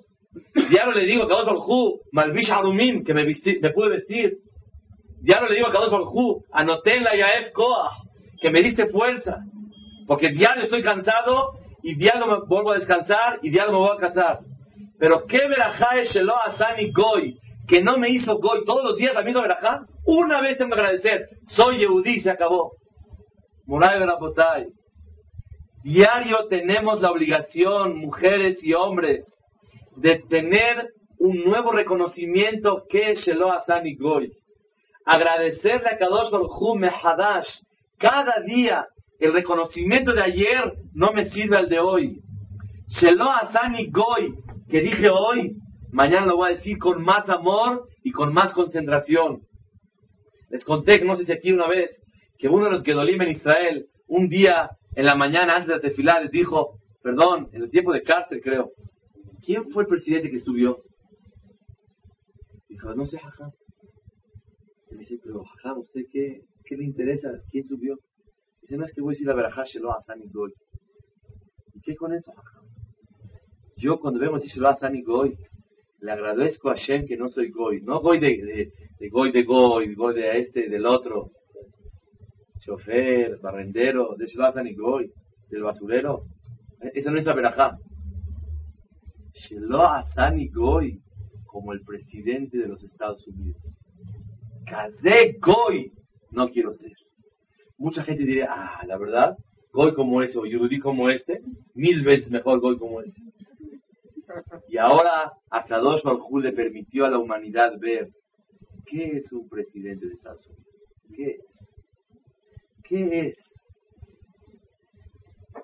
Diario 0.54 0.92
le 0.92 1.04
digo 1.04 1.24
a 1.24 1.28
Kadosh 1.28 1.46
Baruj 1.46 2.00
Malvish 2.12 2.50
Arumim, 2.50 3.04
que 3.04 3.12
me, 3.12 3.24
pude 3.72 3.90
vestir. 3.90 4.38
Diario 5.20 5.48
le 5.48 5.56
digo 5.56 5.66
a 5.66 5.72
Kadosh 5.72 5.90
Baruj 5.90 6.42
anoté 6.52 7.00
la 7.00 7.14
Yaef 7.14 7.52
Koach, 7.52 7.92
que 8.40 8.50
me 8.50 8.62
diste 8.62 8.86
fuerza. 8.86 9.40
Porque 10.06 10.30
diario 10.30 10.64
estoy 10.64 10.82
cansado 10.82 11.50
y 11.82 11.94
diario 11.94 12.26
me 12.26 12.46
vuelvo 12.46 12.72
a 12.72 12.76
descansar 12.76 13.38
y 13.42 13.50
diario 13.50 13.72
me 13.72 13.78
voy 13.78 13.96
a 13.96 14.00
casar. 14.00 14.40
Pero 14.98 15.24
qué 15.26 15.48
verajá 15.48 15.98
es 15.98 16.12
Shelo 16.12 16.36
Asani 16.36 16.92
Goy, 16.92 17.38
que 17.66 17.82
no 17.82 17.96
me 17.96 18.10
hizo 18.10 18.38
Goy 18.38 18.64
todos 18.64 18.84
los 18.84 18.96
días 18.96 19.14
la 19.14 19.22
misma 19.22 19.42
verajá. 19.42 19.86
Una 20.04 20.40
vez 20.40 20.58
tengo 20.58 20.74
que 20.74 20.80
agradecer, 20.80 21.26
soy 21.44 21.78
Yehudí, 21.78 22.20
se 22.20 22.30
acabó. 22.30 22.72
Moray 23.66 23.98
Berapotay. 23.98 24.66
Diario 25.82 26.46
tenemos 26.48 27.00
la 27.00 27.10
obligación, 27.10 27.96
mujeres 27.98 28.62
y 28.62 28.74
hombres, 28.74 29.24
de 29.96 30.18
tener 30.28 30.88
un 31.18 31.44
nuevo 31.44 31.72
reconocimiento 31.72 32.84
que 32.88 33.12
es 33.12 33.20
Shelo 33.20 33.52
Asani 33.52 33.94
Goy. 33.96 34.32
Agradecerle 35.06 35.88
a 35.88 35.96
Kadosh 35.96 36.30
Baruch 36.30 36.76
Mehadash 36.76 37.48
cada 37.98 38.40
día 38.40 38.86
el 39.20 39.34
reconocimiento 39.34 40.14
de 40.14 40.22
ayer 40.22 40.72
no 40.94 41.12
me 41.12 41.26
sirve 41.26 41.56
al 41.56 41.68
de 41.68 41.78
hoy. 41.78 42.20
Shelo 42.88 43.30
Asani 43.30 43.90
Goy, 43.90 44.34
que 44.68 44.80
dije 44.80 45.08
hoy, 45.10 45.56
mañana 45.92 46.26
lo 46.26 46.36
voy 46.36 46.48
a 46.48 46.54
decir 46.56 46.78
con 46.78 47.02
más 47.02 47.28
amor 47.28 47.86
y 48.02 48.12
con 48.12 48.32
más 48.32 48.54
concentración. 48.54 49.42
Les 50.48 50.64
conté, 50.64 51.04
no 51.04 51.14
sé 51.14 51.26
si 51.26 51.32
aquí 51.32 51.52
una 51.52 51.68
vez, 51.68 51.90
que 52.38 52.48
uno 52.48 52.64
de 52.64 52.70
los 52.72 52.82
Gedolim 52.82 53.20
en 53.20 53.30
Israel, 53.30 53.86
un 54.08 54.28
día 54.28 54.70
en 54.96 55.04
la 55.04 55.14
mañana 55.14 55.56
antes 55.56 55.68
de 55.68 55.74
la 55.74 55.80
tefilá, 55.80 56.20
les 56.20 56.30
dijo, 56.30 56.78
perdón, 57.02 57.48
en 57.52 57.62
el 57.62 57.70
tiempo 57.70 57.92
de 57.92 58.02
Carter 58.02 58.40
creo, 58.40 58.70
¿quién 59.44 59.70
fue 59.70 59.82
el 59.82 59.88
presidente 59.88 60.30
que 60.30 60.38
subió? 60.38 60.78
Dijo, 62.68 62.94
no 62.94 63.04
sé, 63.04 63.18
Jajam. 63.18 63.50
Y 64.90 64.96
dice, 64.96 65.18
pero 65.22 65.44
Jajam, 65.44 65.80
¿usted 65.80 66.02
qué, 66.10 66.40
qué 66.64 66.76
le 66.76 66.84
interesa? 66.84 67.28
¿Quién 67.50 67.64
subió? 67.64 67.98
Dice, 68.70 68.78
no 68.78 68.84
es 68.84 68.94
que 68.94 69.00
voy 69.00 69.10
a 69.10 69.14
decir 69.14 69.26
la 69.26 69.34
verajá 69.34 69.64
Shelo 69.64 69.92
Asani 69.92 70.28
Goy. 70.28 70.52
¿Y 71.74 71.80
qué 71.80 71.96
con 71.96 72.14
eso? 72.14 72.32
Yo 73.76 73.98
cuando 73.98 74.20
vemos 74.20 74.44
Shelo 74.44 74.68
Asani 74.68 75.02
Goy, 75.02 75.36
le 75.98 76.12
agradezco 76.12 76.70
a 76.70 76.76
Shem 76.76 77.04
que 77.04 77.16
no 77.16 77.26
soy 77.26 77.50
Goy. 77.50 77.80
No 77.82 78.00
Goy 78.00 78.20
de, 78.20 78.70
de, 78.96 79.08
Goy 79.08 79.32
de 79.32 79.42
Goy, 79.42 79.92
Goy 79.96 80.14
de 80.14 80.38
este, 80.38 80.68
del 80.68 80.86
otro. 80.86 81.32
Chofer, 82.60 83.40
barrendero, 83.40 84.14
de 84.16 84.26
Shelo 84.26 84.46
Asani 84.46 84.72
Goy, 84.76 85.10
del 85.48 85.64
basurero. 85.64 86.22
Esa 86.94 87.10
no 87.10 87.18
es 87.18 87.24
la 87.24 87.34
verajá. 87.34 87.76
Shelo 89.32 89.84
Asani 89.84 90.48
Goy, 90.48 91.00
como 91.44 91.72
el 91.72 91.80
presidente 91.80 92.56
de 92.56 92.68
los 92.68 92.84
Estados 92.84 93.26
Unidos. 93.26 93.90
Kazé 94.64 95.38
Goy, 95.40 95.90
no 96.30 96.48
quiero 96.50 96.72
ser. 96.72 96.92
Mucha 97.80 98.04
gente 98.04 98.24
diría, 98.24 98.46
ah, 98.50 98.84
la 98.86 98.98
verdad, 98.98 99.38
Goy 99.72 99.94
como 99.94 100.22
ese 100.22 100.38
o 100.38 100.42
como 100.82 101.08
este, 101.08 101.40
mil 101.74 102.04
veces 102.04 102.30
mejor 102.30 102.60
Goy 102.60 102.78
como 102.78 103.00
ese. 103.00 103.22
Y 104.68 104.76
ahora 104.76 105.32
a 105.50 105.64
Kadosh 105.64 106.02
Baruj 106.02 106.42
le 106.42 106.52
permitió 106.52 107.06
a 107.06 107.10
la 107.10 107.18
humanidad 107.18 107.72
ver 107.80 108.10
qué 108.84 109.16
es 109.16 109.32
un 109.32 109.48
presidente 109.48 110.06
de 110.06 110.12
Estados 110.12 110.46
Unidos. 110.46 110.66
¿Qué 111.16 111.30
es? 111.30 111.58
¿Qué 112.84 113.28
es? 113.28 113.38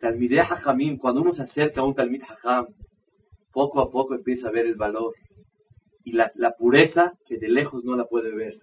Talmideh 0.00 0.40
Hajamim, 0.40 0.96
cuando 0.96 1.20
uno 1.20 1.32
se 1.32 1.42
acerca 1.42 1.82
a 1.82 1.84
un 1.84 1.94
Talmid 1.94 2.22
Hajam, 2.22 2.66
poco 3.52 3.80
a 3.80 3.90
poco 3.90 4.14
empieza 4.14 4.48
a 4.48 4.52
ver 4.52 4.64
el 4.64 4.76
valor 4.76 5.12
y 6.02 6.12
la, 6.12 6.32
la 6.34 6.52
pureza 6.52 7.12
que 7.26 7.36
de 7.36 7.48
lejos 7.48 7.84
no 7.84 7.94
la 7.94 8.06
puede 8.06 8.34
ver. 8.34 8.54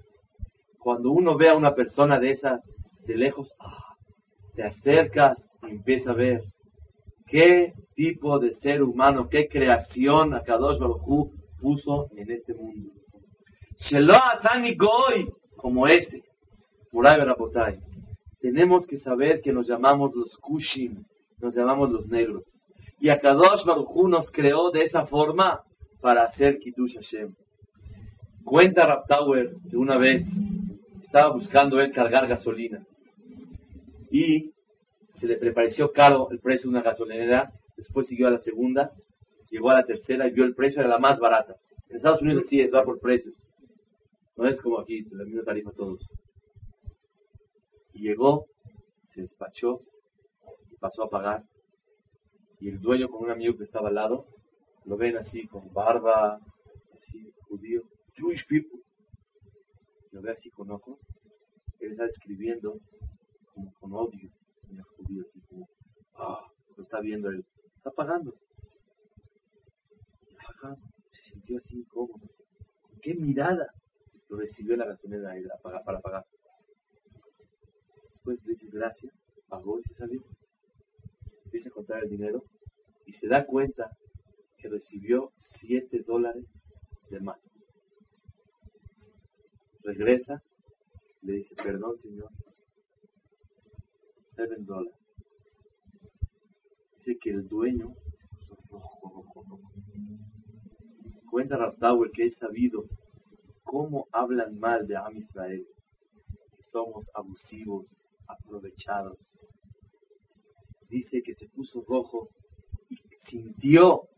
Cuando 0.80 1.12
uno 1.12 1.38
ve 1.38 1.50
a 1.50 1.56
una 1.56 1.76
persona 1.76 2.20
de 2.20 2.32
esas 2.32 2.64
de 3.06 3.18
lejos, 3.18 3.52
ah, 3.60 3.96
te 4.56 4.64
acercas 4.64 5.38
y 5.68 5.72
empiezas 5.72 6.10
a 6.10 6.14
ver 6.14 6.42
qué 7.28 7.74
tipo 7.96 8.40
de 8.40 8.52
ser 8.54 8.84
humano, 8.84 9.28
qué 9.30 9.48
creación 9.48 10.34
Akadosh 10.34 10.80
Baruj 10.80 11.32
puso 11.60 12.08
en 12.16 12.32
este 12.32 12.54
mundo. 12.54 12.92
Shelo 13.78 14.16
Atani 14.16 14.76
Goy, 14.76 15.30
como 15.56 15.88
ese, 15.88 16.22
Muray 16.92 17.20
Berapotay. 17.20 17.80
Tenemos 18.40 18.86
que 18.86 18.98
saber 18.98 19.42
que 19.42 19.54
nos 19.54 19.68
llamamos 19.68 20.12
los 20.14 20.38
Kushim, 20.38 21.04
nos 21.40 21.56
llamamos 21.56 21.90
los 21.90 22.08
negros. 22.08 22.44
Y 23.00 23.10
Akadosh 23.10 23.66
Baruj 23.66 24.10
nos 24.10 24.30
creó 24.32 24.72
de 24.72 24.84
esa 24.84 25.06
forma 25.06 25.62
para 26.02 26.24
hacer 26.24 26.60
Kiddush 26.60 26.96
Hashem. 26.96 27.34
Cuenta 28.44 28.86
Raptower 28.86 29.54
que 29.70 29.78
una 29.78 29.98
vez 29.98 30.24
estaba 31.02 31.32
buscando 31.32 31.80
él 31.80 31.92
cargar 31.92 32.28
gasolina 32.28 32.86
y 34.14 34.54
se 35.10 35.26
le 35.26 35.52
pareció 35.54 35.92
caro 35.92 36.30
el 36.30 36.40
precio 36.40 36.70
de 36.70 36.78
una 36.78 36.84
gasolinera, 36.84 37.52
después 37.76 38.06
siguió 38.06 38.28
a 38.28 38.32
la 38.32 38.40
segunda, 38.40 38.94
llegó 39.50 39.72
a 39.72 39.74
la 39.74 39.86
tercera 39.86 40.28
y 40.28 40.32
vio 40.32 40.46
el 40.46 40.54
precio, 40.54 40.82
era 40.82 40.90
la 40.90 41.00
más 41.00 41.20
barata. 41.20 41.56
En 41.90 41.96
Estados 41.96 42.22
Unidos 42.22 42.46
sí 42.48 42.62
es, 42.62 42.72
va 42.72 42.84
por 42.84 43.00
precios. 43.00 43.34
No 44.38 44.48
es 44.48 44.62
como 44.62 44.80
aquí, 44.80 45.02
la 45.10 45.26
misma 45.26 45.42
tarifa 45.42 45.72
todos. 45.72 46.00
Y 47.94 48.04
llegó, 48.04 48.46
se 49.08 49.22
despachó 49.22 49.82
y 50.72 50.76
pasó 50.78 51.06
a 51.06 51.10
pagar. 51.10 51.44
Y 52.60 52.70
el 52.70 52.80
dueño 52.80 53.10
con 53.10 53.24
un 53.24 53.32
amigo 53.32 53.58
que 53.58 53.64
estaba 53.64 53.90
al 53.90 53.96
lado, 53.96 54.28
lo 54.86 54.96
ven 54.96 55.18
así 55.18 55.48
con 55.48 55.74
barba, 55.74 56.40
así 57.02 57.34
judío, 57.48 57.82
Jewish 58.14 58.46
people. 58.48 58.80
Lo 60.12 60.22
ve 60.22 60.34
así 60.34 60.52
con 60.52 60.70
ojos. 60.70 61.00
Él 61.80 61.94
está 61.94 62.06
escribiendo 62.06 62.80
como 63.54 63.74
con 63.74 63.94
odio 63.94 64.30
en 64.70 64.78
el 64.78 64.84
judío, 64.84 65.24
así 65.26 65.40
como, 65.42 65.68
ah, 66.16 66.48
lo 66.76 66.84
está 66.84 67.00
viendo 67.00 67.30
él. 67.30 67.46
Está 67.76 67.92
pagando. 67.92 68.34
Se 71.12 71.22
sintió 71.32 71.58
así 71.58 71.80
incómodo. 71.80 72.26
¿Qué 73.02 73.14
mirada? 73.16 73.68
Lo 74.30 74.38
recibió 74.38 74.78
la 74.78 74.86
gasolina 74.86 75.34
para 75.62 75.84
pagar. 75.84 76.26
Después 78.10 78.40
le 78.46 78.54
dice 78.54 78.68
gracias, 78.72 79.14
pagó 79.50 79.80
y 79.80 79.84
se 79.84 79.96
salió. 79.96 80.24
Empieza 81.46 81.70
a 81.70 81.74
contar 81.74 82.04
el 82.04 82.10
dinero 82.10 82.44
y 83.06 83.12
se 83.12 83.28
da 83.28 83.46
cuenta 83.46 83.92
que 84.58 84.70
recibió 84.70 85.32
7 85.36 86.04
dólares 86.08 86.46
de 87.10 87.20
más. 87.20 87.40
Regresa, 89.82 90.42
le 91.22 91.34
dice, 91.34 91.56
perdón 91.56 91.98
señor, 91.98 92.30
7 94.36 94.56
dólares. 94.60 94.94
Dice 96.98 97.18
que 97.22 97.30
el 97.32 97.48
dueño 97.48 97.94
se 98.14 98.28
puso 98.28 98.56
rojo, 98.70 99.10
rojo, 99.10 99.44
rojo. 99.50 99.72
Cuenta 101.30 101.58
Raptauer 101.58 102.12
que 102.12 102.26
es 102.26 102.38
sabido 102.38 102.86
cómo 103.64 104.08
hablan 104.12 104.60
mal 104.60 104.88
de 104.88 104.96
Am 104.96 105.18
Israel, 105.18 105.66
que 106.56 106.64
somos 106.64 107.10
abusivos, 107.14 108.08
aprovechados. 108.28 109.18
Dice 110.90 111.22
que 111.24 111.34
se 111.34 111.48
puso 111.50 111.84
rojo 111.88 112.30
y 112.90 112.98
sintió 113.30 114.10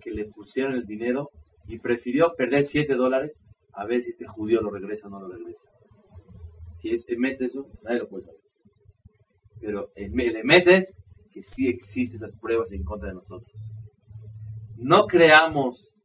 que 0.00 0.10
le 0.10 0.26
pusieron 0.26 0.74
el 0.74 0.86
dinero 0.86 1.30
y 1.66 1.78
prefirió 1.78 2.34
perder 2.36 2.64
7 2.64 2.94
dólares 2.94 3.38
a 3.72 3.84
ver 3.86 4.02
si 4.02 4.10
este 4.10 4.26
judío 4.26 4.60
lo 4.60 4.70
regresa 4.70 5.06
o 5.06 5.10
no 5.10 5.20
lo 5.20 5.28
regresa. 5.28 5.68
Si 6.72 6.90
este 6.90 7.16
mete 7.16 7.46
eso, 7.46 7.66
nadie 7.82 8.00
lo 8.00 8.08
puede 8.08 8.24
saber. 8.24 8.47
Pero 9.60 9.88
le 9.96 10.44
metes 10.44 10.96
que 11.32 11.42
sí 11.42 11.68
existen 11.68 12.16
esas 12.16 12.38
pruebas 12.38 12.72
en 12.72 12.84
contra 12.84 13.08
de 13.08 13.14
nosotros. 13.14 13.54
No 14.76 15.06
creamos 15.06 16.00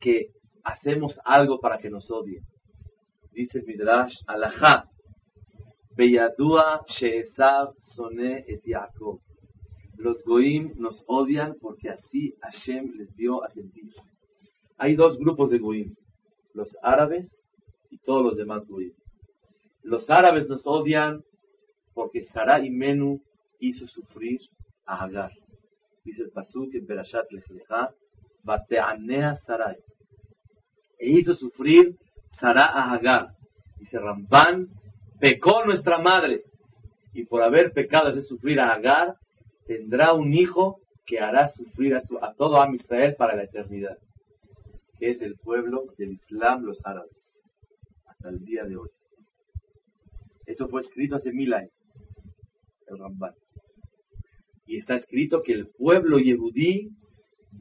que 0.00 0.28
hacemos 0.64 1.18
algo 1.24 1.60
para 1.60 1.78
que 1.78 1.90
nos 1.90 2.10
odien. 2.10 2.44
Dice 3.32 3.60
el 3.60 3.66
Midrash, 3.66 4.14
Alajá, 4.26 4.84
Beyadua 5.96 6.84
Sheesav 6.86 7.74
Sone 7.78 8.44
et 8.46 8.62
Yaakov. 8.64 9.20
Los 9.96 10.24
Goim 10.24 10.72
nos 10.76 11.02
odian 11.06 11.54
porque 11.60 11.90
así 11.90 12.34
Hashem 12.40 12.92
les 12.96 13.14
dio 13.14 13.44
a 13.44 13.50
sentir. 13.50 13.90
Hay 14.78 14.96
dos 14.96 15.18
grupos 15.18 15.50
de 15.50 15.58
Goim, 15.58 15.94
los 16.54 16.76
árabes 16.82 17.46
y 17.90 17.98
todos 17.98 18.24
los 18.24 18.36
demás 18.36 18.66
Goim. 18.66 18.92
Los 19.82 20.08
árabes 20.10 20.48
nos 20.48 20.66
odian 20.66 21.22
porque 21.94 22.22
Sarah 22.22 22.64
y 22.64 22.70
Menú 22.70 23.22
hizo 23.58 23.86
sufrir 23.86 24.40
a 24.86 25.04
Agar. 25.04 25.32
Dice 26.04 26.24
el 26.24 26.30
Pasuk 26.30 26.74
en 26.74 26.86
Berashat 26.86 27.30
Lechlecha, 27.30 27.90
Bateanea 28.42 29.36
Sarai. 29.46 29.76
E 30.98 31.10
hizo 31.10 31.34
sufrir 31.34 31.96
Sarah 32.32 32.66
a 32.66 32.92
Agar. 32.92 33.34
Dice 33.78 33.98
Ramban, 33.98 34.68
pecó 35.20 35.64
nuestra 35.64 35.98
madre. 35.98 36.42
Y 37.12 37.24
por 37.24 37.42
haber 37.42 37.72
pecado 37.72 38.08
hacer 38.08 38.22
sufrir 38.22 38.58
a 38.60 38.72
Agar, 38.72 39.16
tendrá 39.66 40.12
un 40.14 40.32
hijo 40.32 40.80
que 41.06 41.20
hará 41.20 41.48
sufrir 41.48 41.94
a, 41.94 42.00
a 42.22 42.34
todo 42.34 42.64
Israel 42.72 43.14
para 43.16 43.36
la 43.36 43.44
eternidad. 43.44 43.98
Que 44.98 45.10
es 45.10 45.20
el 45.20 45.36
pueblo 45.36 45.84
del 45.98 46.12
Islam, 46.12 46.64
los 46.64 46.84
árabes. 46.84 47.40
Hasta 48.06 48.30
el 48.30 48.44
día 48.44 48.64
de 48.64 48.76
hoy. 48.76 48.88
Esto 50.46 50.68
fue 50.68 50.80
escrito 50.80 51.16
hace 51.16 51.32
mil 51.32 51.52
años. 51.54 51.81
El. 52.96 53.34
Y 54.66 54.78
está 54.78 54.96
escrito 54.96 55.42
que 55.42 55.52
el 55.52 55.68
pueblo 55.68 56.18
yehudí 56.18 56.90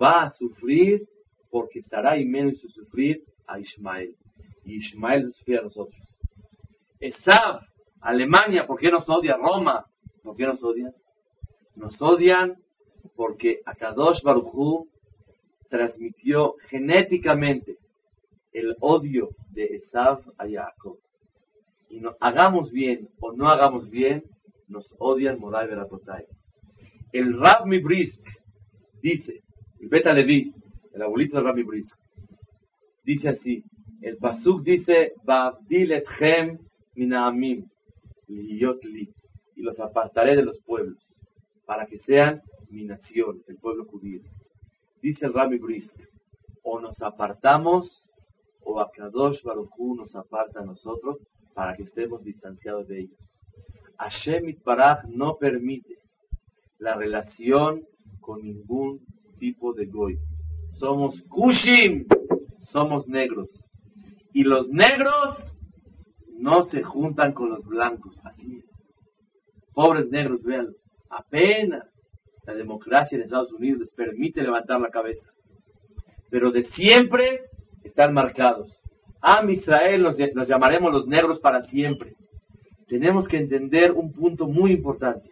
va 0.01 0.23
a 0.23 0.29
sufrir 0.29 1.07
porque 1.49 1.81
menos 2.25 2.63
hizo 2.63 2.69
sufrir 2.69 3.23
a 3.47 3.59
Ismael. 3.59 4.15
Y 4.63 4.77
Ismael 4.77 5.31
sufrir 5.33 5.59
a 5.59 5.63
nosotros. 5.63 6.01
Esav, 6.99 7.61
Alemania, 7.99 8.65
¿por 8.65 8.79
qué 8.79 8.91
nos 8.91 9.09
odia? 9.09 9.35
Roma, 9.37 9.85
¿por 10.23 10.35
qué 10.35 10.45
nos 10.45 10.63
odian? 10.63 10.93
Nos 11.75 12.01
odian 12.01 12.57
porque 13.15 13.61
Akadosh 13.65 14.21
Baruchú 14.23 14.87
transmitió 15.69 16.55
genéticamente 16.69 17.77
el 18.53 18.75
odio 18.81 19.29
de 19.51 19.65
Esav 19.75 20.19
a 20.37 20.45
Jacob. 20.47 20.97
Y 21.89 21.99
no, 21.99 22.15
hagamos 22.19 22.71
bien 22.71 23.09
o 23.19 23.31
no 23.33 23.47
hagamos 23.47 23.89
bien, 23.89 24.23
nos 24.71 24.95
odian 24.99 25.39
Moray 25.39 25.67
Berapotay. 25.67 26.25
El 27.11 27.37
Rab 27.39 27.65
Brisk 27.83 28.23
dice, 29.01 29.41
el 29.79 29.89
Beta 29.89 30.13
Levi, 30.13 30.53
el 30.93 31.01
abuelito 31.01 31.37
de 31.37 31.43
Rabbi 31.43 31.63
Brisk, 31.63 31.97
dice 33.03 33.29
así, 33.29 33.63
el 34.01 34.17
Pasuk 34.17 34.63
dice, 34.63 35.13
etchem 35.27 36.57
minaamim, 36.95 37.67
liyot 38.27 38.83
li, 38.85 39.09
y 39.55 39.61
los 39.61 39.79
apartaré 39.79 40.35
de 40.35 40.43
los 40.43 40.59
pueblos, 40.61 41.03
para 41.65 41.85
que 41.85 41.99
sean 41.99 42.41
mi 42.69 42.85
nación, 42.85 43.41
el 43.47 43.57
pueblo 43.57 43.85
judío. 43.85 44.21
Dice 45.01 45.25
el 45.25 45.33
Rabbi 45.33 45.57
Brisk, 45.57 45.95
o 46.63 46.79
nos 46.79 47.01
apartamos, 47.01 48.09
o 48.63 48.79
Akadosh 48.79 49.43
Baruchu 49.43 49.95
nos 49.95 50.15
aparta 50.15 50.61
a 50.61 50.65
nosotros, 50.65 51.19
para 51.53 51.75
que 51.75 51.83
estemos 51.83 52.23
distanciados 52.23 52.87
de 52.87 53.01
ellos. 53.01 53.40
Hashem 54.01 54.49
Itbaraj 54.49 55.03
no 55.09 55.37
permite 55.37 55.99
la 56.79 56.95
relación 56.95 57.83
con 58.19 58.41
ningún 58.41 58.99
tipo 59.37 59.73
de 59.73 59.85
goy. 59.85 60.17
Somos 60.79 61.21
kushim, 61.29 62.07
somos 62.59 63.07
negros. 63.07 63.49
Y 64.33 64.43
los 64.43 64.69
negros 64.69 65.55
no 66.39 66.63
se 66.63 66.81
juntan 66.81 67.33
con 67.33 67.49
los 67.49 67.63
blancos, 67.63 68.19
así 68.23 68.57
es. 68.57 68.91
Pobres 69.73 70.09
negros, 70.09 70.41
véanlos. 70.41 70.83
Apenas 71.07 71.87
la 72.47 72.55
democracia 72.55 73.15
en 73.15 73.23
Estados 73.23 73.51
Unidos 73.51 73.81
les 73.81 73.91
permite 73.93 74.41
levantar 74.41 74.81
la 74.81 74.89
cabeza. 74.89 75.29
Pero 76.31 76.51
de 76.51 76.63
siempre 76.63 77.41
están 77.83 78.15
marcados. 78.15 78.81
A 79.21 79.45
Israel 79.47 80.01
nos, 80.01 80.17
nos 80.33 80.47
llamaremos 80.47 80.91
los 80.91 81.05
negros 81.05 81.39
para 81.39 81.61
siempre. 81.61 82.15
Tenemos 82.91 83.27
que 83.27 83.37
entender 83.37 83.91
un 83.91 84.11
punto 84.11 84.47
muy 84.47 84.73
importante 84.73 85.31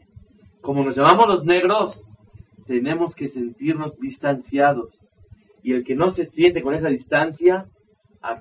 como 0.61 0.83
nos 0.83 0.95
llamamos 0.95 1.27
los 1.27 1.45
negros, 1.45 2.09
tenemos 2.67 3.15
que 3.15 3.29
sentirnos 3.29 3.97
distanciados. 3.99 5.11
Y 5.63 5.73
el 5.73 5.83
que 5.83 5.95
no 5.95 6.11
se 6.11 6.25
siente 6.27 6.61
con 6.61 6.73
esa 6.73 6.89
distancia 6.89 7.65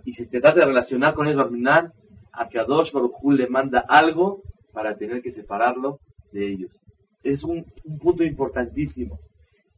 y 0.04 0.12
se 0.12 0.26
trata 0.26 0.54
de 0.54 0.66
relacionar 0.66 1.14
con 1.14 1.26
eso, 1.28 1.42
terminar, 1.42 1.92
a 2.32 2.48
que 2.48 2.58
Adosh 2.58 2.92
Baruj 2.92 3.32
le 3.32 3.48
manda 3.48 3.84
algo 3.88 4.42
para 4.72 4.96
tener 4.96 5.22
que 5.22 5.32
separarlo 5.32 5.98
de 6.32 6.52
ellos. 6.52 6.80
Es 7.22 7.42
un, 7.44 7.64
punto 8.00 8.22
importantísimo. 8.24 9.18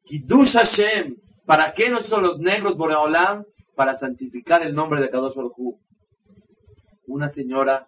Kiddush 0.05 0.53
Hashem, 0.53 1.17
¿para 1.47 1.73
qué 1.73 1.89
no 1.89 2.03
son 2.03 2.23
los 2.23 2.39
negros 2.39 2.77
Boreolam? 2.77 3.45
Para 3.75 3.97
santificar 3.97 4.63
el 4.63 4.75
nombre 4.75 5.01
de 5.01 5.09
Kadosh 5.09 5.35
Baruj 5.35 5.77
Una 7.07 7.31
señora 7.31 7.87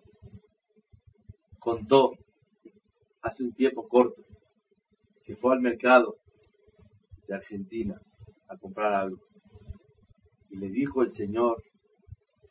contó 1.62 2.12
hace 3.22 3.44
un 3.44 3.52
tiempo 3.52 3.86
corto 3.86 4.22
que 5.24 5.36
fue 5.36 5.54
al 5.54 5.60
mercado 5.60 6.16
de 7.28 7.36
Argentina 7.36 8.00
a 8.48 8.56
comprar 8.56 8.92
algo. 8.92 9.22
Y 10.50 10.56
le 10.56 10.68
dijo 10.68 11.02
el 11.02 11.12
Señor, 11.12 11.62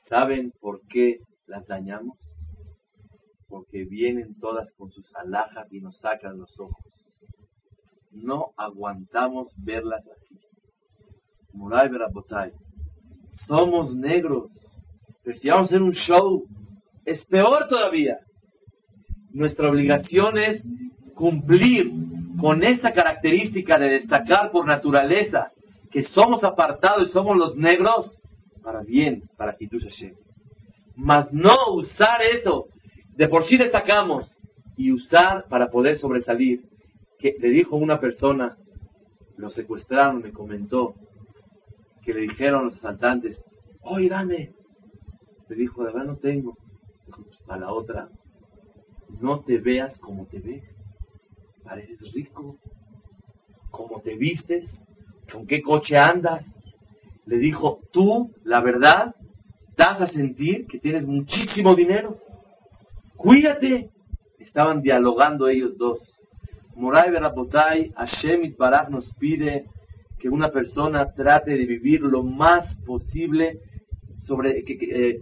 ¿saben 0.07 0.53
por 0.61 0.81
qué 0.87 1.19
las 1.45 1.67
dañamos? 1.67 2.17
Porque 3.49 3.83
vienen 3.83 4.39
todas 4.39 4.71
con 4.73 4.89
sus 4.91 5.13
alhajas 5.15 5.71
y 5.73 5.81
nos 5.81 5.99
sacan 5.99 6.37
los 6.37 6.57
ojos. 6.57 7.17
No 8.11 8.53
aguantamos 8.55 9.53
verlas 9.57 10.07
así. 10.07 10.39
Murai 11.51 11.89
Berabotay. 11.89 12.53
Somos 13.45 13.93
negros. 13.93 14.51
Pero 15.23 15.37
si 15.37 15.49
vamos 15.49 15.65
a 15.65 15.67
hacer 15.67 15.81
un 15.81 15.91
show, 15.91 16.45
es 17.05 17.25
peor 17.25 17.67
todavía. 17.67 18.17
Nuestra 19.33 19.69
obligación 19.69 20.37
es 20.37 20.63
cumplir 21.15 21.91
con 22.39 22.63
esa 22.63 22.91
característica 22.91 23.77
de 23.77 23.89
destacar 23.89 24.51
por 24.51 24.65
naturaleza 24.65 25.51
que 25.91 26.03
somos 26.03 26.43
apartados 26.43 27.09
y 27.09 27.11
somos 27.11 27.37
los 27.37 27.55
negros, 27.55 28.21
para 28.63 28.81
bien, 28.81 29.23
para 29.37 29.55
Kitush 29.55 29.83
Hashem. 29.83 30.15
Mas 30.95 31.31
no 31.31 31.55
usar 31.73 32.21
eso, 32.21 32.67
de 33.15 33.27
por 33.27 33.43
sí 33.43 33.57
destacamos, 33.57 34.37
y 34.81 34.91
usar 34.91 35.45
para 35.47 35.69
poder 35.69 35.97
sobresalir. 35.97 36.63
Que 37.19 37.35
le 37.39 37.49
dijo 37.49 37.75
una 37.75 37.99
persona, 37.99 38.57
lo 39.37 39.51
secuestraron, 39.51 40.23
me 40.23 40.31
comentó, 40.31 40.95
que 42.03 42.13
le 42.13 42.21
dijeron 42.21 42.65
los 42.65 42.75
asaltantes, 42.75 43.43
oye, 43.81 44.09
dame. 44.09 44.53
Le 45.49 45.55
dijo, 45.55 45.83
de 45.83 45.91
verdad 45.91 46.05
no 46.05 46.17
tengo. 46.17 46.57
Dijo, 47.05 47.23
pues, 47.23 47.37
para 47.45 47.61
la 47.61 47.73
otra, 47.73 48.09
no 49.19 49.41
te 49.41 49.57
veas 49.57 49.97
como 49.99 50.25
te 50.25 50.39
ves. 50.39 50.63
Pareces 51.63 52.11
rico. 52.13 52.57
Como 53.69 54.01
te 54.01 54.15
vistes. 54.15 54.69
¿Con 55.31 55.45
qué 55.47 55.61
coche 55.61 55.97
andas? 55.97 56.45
Le 57.25 57.37
dijo, 57.37 57.79
tú, 57.91 58.31
la 58.43 58.61
verdad, 58.61 59.15
das 59.77 60.01
a 60.01 60.07
sentir 60.07 60.67
que 60.67 60.79
tienes 60.79 61.05
muchísimo 61.05 61.75
dinero. 61.75 62.17
Cuídate. 63.15 63.89
Estaban 64.39 64.81
dialogando 64.81 65.47
ellos 65.47 65.77
dos. 65.77 65.99
Moray 66.75 67.11
Berapotay, 67.11 67.91
Hashem 67.95 68.55
Baraj 68.57 68.89
nos 68.89 69.13
pide 69.15 69.65
que 70.19 70.29
una 70.29 70.49
persona 70.49 71.13
trate 71.13 71.51
de 71.51 71.65
vivir 71.65 72.01
lo 72.01 72.23
más 72.23 72.77
posible 72.85 73.59
sobre 74.17 74.63
que, 74.63 74.73
eh, 74.73 75.21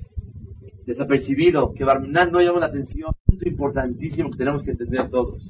desapercibido, 0.85 1.73
que 1.73 1.83
Barminan 1.83 2.31
no 2.31 2.41
llame 2.41 2.59
la 2.59 2.67
atención. 2.67 3.13
Un 3.29 3.37
punto 3.37 3.47
importantísimo 3.47 4.31
que 4.31 4.37
tenemos 4.37 4.63
que 4.63 4.71
entender 4.71 5.07
todos. 5.09 5.43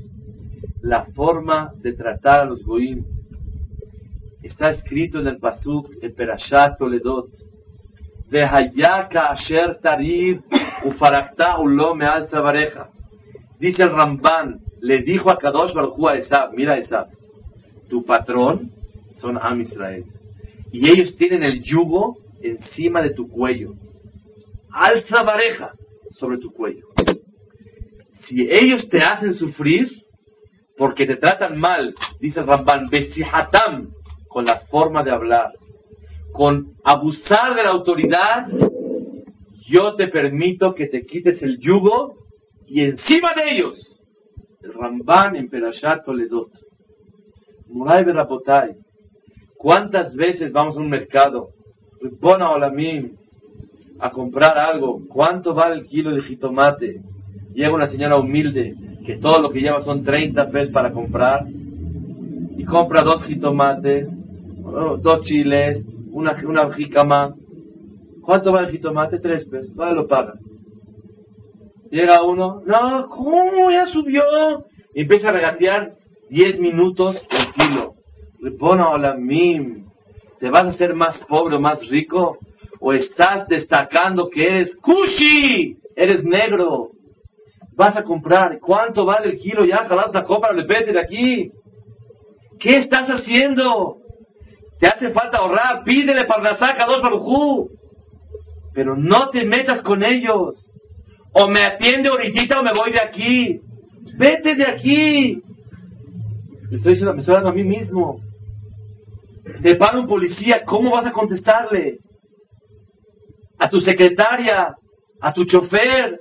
La 0.82 1.06
forma 1.06 1.72
de 1.78 1.94
tratar 1.94 2.42
a 2.42 2.46
los 2.46 2.62
goim. 2.62 3.06
Está 4.44 4.70
escrito 4.72 5.20
en 5.20 5.28
el 5.28 5.38
Pasuk, 5.38 5.90
en 6.02 6.14
Perashat 6.14 6.78
Toledot. 6.78 7.30
Dice 13.60 13.84
el 13.84 13.92
Ramban, 13.92 14.60
le 14.82 15.00
dijo 15.00 15.32
a 15.32 15.38
Kadosh 15.38 15.74
Baruj 15.74 16.10
a 16.10 16.16
Esab, 16.16 16.54
mira 16.54 16.78
Esab, 16.78 17.08
tu 17.90 18.04
patrón 18.04 18.72
son 19.16 19.38
Am 19.42 19.62
Israel. 19.62 20.04
Y 20.72 20.90
ellos 20.90 21.16
tienen 21.16 21.44
el 21.44 21.64
yugo 21.64 22.18
encima 22.42 23.02
de 23.02 23.12
tu 23.12 23.30
cuello. 23.30 23.74
Alza 24.70 25.24
pareja 25.24 25.72
sobre 26.12 26.38
tu 26.38 26.52
cuello. 26.52 26.89
Si 28.20 28.48
ellos 28.50 28.88
te 28.90 29.02
hacen 29.02 29.34
sufrir, 29.34 29.90
porque 30.78 31.06
te 31.06 31.18
tratan 31.18 31.58
mal, 31.58 31.94
dice 32.20 32.42
Ramban, 32.42 32.90
besihatam, 32.90 33.92
con 34.28 34.46
la 34.46 34.62
forma 34.62 35.04
de 35.04 35.12
hablar, 35.12 35.52
con 36.32 36.74
abusar 36.84 37.56
de 37.56 37.64
la 37.64 37.72
autoridad, 37.72 38.48
yo 39.68 39.96
te 39.96 40.08
permito 40.08 40.74
que 40.74 40.88
te 40.88 41.06
quites 41.06 41.42
el 41.44 41.60
yugo 41.60 42.16
y 42.68 42.82
encima 42.82 43.34
de 43.34 43.56
ellos, 43.56 44.04
el 44.62 44.74
Ramban 44.74 45.36
en 45.36 45.50
Perashat 45.50 46.06
Toledot, 46.06 46.52
Muray 47.68 48.06
¿cuántas 49.58 50.16
veces 50.16 50.52
vamos 50.52 50.76
a 50.76 50.80
un 50.80 50.90
mercado, 50.90 51.50
Ribona 52.02 52.52
Olamim, 52.52 53.16
a 54.00 54.10
comprar 54.12 54.58
algo? 54.58 55.02
¿Cuánto 55.08 55.54
vale 55.54 55.76
el 55.76 55.86
kilo 55.86 56.12
de 56.12 56.22
jitomate? 56.22 57.02
Llega 57.54 57.74
una 57.74 57.88
señora 57.88 58.18
humilde 58.18 58.76
que 59.06 59.18
todo 59.18 59.42
lo 59.42 59.50
que 59.52 59.62
lleva 59.62 59.82
son 59.82 60.04
30 60.04 60.50
pesos 60.50 60.72
para 60.72 60.92
comprar 60.92 61.46
y 62.58 62.64
compra 62.64 63.04
dos 63.04 63.24
jitomates, 63.26 64.08
dos 65.02 65.22
chiles, 65.22 65.86
una, 66.12 66.40
una 66.46 66.72
jicama. 66.74 67.34
¿Cuánto 68.22 68.52
vale 68.52 68.68
el 68.68 68.74
jitomate? 68.74 69.20
Tres 69.20 69.46
pesos. 69.46 69.74
¿Vale 69.76 69.96
lo 69.96 70.08
paga? 70.08 70.34
Llega 71.90 72.22
uno, 72.24 72.62
no, 72.66 73.08
¿cómo? 73.08 73.72
Ya 73.72 73.88
subió. 73.88 74.24
Empieza 74.94 75.30
a 75.30 75.32
regatear 75.32 75.94
10 76.30 76.60
minutos 76.60 77.16
el 77.32 77.54
kilo. 77.54 77.94
Repona 78.42 78.90
hola 78.90 79.16
mim. 79.16 79.86
¿Te 80.40 80.50
vas 80.50 80.66
a 80.66 80.70
hacer 80.70 80.94
más 80.94 81.20
pobre 81.28 81.56
o 81.56 81.60
más 81.60 81.88
rico? 81.90 82.38
¿O 82.80 82.94
estás 82.94 83.48
destacando 83.48 84.30
que 84.30 84.46
eres 84.46 84.76
kushi? 84.78 85.78
Eres 85.96 86.24
negro. 86.24 86.92
Vas 87.80 87.96
a 87.96 88.04
comprar. 88.04 88.60
¿Cuánto 88.60 89.06
vale 89.06 89.30
el 89.30 89.40
kilo? 89.40 89.64
Ya, 89.64 89.86
jalad 89.86 90.14
la 90.14 90.26
copa, 90.26 90.50
vete 90.68 90.92
de 90.92 91.00
aquí. 91.00 91.50
¿Qué 92.60 92.80
estás 92.80 93.08
haciendo? 93.08 94.00
Te 94.82 94.88
hace 94.88 95.12
falta 95.12 95.38
ahorrar. 95.38 95.86
Pídele 95.86 96.26
para 96.26 96.44
la 96.44 96.58
saca 96.58 96.86
dos 96.86 97.02
barujú. 97.02 97.70
Pero 98.74 98.98
no 98.98 99.30
te 99.30 99.46
metas 99.46 99.82
con 99.82 100.04
ellos. 100.04 100.76
O 101.32 101.48
me 101.48 101.64
atiende 101.64 102.10
ahorita 102.10 102.60
o 102.60 102.64
me 102.64 102.74
voy 102.74 102.92
de 102.92 103.00
aquí. 103.00 103.62
Vete 104.18 104.56
de 104.56 104.66
aquí. 104.66 105.42
Me 106.70 106.76
estoy 106.76 106.92
diciendo, 106.92 107.14
me 107.14 107.22
estoy 107.22 107.36
hablando 107.36 107.52
a 107.52 107.64
mí 107.64 107.64
mismo. 107.64 108.20
Te 109.62 109.76
para 109.76 110.02
un 110.02 110.08
policía, 110.08 110.66
¿cómo 110.66 110.92
vas 110.92 111.06
a 111.06 111.14
contestarle? 111.14 112.00
A 113.58 113.70
tu 113.70 113.80
secretaria, 113.80 114.76
a 115.22 115.34
tu 115.34 115.46
chofer, 115.46 116.20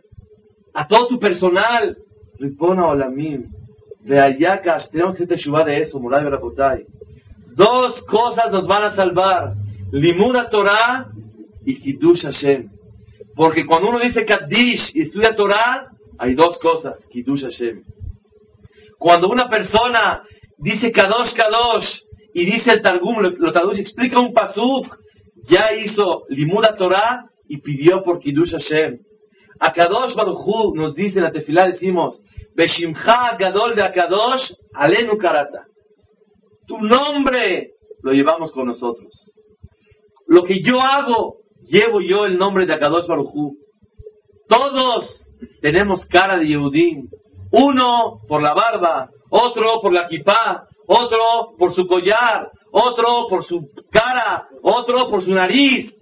a 0.78 0.86
todo 0.86 1.08
tu 1.08 1.18
personal. 1.18 1.96
Ripona 2.38 2.86
Olamim. 2.86 3.46
De 4.00 4.20
Ayakas, 4.20 4.88
tenemos 4.90 5.16
que 5.16 5.24
hacer 5.24 5.64
de 5.66 5.78
eso, 5.80 5.98
Muray 5.98 6.24
Berapotay. 6.24 6.84
Dos 7.56 8.00
cosas 8.04 8.50
nos 8.52 8.66
van 8.66 8.84
a 8.84 8.90
salvar. 8.92 9.54
Limuda 9.90 10.48
Torah 10.48 11.08
y 11.64 11.74
Kiddush 11.80 12.22
Hashem. 12.22 12.70
Porque 13.34 13.66
cuando 13.66 13.90
uno 13.90 13.98
dice 13.98 14.24
Kaddish 14.24 14.92
y 14.94 15.02
estudia 15.02 15.34
Torah, 15.34 15.88
hay 16.16 16.34
dos 16.34 16.58
cosas, 16.58 17.04
Kiddush 17.06 17.42
Hashem. 17.42 17.82
Cuando 18.98 19.28
una 19.28 19.48
persona 19.48 20.22
dice 20.58 20.92
Kadosh 20.92 21.34
Kadosh 21.34 22.02
y 22.34 22.44
dice 22.46 22.72
el 22.72 22.82
Targum, 22.82 23.18
lo, 23.20 23.52
traduce, 23.52 23.80
explica 23.80 24.20
un 24.20 24.32
pasuk, 24.32 24.96
ya 25.48 25.72
hizo 25.74 26.22
Limuda 26.28 26.74
Torah 26.74 27.24
y 27.48 27.58
pidió 27.58 28.04
por 28.04 28.20
Kiddush 28.20 28.52
Hashem. 28.52 29.07
A 29.60 29.72
Kadosh 29.72 30.14
Baruchu 30.14 30.74
nos 30.74 30.94
dice 30.94 31.18
en 31.18 31.24
la 31.24 31.32
tefilá, 31.32 31.66
decimos, 31.66 32.20
Beshimcha 32.54 33.36
Gadol 33.38 33.74
de 33.74 33.82
Akadosh, 33.82 34.52
Alenu 34.74 35.16
Karata. 35.18 35.64
Tu 36.66 36.78
nombre 36.78 37.72
lo 38.02 38.12
llevamos 38.12 38.52
con 38.52 38.66
nosotros. 38.66 39.34
Lo 40.26 40.44
que 40.44 40.60
yo 40.62 40.80
hago 40.80 41.36
llevo 41.62 42.00
yo 42.00 42.24
el 42.24 42.38
nombre 42.38 42.66
de 42.66 42.74
Akadosh 42.74 43.06
Barujú. 43.06 43.56
Todos 44.48 45.34
tenemos 45.60 46.06
cara 46.06 46.38
de 46.38 46.48
Yehudim. 46.48 47.08
Uno 47.50 48.20
por 48.28 48.42
la 48.42 48.54
barba, 48.54 49.08
otro 49.30 49.80
por 49.80 49.92
la 49.92 50.06
kipá, 50.06 50.66
otro 50.86 51.54
por 51.58 51.74
su 51.74 51.86
collar, 51.86 52.50
otro 52.70 53.26
por 53.28 53.44
su 53.44 53.68
cara, 53.90 54.46
otro 54.62 55.08
por 55.08 55.22
su 55.22 55.30
nariz. 55.30 55.94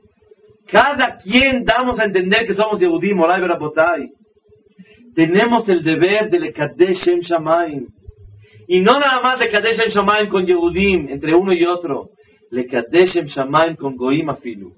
Cada 0.69 1.17
quien 1.17 1.65
damos 1.65 1.99
a 1.99 2.05
entender 2.05 2.45
que 2.45 2.55
somos 2.55 2.81
Yehudim, 2.81 3.21
Olay 3.21 3.41
Berapotay. 3.41 4.11
Tenemos 5.15 5.69
el 5.69 5.83
deber 5.83 6.29
de 6.29 6.41
Lekadesh 6.41 7.05
Shem 7.05 7.21
Shamaim. 7.21 7.87
Y 8.69 8.81
no 8.81 8.99
nada 8.99 9.23
más 9.23 9.39
Lekadesh 9.39 9.79
Shem 9.79 9.91
Shamaim 9.91 10.29
con 10.29 10.45
Yehudim, 10.45 11.09
entre 11.09 11.35
uno 11.35 11.53
y 11.53 11.65
otro. 11.65 12.11
Lekadesh 12.51 13.15
Shem 13.15 13.27
Shamaim 13.27 13.77
con 13.77 13.97
Goim 13.97 14.29
Afilu. 14.29 14.73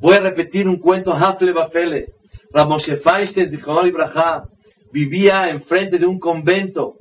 Voy 0.00 0.16
a 0.16 0.20
repetir 0.20 0.68
un 0.68 0.78
cuento, 0.78 1.12
Hafle 1.12 1.52
Bafele. 1.52 2.06
Ramoshe 2.52 2.96
Feinstein, 2.96 3.50
Zichron 3.50 3.86
Ibrahá, 3.86 4.44
vivía 4.92 5.50
enfrente 5.50 5.98
de 5.98 6.06
un 6.06 6.18
convento. 6.18 6.94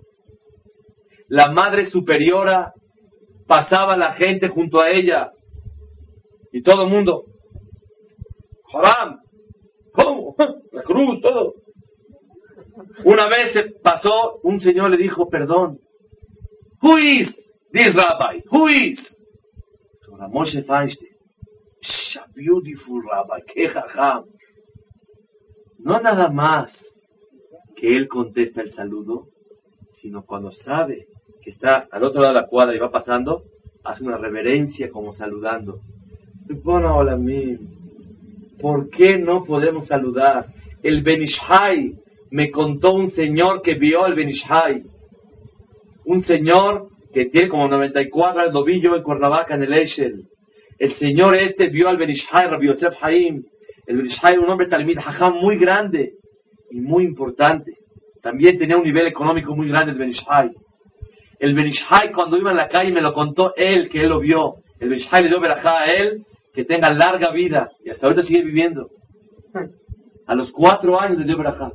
La 1.27 1.51
madre 1.51 1.85
superiora 1.85 2.73
pasaba 3.47 3.95
la 3.97 4.13
gente 4.13 4.47
junto 4.49 4.79
a 4.79 4.89
ella. 4.89 5.31
Y 6.51 6.61
todo 6.61 6.83
el 6.83 6.89
mundo, 6.89 7.23
¿cómo? 9.93 10.35
La 10.71 10.83
cruz, 10.83 11.21
todo. 11.21 11.53
Una 13.03 13.27
vez 13.27 13.53
se 13.53 13.63
pasó, 13.81 14.39
un 14.43 14.59
señor 14.59 14.89
le 14.91 14.97
dijo, 14.97 15.29
perdón. 15.29 15.79
Who 16.81 16.97
is 16.97 17.33
this 17.71 17.95
rabbi? 17.95 18.41
Who 18.51 18.69
is? 18.69 19.17
Ramoshe 20.17 20.63
Feinstein 20.63 21.15
beautiful 22.35 23.01
rabbi, 23.03 23.41
qué 23.47 23.67
jajam. 23.67 24.25
No 25.79 25.99
nada 26.01 26.29
más 26.29 26.71
que 27.75 27.95
él 27.95 28.07
contesta 28.07 28.61
el 28.61 28.73
saludo, 28.73 29.27
sino 29.91 30.25
cuando 30.25 30.51
sabe 30.51 31.07
que 31.41 31.51
está 31.51 31.87
al 31.91 32.03
otro 32.03 32.21
lado 32.21 32.33
de 32.33 32.41
la 32.41 32.47
cuadra 32.47 32.75
y 32.75 32.79
va 32.79 32.91
pasando, 32.91 33.43
hace 33.83 34.03
una 34.03 34.17
reverencia 34.17 34.89
como 34.89 35.13
saludando. 35.13 35.81
Bueno, 36.63 36.97
hola, 36.97 37.17
¿por 38.65 38.89
qué 38.89 39.19
no 39.19 39.43
podemos 39.43 39.85
saludar? 39.85 40.47
El 40.81 41.03
Benishai, 41.03 41.93
me 42.31 42.49
contó 42.49 42.93
un 42.93 43.09
señor 43.09 43.61
que 43.61 43.75
vio 43.75 44.07
el 44.07 44.15
Benishai. 44.15 44.81
Un 46.05 46.23
señor 46.23 46.87
que 47.13 47.25
tiene 47.25 47.47
como 47.47 47.67
94 47.67 48.41
al 48.41 48.51
novillo 48.51 48.95
en 48.95 49.03
Cuernavaca, 49.03 49.53
en 49.53 49.61
el 49.61 49.73
Eshel. 49.73 50.23
El 50.79 50.93
señor 50.93 51.35
este 51.35 51.69
vio 51.69 51.89
al 51.89 51.97
Benishai, 51.97 52.47
Rabbi 52.47 52.65
Yosef 52.65 52.95
Haim. 53.03 53.43
El 53.85 53.97
Benishai 53.97 54.39
un 54.39 54.49
hombre 54.49 54.65
talmid 54.65 54.97
muy 55.39 55.57
grande 55.59 56.13
y 56.71 56.81
muy 56.81 57.03
importante. 57.03 57.71
También 58.23 58.57
tenía 58.57 58.77
un 58.77 58.83
nivel 58.83 59.05
económico 59.05 59.55
muy 59.55 59.67
grande 59.67 59.91
el 59.91 59.99
Benishai. 59.99 60.49
El 61.37 61.53
Benishai 61.53 62.11
cuando 62.11 62.35
iba 62.35 62.49
en 62.49 62.57
la 62.57 62.67
calle 62.67 62.91
me 62.91 63.01
lo 63.01 63.13
contó 63.13 63.53
él, 63.57 63.89
que 63.89 64.01
él 64.01 64.09
lo 64.09 64.21
vio. 64.21 64.55
El 64.79 64.89
Benishai 64.89 65.21
le 65.21 65.29
dio 65.29 65.39
verajá 65.39 65.81
a 65.81 65.93
él, 65.93 66.25
que 66.55 66.65
tenga 66.65 66.91
larga 66.93 67.31
vida. 67.31 67.69
Y 67.83 67.89
hasta 67.89 68.07
ahorita 68.07 68.23
sigue 68.23 68.43
viviendo. 68.43 68.89
A 70.25 70.33
los 70.33 70.51
cuatro 70.51 70.99
años 70.99 71.19
le 71.19 71.25
dio 71.25 71.37
verajá. 71.37 71.71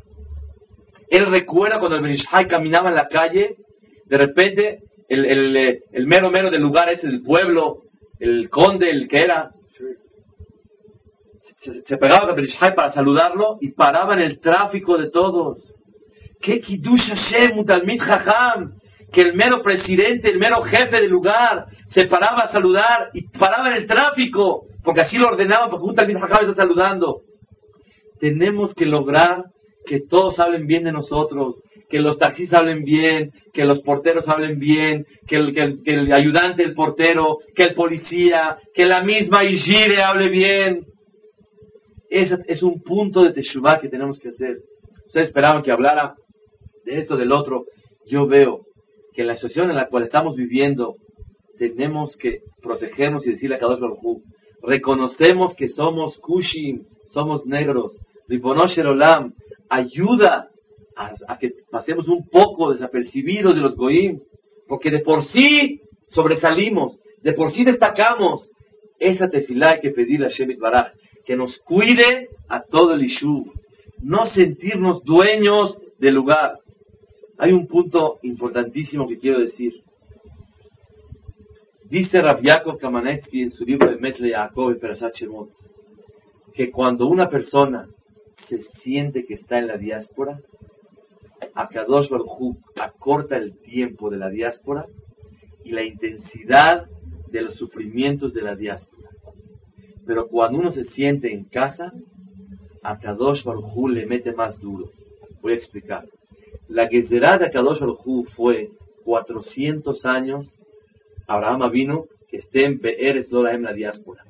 Él 1.08 1.26
recuerda 1.26 1.78
cuando 1.78 1.96
el 1.96 2.02
Benishai 2.02 2.46
caminaba 2.46 2.88
en 2.88 2.94
la 2.94 3.08
calle, 3.08 3.56
de 4.06 4.16
repente 4.16 4.78
el, 5.08 5.24
el, 5.24 5.82
el 5.92 6.06
mero 6.06 6.30
mero 6.30 6.50
del 6.50 6.62
lugar 6.62 6.88
ese, 6.88 7.06
del 7.06 7.22
pueblo, 7.22 7.82
el 8.18 8.48
conde, 8.48 8.90
el 8.90 9.08
que 9.08 9.20
era, 9.20 9.50
se, 11.60 11.82
se 11.82 11.96
pegaba 11.96 12.26
con 12.26 12.36
Benishai 12.36 12.74
para 12.74 12.90
saludarlo 12.90 13.58
y 13.60 13.72
paraba 13.72 14.14
en 14.14 14.20
el 14.20 14.40
tráfico 14.40 14.96
de 14.98 15.10
todos. 15.10 15.82
¡Qué 16.40 16.60
Kiddush 16.60 17.08
Hashem, 17.08 17.56
Mutalmit 17.56 18.00
Jajam! 18.00 18.74
Que 19.12 19.22
el 19.22 19.34
mero 19.34 19.60
presidente, 19.60 20.30
el 20.30 20.38
mero 20.38 20.62
jefe 20.62 21.00
del 21.00 21.10
lugar, 21.10 21.66
se 21.88 22.06
paraba 22.06 22.42
a 22.44 22.52
saludar 22.52 23.10
y 23.12 23.26
paraba 23.36 23.70
en 23.70 23.78
el 23.78 23.86
tráfico, 23.86 24.66
porque 24.84 25.02
así 25.02 25.18
lo 25.18 25.28
ordenaba, 25.28 25.70
porque 25.70 25.84
un 25.84 25.94
Talmid 25.94 26.18
Jajam 26.18 26.40
está 26.42 26.54
saludando. 26.54 27.22
Tenemos 28.18 28.74
que 28.74 28.86
lograr 28.86 29.44
que 29.86 30.00
todos 30.00 30.38
hablen 30.38 30.66
bien 30.66 30.84
de 30.84 30.92
nosotros, 30.92 31.62
que 31.88 32.00
los 32.00 32.18
taxis 32.18 32.52
hablen 32.52 32.84
bien, 32.84 33.32
que 33.52 33.64
los 33.64 33.80
porteros 33.80 34.28
hablen 34.28 34.58
bien, 34.58 35.06
que 35.26 35.36
el, 35.36 35.54
que 35.54 35.62
el, 35.62 35.82
que 35.82 35.94
el 35.94 36.12
ayudante 36.12 36.68
portero, 36.70 37.38
que 37.54 37.64
el 37.64 37.74
policía, 37.74 38.58
que 38.74 38.84
la 38.84 39.02
misma 39.02 39.44
Ijire 39.44 40.02
hable 40.02 40.28
bien. 40.28 40.84
Ese 42.08 42.36
es 42.46 42.62
un 42.62 42.82
punto 42.82 43.24
de 43.24 43.32
Teshuvah 43.32 43.80
que 43.80 43.88
tenemos 43.88 44.18
que 44.18 44.28
hacer. 44.28 44.58
Ustedes 45.06 45.28
esperaban 45.28 45.62
que 45.62 45.72
hablara 45.72 46.14
de 46.84 46.98
esto, 46.98 47.16
del 47.16 47.32
otro. 47.32 47.64
Yo 48.06 48.26
veo 48.26 48.60
que 49.12 49.24
la 49.24 49.34
situación 49.34 49.70
en 49.70 49.76
la 49.76 49.88
cual 49.88 50.04
estamos 50.04 50.36
viviendo, 50.36 50.94
tenemos 51.58 52.16
que 52.16 52.40
protegernos 52.62 53.26
y 53.26 53.32
decirle 53.32 53.56
a 53.56 53.58
Kadosh 53.58 53.80
Baruj 53.80 54.22
reconocemos 54.62 55.54
que 55.54 55.68
somos 55.68 56.18
Kushim, 56.18 56.84
somos 57.06 57.46
negros. 57.46 58.00
Ribonosh 58.28 58.78
Olam, 58.80 59.34
ayuda 59.68 60.48
a, 60.96 61.38
que 61.38 61.52
pasemos 61.70 62.08
un 62.08 62.28
poco 62.28 62.72
desapercibidos 62.72 63.54
de 63.54 63.62
los 63.62 63.76
Goim, 63.76 64.20
porque 64.68 64.90
de 64.90 65.00
por 65.00 65.24
sí 65.24 65.80
sobresalimos, 66.06 66.98
de 67.22 67.32
por 67.32 67.50
sí 67.50 67.64
destacamos. 67.64 68.50
Esa 68.98 69.28
tefilá 69.28 69.72
hay 69.72 69.80
que 69.80 69.90
pedirle 69.90 70.26
a 70.26 70.28
Shemit 70.28 70.58
Baraj, 70.58 70.92
que 71.24 71.36
nos 71.36 71.58
cuide 71.60 72.28
a 72.48 72.62
todo 72.62 72.94
el 72.94 73.04
Ishu, 73.04 73.50
no 74.02 74.26
sentirnos 74.26 75.02
dueños 75.04 75.78
del 75.98 76.14
lugar. 76.14 76.58
Hay 77.38 77.52
un 77.52 77.66
punto 77.66 78.18
importantísimo 78.22 79.08
que 79.08 79.18
quiero 79.18 79.40
decir. 79.40 79.82
Dice 81.90 82.22
Rav 82.22 82.40
Yaakov 82.40 82.78
Kamanetsky 82.78 83.42
en 83.42 83.50
su 83.50 83.64
libro 83.64 83.90
de 83.90 83.96
Metle 83.96 84.30
Yaakov 84.30 84.70
y 84.70 84.78
Perashat 84.78 85.12
Shemot, 85.12 85.50
que 86.54 86.70
cuando 86.70 87.08
una 87.08 87.28
persona 87.28 87.88
se 88.48 88.58
siente 88.58 89.24
que 89.26 89.34
está 89.34 89.58
en 89.58 89.66
la 89.66 89.76
diáspora, 89.76 90.38
Akadosh 91.52 92.08
Baruj 92.08 92.58
acorta 92.76 93.36
el 93.36 93.58
tiempo 93.58 94.08
de 94.08 94.18
la 94.18 94.30
diáspora 94.30 94.86
y 95.64 95.72
la 95.72 95.82
intensidad 95.82 96.86
de 97.28 97.42
los 97.42 97.56
sufrimientos 97.56 98.34
de 98.34 98.42
la 98.42 98.54
diáspora. 98.54 99.08
Pero 100.06 100.28
cuando 100.28 100.60
uno 100.60 100.70
se 100.70 100.84
siente 100.84 101.34
en 101.34 101.44
casa, 101.46 101.92
Akadosh 102.84 103.42
Baruj 103.42 103.88
le 103.88 104.06
mete 104.06 104.32
más 104.32 104.60
duro. 104.60 104.92
Voy 105.42 105.54
a 105.54 105.56
explicar. 105.56 106.04
La 106.68 106.86
Gezerá 106.86 107.36
de 107.36 107.46
Akadosh 107.46 107.80
Baruj 107.80 108.28
fue 108.36 108.70
400 109.04 110.04
años. 110.04 110.60
Abraham 111.30 111.70
vino 111.70 112.06
que 112.28 112.38
esté 112.38 112.64
en 112.64 112.80
Be'er 112.80 113.24
en 113.52 113.62
la 113.62 113.72
diáspora. 113.72 114.24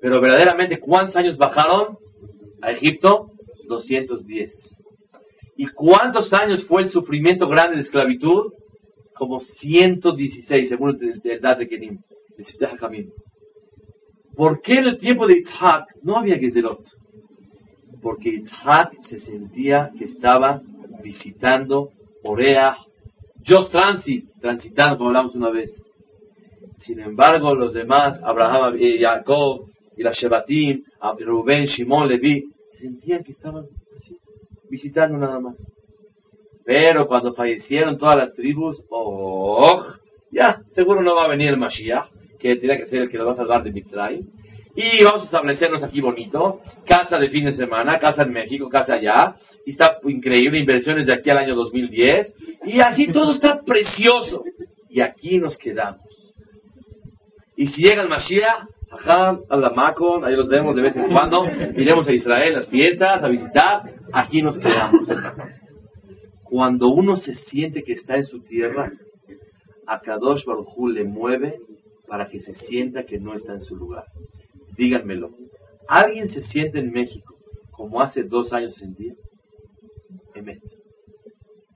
Pero 0.00 0.18
verdaderamente, 0.20 0.80
¿cuántos 0.80 1.14
años 1.16 1.36
bajaron 1.36 1.98
a 2.62 2.72
Egipto? 2.72 3.32
210. 3.68 4.50
¿Y 5.56 5.66
cuántos 5.66 6.32
años 6.32 6.64
fue 6.66 6.82
el 6.82 6.88
sufrimiento 6.88 7.48
grande 7.48 7.76
de 7.76 7.82
esclavitud? 7.82 8.52
Como 9.14 9.40
116, 9.40 10.68
según 10.70 10.96
el, 11.00 11.40
Das 11.40 11.58
de 11.58 11.68
Kenim, 11.68 11.98
el 12.38 12.44
Siftah. 12.46 12.76
¿Por 14.34 14.62
qué 14.62 14.78
en 14.78 14.84
el 14.84 14.98
tiempo 14.98 15.26
de 15.26 15.34
Yitzhak 15.34 15.96
no 16.02 16.16
había 16.16 16.38
Gezerot? 16.38 16.84
Porque 18.00 18.30
Yitzhak 18.30 19.02
se 19.02 19.18
sentía 19.18 19.90
que 19.98 20.04
estaba 20.04 20.62
visitando 21.02 21.90
Orea, 22.22 22.76
Just 23.46 23.70
Transit, 23.70 24.30
transitando, 24.40 24.96
como 24.96 25.10
hablamos 25.10 25.34
una 25.34 25.50
vez. 25.50 25.87
Sin 26.78 27.00
embargo, 27.00 27.54
los 27.54 27.72
demás, 27.72 28.20
Abraham, 28.22 28.76
y 28.78 28.98
Jacob, 29.00 29.66
y 29.96 30.02
la 30.02 30.12
Shebatim, 30.12 30.84
Rubén, 31.20 31.64
Shimon, 31.64 32.08
Levi, 32.08 32.44
sentían 32.80 33.24
que 33.24 33.32
estaban 33.32 33.64
así, 33.96 34.16
visitando 34.70 35.18
nada 35.18 35.40
más. 35.40 35.56
Pero 36.64 37.08
cuando 37.08 37.34
fallecieron 37.34 37.98
todas 37.98 38.16
las 38.16 38.34
tribus, 38.34 38.84
oh, 38.90 39.82
ya, 40.30 40.62
seguro 40.70 41.02
no 41.02 41.16
va 41.16 41.24
a 41.24 41.28
venir 41.28 41.48
el 41.48 41.56
Mashiach, 41.56 42.10
que 42.38 42.56
tiene 42.56 42.78
que 42.78 42.86
ser 42.86 43.02
el 43.02 43.10
que 43.10 43.18
lo 43.18 43.26
va 43.26 43.32
a 43.32 43.36
salvar 43.36 43.64
de 43.64 43.72
Mitzray. 43.72 44.20
Y 44.76 45.02
vamos 45.02 45.22
a 45.22 45.24
establecernos 45.24 45.82
aquí 45.82 46.00
bonito, 46.00 46.60
casa 46.86 47.18
de 47.18 47.30
fin 47.30 47.46
de 47.46 47.52
semana, 47.52 47.98
casa 47.98 48.22
en 48.22 48.32
México, 48.32 48.68
casa 48.68 48.94
allá, 48.94 49.34
y 49.66 49.72
está 49.72 49.98
increíble, 50.04 50.60
inversiones 50.60 51.06
de 51.06 51.14
aquí 51.14 51.30
al 51.30 51.38
año 51.38 51.56
2010, 51.56 52.34
y 52.66 52.80
así 52.80 53.08
todo 53.08 53.32
está 53.32 53.62
precioso. 53.62 54.44
Y 54.88 55.00
aquí 55.00 55.38
nos 55.38 55.58
quedamos. 55.58 56.02
Y 57.58 57.66
si 57.66 57.82
llega 57.82 58.02
el 58.02 58.08
Mashiach, 58.08 58.68
Ajá, 58.90 59.38
a 59.50 59.56
la 59.56 59.70
Macon, 59.70 60.24
ahí 60.24 60.34
los 60.34 60.48
vemos 60.48 60.74
de 60.74 60.80
vez 60.80 60.96
en 60.96 61.08
cuando, 61.08 61.44
iremos 61.76 62.08
a 62.08 62.12
Israel, 62.12 62.54
las 62.54 62.68
fiestas, 62.68 63.22
a 63.22 63.28
visitar, 63.28 63.82
aquí 64.12 64.42
nos 64.42 64.58
quedamos. 64.58 65.08
Cuando 66.44 66.88
uno 66.88 67.16
se 67.16 67.34
siente 67.34 67.82
que 67.82 67.92
está 67.92 68.16
en 68.16 68.24
su 68.24 68.40
tierra, 68.40 68.90
a 69.86 70.00
Kadosh 70.00 70.44
Baruj 70.46 70.88
le 70.88 71.04
mueve 71.04 71.58
para 72.06 72.28
que 72.28 72.40
se 72.40 72.54
sienta 72.54 73.02
que 73.02 73.18
no 73.18 73.34
está 73.34 73.52
en 73.52 73.60
su 73.60 73.76
lugar. 73.76 74.04
Díganmelo. 74.76 75.30
¿Alguien 75.86 76.28
se 76.28 76.40
siente 76.40 76.78
en 76.78 76.90
México 76.90 77.34
como 77.72 78.00
hace 78.00 78.22
dos 78.22 78.52
años 78.52 78.76
sentía? 78.76 79.14
Emet. 80.34 80.62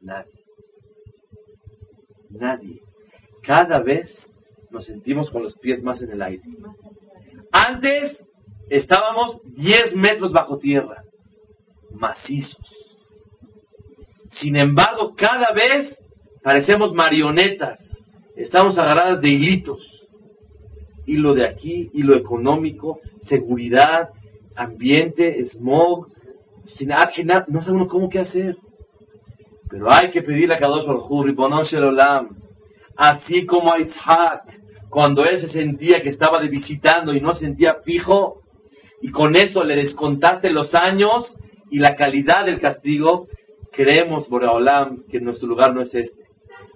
Nadie. 0.00 0.44
Nadie. 2.30 2.80
Cada 3.42 3.80
vez 3.80 4.08
nos 4.72 4.86
sentimos 4.86 5.30
con 5.30 5.42
los 5.42 5.56
pies 5.58 5.82
más 5.82 6.00
en 6.02 6.10
el 6.10 6.22
aire. 6.22 6.42
Antes 7.52 8.24
estábamos 8.68 9.38
10 9.44 9.94
metros 9.94 10.32
bajo 10.32 10.58
tierra, 10.58 11.04
macizos. 11.94 13.00
Sin 14.30 14.56
embargo, 14.56 15.14
cada 15.14 15.52
vez 15.52 16.02
parecemos 16.42 16.94
marionetas, 16.94 17.78
estamos 18.34 18.78
agarradas 18.78 19.20
de 19.20 19.28
hilitos. 19.28 20.08
Hilo 21.04 21.34
de 21.34 21.46
aquí, 21.46 21.90
hilo 21.92 22.16
económico, 22.16 23.00
seguridad, 23.20 24.08
ambiente, 24.54 25.44
smog, 25.44 26.06
sin 26.64 26.90
no 27.48 27.60
sabemos 27.60 27.90
cómo 27.90 28.08
qué 28.08 28.20
hacer. 28.20 28.56
Pero 29.68 29.92
hay 29.92 30.10
que 30.10 30.22
pedirle 30.22 30.54
a 30.54 30.58
Kadosh 30.58 30.86
Baruj 30.86 31.24
Ribonosh 31.24 31.74
Olam, 31.74 32.41
así 32.96 33.46
como 33.46 33.72
a 33.72 33.80
Itzhak, 33.80 34.42
cuando 34.90 35.24
él 35.24 35.40
se 35.40 35.48
sentía 35.48 36.02
que 36.02 36.10
estaba 36.10 36.40
de 36.40 36.48
visitando 36.48 37.14
y 37.14 37.20
no 37.20 37.32
sentía 37.32 37.76
fijo, 37.84 38.42
y 39.00 39.10
con 39.10 39.36
eso 39.36 39.64
le 39.64 39.76
descontaste 39.76 40.50
los 40.50 40.74
años 40.74 41.34
y 41.70 41.78
la 41.78 41.96
calidad 41.96 42.44
del 42.44 42.60
castigo, 42.60 43.26
creemos, 43.72 44.28
Boraholam, 44.28 45.04
que 45.10 45.20
nuestro 45.20 45.48
lugar 45.48 45.74
no 45.74 45.80
es 45.80 45.94
este. 45.94 46.22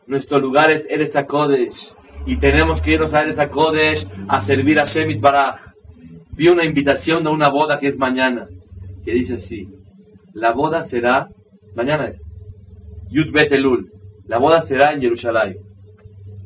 Nuestro 0.06 0.38
lugar 0.38 0.70
es 0.70 0.86
Eretz 0.88 1.14
HaKodesh, 1.14 1.94
y 2.26 2.38
tenemos 2.38 2.80
que 2.80 2.92
irnos 2.92 3.12
a 3.14 3.22
Eretz 3.22 3.38
HaKodesh 3.38 4.06
a 4.28 4.46
servir 4.46 4.80
a 4.80 4.84
Shemit 4.84 5.20
Baraj. 5.20 5.60
Vi 6.36 6.48
una 6.48 6.64
invitación 6.64 7.22
de 7.22 7.30
una 7.30 7.48
boda 7.48 7.78
que 7.78 7.88
es 7.88 7.98
mañana, 7.98 8.46
que 9.04 9.12
dice 9.12 9.34
así, 9.34 9.68
la 10.32 10.52
boda 10.52 10.86
será, 10.86 11.28
mañana 11.74 12.08
es, 12.08 12.20
Yud 13.10 13.32
Betelul, 13.32 13.90
la 14.26 14.38
boda 14.38 14.62
será 14.62 14.92
en 14.92 15.00
Jerusalén. 15.00 15.65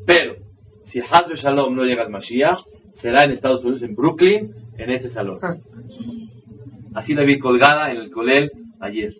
Pero, 0.06 0.36
si 0.82 1.00
Hazbe 1.00 1.36
Shalom 1.36 1.74
no 1.74 1.84
llega 1.84 2.02
al 2.02 2.10
Mashiach, 2.10 2.58
será 2.92 3.24
en 3.24 3.32
Estados 3.32 3.62
Unidos, 3.64 3.82
en 3.82 3.94
Brooklyn, 3.94 4.54
en 4.76 4.90
ese 4.90 5.08
salón. 5.08 5.40
Así 6.94 7.14
la 7.14 7.22
vi 7.22 7.38
colgada 7.38 7.90
en 7.90 7.98
el 7.98 8.10
Colel 8.10 8.50
ayer. 8.80 9.14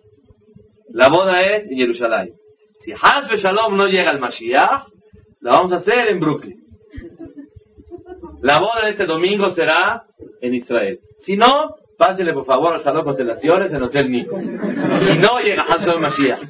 La 0.89 1.09
boda 1.09 1.41
es 1.41 1.65
en 1.65 1.77
Jerusalén. 1.77 2.33
Si 2.79 2.91
Hazbe 2.91 3.37
Shalom 3.37 3.77
no 3.77 3.87
llega 3.87 4.09
al 4.09 4.19
Mashiach, 4.19 4.87
La 5.39 5.53
vamos 5.53 5.71
a 5.71 5.77
hacer 5.77 6.09
en 6.09 6.19
Brooklyn. 6.19 6.61
La 8.41 8.59
boda 8.59 8.85
de 8.85 8.91
este 8.91 9.05
domingo 9.05 9.49
será 9.51 10.03
en 10.41 10.53
Israel. 10.53 10.99
Si 11.19 11.35
no, 11.35 11.75
pásenle 11.97 12.33
por 12.33 12.45
favor 12.45 12.73
al 12.73 12.83
salón 12.83 13.03
constelaciones 13.03 13.71
en 13.73 13.83
Hotel 13.83 14.11
Nico. 14.11 14.37
Si 14.39 15.17
no, 15.17 15.39
llega 15.39 15.63
Hanson 15.63 16.01
Mashiach. 16.01 16.41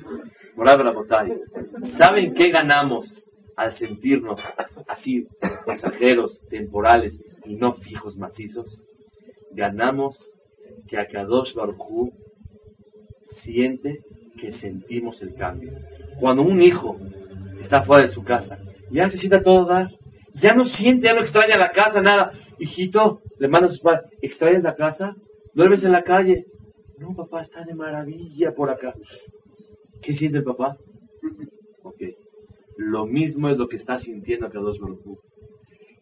¿Saben 1.97 2.33
qué 2.33 2.49
ganamos 2.49 3.30
al 3.61 3.77
sentirnos 3.77 4.41
así 4.87 5.27
pasajeros, 5.65 6.43
temporales 6.49 7.17
y 7.45 7.55
no 7.55 7.73
fijos 7.73 8.17
macizos? 8.17 8.83
Ganamos 9.51 10.15
que 10.87 10.97
Akadosh 10.97 11.53
Baruj 11.53 12.11
siente 13.43 13.99
que 14.39 14.51
sentimos 14.53 15.21
el 15.21 15.35
cambio. 15.35 15.73
Cuando 16.19 16.41
un 16.41 16.61
hijo 16.61 16.97
está 17.61 17.83
fuera 17.83 18.03
de 18.03 18.09
su 18.09 18.23
casa, 18.23 18.57
ya 18.89 19.09
se 19.09 19.17
sienta 19.17 19.41
todo 19.41 19.65
dar, 19.65 19.89
ya 20.41 20.53
no 20.53 20.65
siente, 20.65 21.05
ya 21.05 21.13
no 21.13 21.21
extraña 21.21 21.57
la 21.57 21.71
casa, 21.71 22.01
nada. 22.01 22.31
Hijito, 22.59 23.21
le 23.39 23.47
manda 23.47 23.67
a 23.67 23.71
sus 23.71 23.81
padres, 23.81 24.11
¿extrañas 24.21 24.63
la 24.63 24.75
casa? 24.75 25.15
¿Duermes 25.53 25.83
en 25.83 25.91
la 25.91 26.03
calle? 26.03 26.45
No, 26.97 27.15
papá, 27.15 27.41
está 27.41 27.63
de 27.63 27.75
maravilla 27.75 28.53
por 28.55 28.69
acá. 28.69 28.93
¿Qué 30.01 30.15
siente 30.15 30.39
el 30.39 30.43
papá? 30.43 30.77
Lo 32.83 33.05
mismo 33.05 33.47
es 33.47 33.57
lo 33.57 33.67
que 33.67 33.75
está 33.75 33.99
sintiendo 33.99 34.49
Kadosh 34.49 34.79
Baruj 34.79 35.19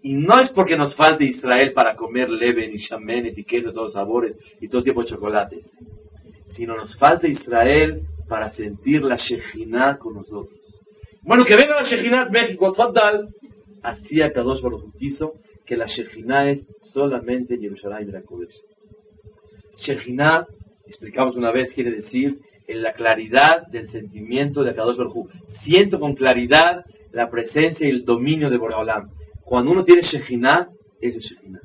Y 0.02 0.14
no 0.14 0.40
es 0.40 0.50
porque 0.52 0.78
nos 0.78 0.96
falte 0.96 1.26
Israel 1.26 1.74
para 1.74 1.94
comer 1.94 2.30
leven 2.30 2.74
y 2.74 2.78
shamen 2.78 3.34
y 3.36 3.44
queso 3.44 3.68
de 3.68 3.74
todos 3.74 3.94
sabores 3.94 4.38
y 4.62 4.70
todo 4.70 4.82
tipo 4.82 5.02
de 5.02 5.10
chocolates, 5.10 5.70
sino 6.48 6.78
nos 6.78 6.98
falta 6.98 7.28
Israel 7.28 8.02
para 8.30 8.50
sentir 8.50 9.04
la 9.04 9.18
Shejinah 9.18 9.98
con 9.98 10.14
nosotros. 10.14 10.58
Bueno, 11.22 11.44
que 11.44 11.58
venga 11.58 11.76
la 11.76 11.84
Shejinah 11.84 12.30
México, 12.30 12.72
total. 12.72 13.28
Así 13.84 14.20
Kadosh 14.34 14.62
Baruj 14.62 14.96
quiso 14.98 15.34
que 15.66 15.76
la 15.76 15.86
Shejinah 15.86 16.52
es 16.52 16.66
solamente 16.94 17.58
Jerusalén 17.58 18.08
de 18.08 18.14
la 18.14 18.22
Kodesh. 18.22 18.56
Shejinah, 19.76 20.48
explicamos 20.88 21.36
una 21.36 21.52
vez, 21.52 21.74
quiere 21.74 21.92
decir 21.92 22.40
en 22.70 22.84
la 22.84 22.94
claridad 22.94 23.66
del 23.68 23.90
sentimiento 23.90 24.64
de 24.64 24.76
Kadosh 24.76 24.98
Baruj 24.98 25.28
Siento 25.64 26.00
con 26.00 26.14
claridad 26.14 26.86
la 27.12 27.30
presencia 27.30 27.88
y 27.88 27.90
el 27.90 28.06
dominio 28.06 28.52
de 28.52 28.58
Boreolam. 28.58 29.10
Cuando 29.44 29.72
uno 29.72 29.84
tiene 29.84 30.04
Shejinah, 30.04 30.70
eso 31.02 31.18
es 31.18 31.26
Shejinah. 31.26 31.62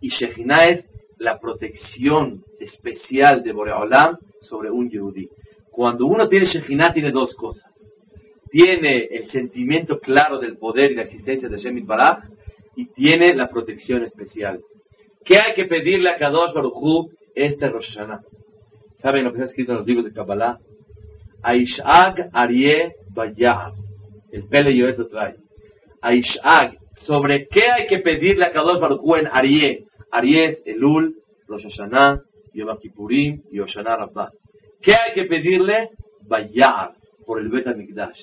Y 0.00 0.08
Shejinah 0.08 0.68
es 0.68 0.84
la 1.18 1.38
protección 1.38 2.42
especial 2.58 3.44
de 3.44 3.52
Boreolam 3.52 4.18
sobre 4.40 4.68
un 4.68 4.90
Yehudi. 4.90 5.28
Cuando 5.70 6.06
uno 6.06 6.28
tiene 6.28 6.46
Shejinah, 6.46 6.92
tiene 6.92 7.12
dos 7.12 7.32
cosas. 7.36 7.72
Tiene 8.50 9.04
el 9.04 9.30
sentimiento 9.30 10.00
claro 10.00 10.40
del 10.40 10.56
poder 10.58 10.90
y 10.90 10.96
la 10.96 11.02
existencia 11.02 11.48
de 11.48 11.56
Shemit 11.56 11.86
Baraj 11.86 12.24
y 12.74 12.86
tiene 12.86 13.32
la 13.36 13.48
protección 13.48 14.02
especial. 14.02 14.60
¿Qué 15.24 15.38
hay 15.38 15.54
que 15.54 15.66
pedirle 15.66 16.10
a 16.10 16.16
Kadosh 16.16 16.52
Baruj 16.52 17.12
este 17.36 17.68
Rosh 17.68 17.94
Hashanah? 17.94 18.22
¿Saben 19.06 19.22
lo 19.22 19.30
que 19.30 19.36
está 19.36 19.50
escrito 19.50 19.70
en 19.70 19.78
los 19.78 19.86
libros 19.86 20.04
de 20.04 20.12
Kabbalah? 20.12 20.58
Aishag 21.40 22.28
Arie 22.32 22.96
Bayah. 23.14 23.70
El 24.32 24.48
Pele 24.48 24.76
Yoet 24.76 24.98
lo 24.98 25.06
trae. 25.06 25.36
Aishag. 26.00 26.76
¿Sobre 26.96 27.46
qué 27.46 27.70
hay 27.70 27.86
que 27.86 28.00
pedirle 28.00 28.46
a 28.46 28.50
Kadosh 28.50 28.80
Baruj 28.80 29.18
en 29.18 29.28
Arie? 29.28 29.84
Arie 30.10 30.46
es 30.46 30.62
Elul, 30.66 31.14
Rosh 31.46 31.62
Hashanah, 31.62 32.20
Yom 32.52 32.78
Kippurim 32.80 33.42
y 33.52 33.60
Hoshana 33.60 33.96
Rabbah. 33.96 34.32
¿Qué 34.82 34.94
hay 34.94 35.12
que 35.14 35.22
pedirle? 35.26 35.90
Bayar, 36.26 36.94
por 37.24 37.38
el 37.38 37.48
Bet 37.48 37.68
Mikdash. 37.76 38.18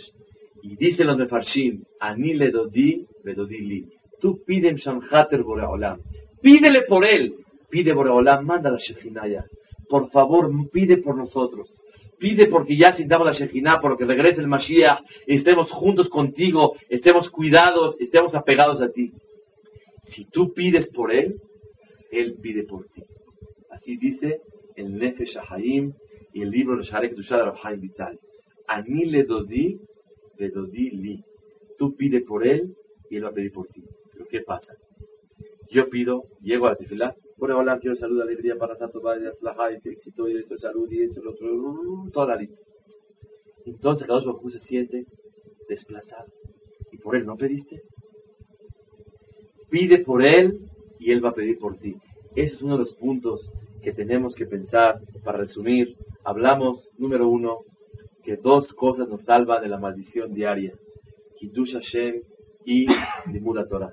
Y 0.63 0.75
dice 0.75 1.05
los 1.05 1.17
Mefarshim, 1.17 1.81
Ani 2.01 2.34
le 2.34 2.51
dodi, 2.51 3.07
li. 3.23 3.86
Tú 4.19 4.43
pide 4.45 4.67
en 4.67 4.75
Shamhater 4.75 5.43
Boreolam. 5.43 6.01
Pídele 6.41 6.81
por 6.81 7.05
él. 7.05 7.36
Pide 7.69 7.93
Boreolam, 7.93 8.45
manda 8.45 8.69
la 8.69 8.77
Shechinaya 8.77 9.45
por 9.89 10.09
favor, 10.09 10.49
pide 10.71 10.97
por 10.97 11.17
nosotros. 11.17 11.81
Pide 12.19 12.47
porque 12.47 12.77
ya 12.77 12.93
sintamos 12.93 13.25
la 13.25 13.34
Shekhinah, 13.34 13.79
porque 13.81 14.05
regrese 14.05 14.41
el 14.41 14.47
Mashiach, 14.47 15.01
estemos 15.27 15.71
juntos 15.71 16.09
contigo, 16.09 16.73
estemos 16.89 17.29
cuidados, 17.29 17.95
estemos 17.99 18.34
apegados 18.36 18.81
a 18.81 18.89
ti. 18.89 19.11
Si 20.03 20.25
tú 20.25 20.53
pides 20.53 20.89
por 20.89 21.11
él, 21.11 21.36
él 22.11 22.36
pide 22.41 22.63
por 22.63 22.86
ti. 22.88 23.03
Así 23.69 23.97
dice 23.97 24.39
el 24.75 24.97
Nefesh 24.97 25.38
Haim 25.49 25.93
y 26.34 26.41
el 26.41 26.49
libro 26.49 26.77
de 26.77 26.84
Sharek 26.84 27.15
Dushad 27.15 27.43
Rabhaim 27.43 27.81
Vital. 27.81 28.19
Ani 28.67 29.05
le 29.05 29.23
dodi, 29.23 29.79
le 30.38 30.49
dodi 30.49 30.91
li. 30.91 31.23
Tú 31.77 31.95
pide 31.95 32.21
por 32.21 32.45
él 32.45 32.75
y 33.09 33.17
él 33.17 33.25
va 33.25 33.29
a 33.29 33.34
pedir 33.34 33.51
por 33.51 33.67
ti. 33.67 33.84
Pero 34.13 34.25
¿qué 34.29 34.41
pasa? 34.41 34.73
Yo 35.69 35.89
pido, 35.89 36.23
llego 36.41 36.67
a 36.67 36.71
la 36.71 36.75
tefilá, 36.75 37.15
por 37.38 37.51
hola, 37.51 37.79
quiero 37.79 37.95
salud, 37.95 38.21
alegría 38.21 38.55
para 38.57 38.77
tanto, 38.77 39.01
y 39.01 39.89
éxito, 39.89 40.29
y 40.29 40.38
esto, 40.38 40.57
salud, 40.57 40.89
y 40.91 41.03
esto, 41.03 41.21
lo 41.21 41.31
otro, 41.31 41.49
toda 42.11 42.27
la 42.27 42.36
lista. 42.38 42.59
Entonces 43.65 44.07
cada 44.07 44.21
uno 44.21 44.39
se 44.49 44.59
siente 44.59 45.05
desplazado. 45.67 46.31
Y 46.91 46.97
por 46.97 47.15
él 47.15 47.25
no 47.25 47.38
pediste. 47.38 47.81
Pide 49.69 49.99
por 49.99 50.23
él 50.23 50.59
y 50.99 51.11
él 51.11 51.23
va 51.23 51.29
a 51.29 51.34
pedir 51.34 51.57
por 51.57 51.77
ti. 51.77 51.95
Ese 52.36 52.55
es 52.55 52.61
uno 52.61 52.73
de 52.73 52.79
los 52.79 52.93
puntos 52.93 53.51
que 53.81 53.93
tenemos 53.93 54.36
que 54.36 54.45
pensar. 54.45 54.99
Para 55.23 55.39
resumir, 55.39 55.95
hablamos, 56.23 56.91
número 56.97 57.27
uno, 57.27 57.59
que 58.23 58.38
dos 58.38 58.73
cosas 58.73 59.07
nos 59.07 59.23
salvan 59.23 59.61
de 59.61 59.69
la 59.69 59.79
maldición 59.79 60.34
diaria. 60.34 60.73
Kiddush 61.38 61.73
Hashem 61.73 62.21
y 62.65 62.86
Limud 63.31 63.65
Torah. 63.67 63.91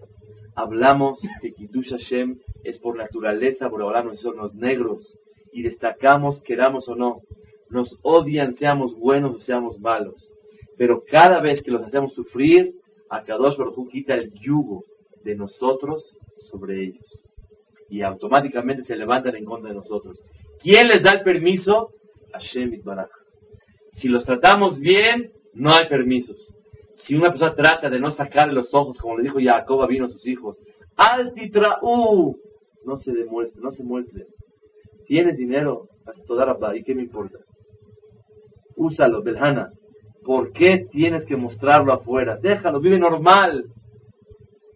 Hablamos 0.54 1.20
que 1.40 1.52
Kiddush 1.52 1.90
Hashem 1.90 2.38
es 2.64 2.78
por 2.78 2.96
naturaleza, 2.96 3.70
por 3.70 3.82
ahora 3.82 4.02
nosotros 4.02 4.36
los 4.36 4.54
negros, 4.54 5.18
y 5.52 5.62
destacamos, 5.62 6.40
queramos 6.42 6.88
o 6.88 6.94
no, 6.94 7.22
nos 7.70 7.98
odian, 8.02 8.54
seamos 8.56 8.94
buenos 8.96 9.36
o 9.36 9.38
seamos 9.38 9.78
malos. 9.80 10.32
Pero 10.76 11.02
cada 11.06 11.40
vez 11.40 11.62
que 11.62 11.70
los 11.70 11.84
hacemos 11.84 12.14
sufrir, 12.14 12.74
Akadosh 13.08 13.56
Baruj 13.56 13.88
quita 13.88 14.14
el 14.14 14.32
yugo 14.32 14.84
de 15.24 15.34
nosotros 15.34 16.16
sobre 16.50 16.84
ellos. 16.84 17.28
Y 17.88 18.02
automáticamente 18.02 18.84
se 18.84 18.96
levantan 18.96 19.36
en 19.36 19.44
contra 19.44 19.70
de 19.70 19.76
nosotros. 19.76 20.22
¿Quién 20.62 20.88
les 20.88 21.02
da 21.02 21.12
el 21.12 21.22
permiso? 21.22 21.90
Hashem 22.32 22.82
Baraj. 22.84 23.10
Si 23.92 24.08
los 24.08 24.24
tratamos 24.24 24.78
bien, 24.78 25.32
no 25.52 25.72
hay 25.72 25.88
permisos. 25.88 26.54
Si 26.94 27.14
una 27.14 27.30
persona 27.30 27.54
trata 27.54 27.88
de 27.88 28.00
no 28.00 28.10
sacarle 28.10 28.54
los 28.54 28.72
ojos, 28.74 28.98
como 28.98 29.16
le 29.16 29.24
dijo 29.24 29.38
Jacob 29.42 29.86
vino 29.88 30.06
a 30.06 30.08
sus 30.08 30.26
hijos, 30.26 30.58
Altitraú, 30.96 32.36
no 32.84 32.96
se 32.96 33.12
demuestre, 33.12 33.60
no 33.62 33.72
se 33.72 33.84
muestre. 33.84 34.26
Tienes 35.06 35.36
dinero, 35.36 35.88
toda 36.26 36.76
¿y 36.76 36.82
qué 36.82 36.94
me 36.94 37.02
importa? 37.02 37.38
Úsalo, 38.76 39.22
Belhana. 39.22 39.70
¿Por 40.24 40.52
qué 40.52 40.86
tienes 40.90 41.24
que 41.24 41.36
mostrarlo 41.36 41.92
afuera? 41.92 42.38
Déjalo, 42.40 42.80
vive 42.80 42.98
normal. 42.98 43.64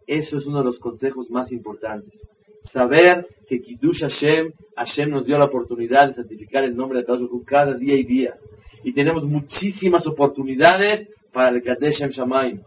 Eso 0.07 0.37
es 0.37 0.47
uno 0.47 0.59
de 0.59 0.65
los 0.65 0.79
consejos 0.79 1.31
más 1.31 1.53
importantes. 1.53 2.29
Saber 2.73 3.27
que 3.47 3.61
Kiddush 3.61 4.01
Hashem, 4.01 4.53
Hashem 4.77 5.11
nos 5.11 5.27
dio 5.27 5.39
la 5.39 5.45
oportunidad 5.45 6.09
de 6.09 6.15
santificar 6.15 6.65
el 6.65 6.75
nombre 6.75 7.03
de 7.03 7.05
Dios 7.05 7.31
cada 7.47 7.75
día 7.75 7.95
y 7.95 8.05
día. 8.05 8.35
Y 8.83 8.93
tenemos 8.93 9.25
muchísimas 9.25 10.07
oportunidades 10.07 11.07
para 11.35 11.51
el 11.51 11.63
Kadesh 11.63 12.09
Shamaim. 12.11 12.63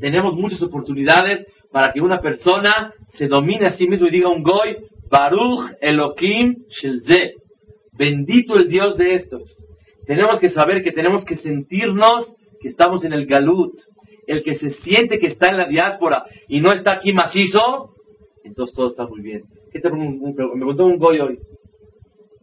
Tenemos 0.00 0.34
muchas 0.34 0.60
oportunidades 0.60 1.46
para 1.72 1.92
que 1.92 2.00
una 2.00 2.20
persona 2.20 2.92
se 3.14 3.28
domine 3.28 3.66
a 3.66 3.76
sí 3.76 3.88
mismo 3.88 4.08
y 4.08 4.10
diga 4.10 4.28
un 4.28 4.42
goy, 4.42 4.76
Baruch 5.08 5.72
Elohim 5.80 6.64
Shelze. 6.68 7.34
Bendito 7.96 8.56
el 8.56 8.68
Dios 8.68 8.98
de 8.98 9.14
estos. 9.14 9.64
Tenemos 10.06 10.40
que 10.40 10.50
saber 10.50 10.82
que 10.82 10.92
tenemos 10.92 11.24
que 11.24 11.36
sentirnos 11.36 12.34
que 12.60 12.68
estamos 12.68 13.04
en 13.04 13.12
el 13.12 13.26
galut. 13.26 13.72
El 14.26 14.42
que 14.42 14.54
se 14.54 14.70
siente 14.70 15.18
que 15.18 15.28
está 15.28 15.48
en 15.48 15.58
la 15.58 15.66
diáspora 15.66 16.24
y 16.48 16.60
no 16.60 16.72
está 16.72 16.92
aquí 16.92 17.12
macizo, 17.12 17.90
entonces 18.42 18.74
todo 18.74 18.88
está 18.88 19.06
muy 19.06 19.20
bien. 19.20 19.42
¿Qué 19.70 19.80
te, 19.80 19.90
me 19.90 20.34
preguntó 20.34 20.86
un 20.86 20.98
goy 20.98 21.20
hoy. 21.20 21.38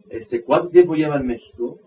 Este, 0.08 0.42
¿Cuánto 0.42 0.68
tiempo 0.68 0.94
lleva 0.94 1.16
en 1.16 1.26
México? 1.26 1.80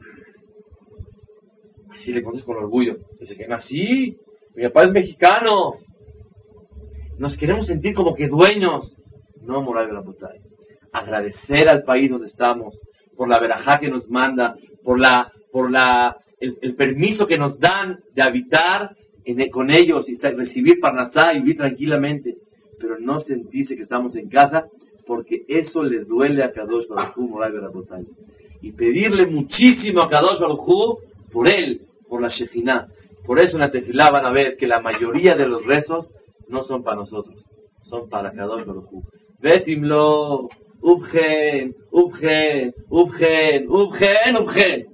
Así 1.95 2.11
le 2.11 2.21
contesto 2.21 2.45
con 2.45 2.57
orgullo. 2.57 2.97
Dice 3.19 3.35
que 3.35 3.47
nací, 3.47 4.17
mi 4.55 4.63
papá 4.63 4.83
es 4.83 4.91
mexicano. 4.91 5.75
Nos 7.17 7.37
queremos 7.37 7.67
sentir 7.67 7.95
como 7.95 8.13
que 8.13 8.27
dueños. 8.27 8.97
No, 9.41 9.61
moral 9.61 9.87
de 9.87 9.93
la 9.93 10.01
botella. 10.01 10.41
Agradecer 10.91 11.69
al 11.69 11.83
país 11.83 12.09
donde 12.09 12.27
estamos 12.27 12.79
por 13.15 13.29
la 13.29 13.39
verajá 13.39 13.79
que 13.79 13.89
nos 13.89 14.09
manda, 14.09 14.55
por 14.83 14.99
la, 14.99 15.31
por 15.51 15.71
la, 15.71 16.17
el, 16.39 16.75
permiso 16.75 17.27
que 17.27 17.37
nos 17.37 17.59
dan 17.59 17.99
de 18.13 18.21
habitar 18.21 18.95
con 19.51 19.71
ellos 19.71 20.07
y 20.07 20.15
recibir 20.19 20.79
parnasá 20.79 21.33
y 21.33 21.39
vivir 21.39 21.57
tranquilamente, 21.57 22.35
pero 22.79 22.99
no 22.99 23.19
sentirse 23.19 23.75
que 23.75 23.83
estamos 23.83 24.15
en 24.15 24.29
casa, 24.29 24.65
porque 25.07 25.43
eso 25.47 25.81
le 25.83 26.03
duele 26.03 26.43
a 26.43 26.51
Kadosh 26.51 26.87
Baruj 26.87 27.29
moral 27.29 27.53
de 27.53 27.61
la 27.61 27.71
Y 28.61 28.71
pedirle 28.73 29.25
muchísimo 29.25 30.01
a 30.01 30.09
Kadosh 30.09 30.39
Baruj 30.39 30.99
por 31.31 31.47
él, 31.47 31.81
por 32.07 32.21
la 32.21 32.29
Shekhinah. 32.29 32.87
Por 33.25 33.39
eso 33.39 33.57
en 33.57 33.61
la 33.61 33.71
tefilá 33.71 34.11
van 34.11 34.25
a 34.25 34.31
ver 34.31 34.55
que 34.57 34.67
la 34.67 34.81
mayoría 34.81 35.35
de 35.35 35.47
los 35.47 35.65
rezos 35.65 36.11
no 36.47 36.63
son 36.63 36.83
para 36.83 36.97
nosotros, 36.97 37.35
son 37.81 38.09
para 38.09 38.31
Kadosh 38.31 38.65
Baruj. 38.65 39.03
Betimlo, 39.39 40.49
Ubgen, 40.81 41.75
Ubgen, 41.91 42.73
Ubgen, 42.89 43.65
Ubgen, 43.69 44.37
Ubgen. 44.37 44.85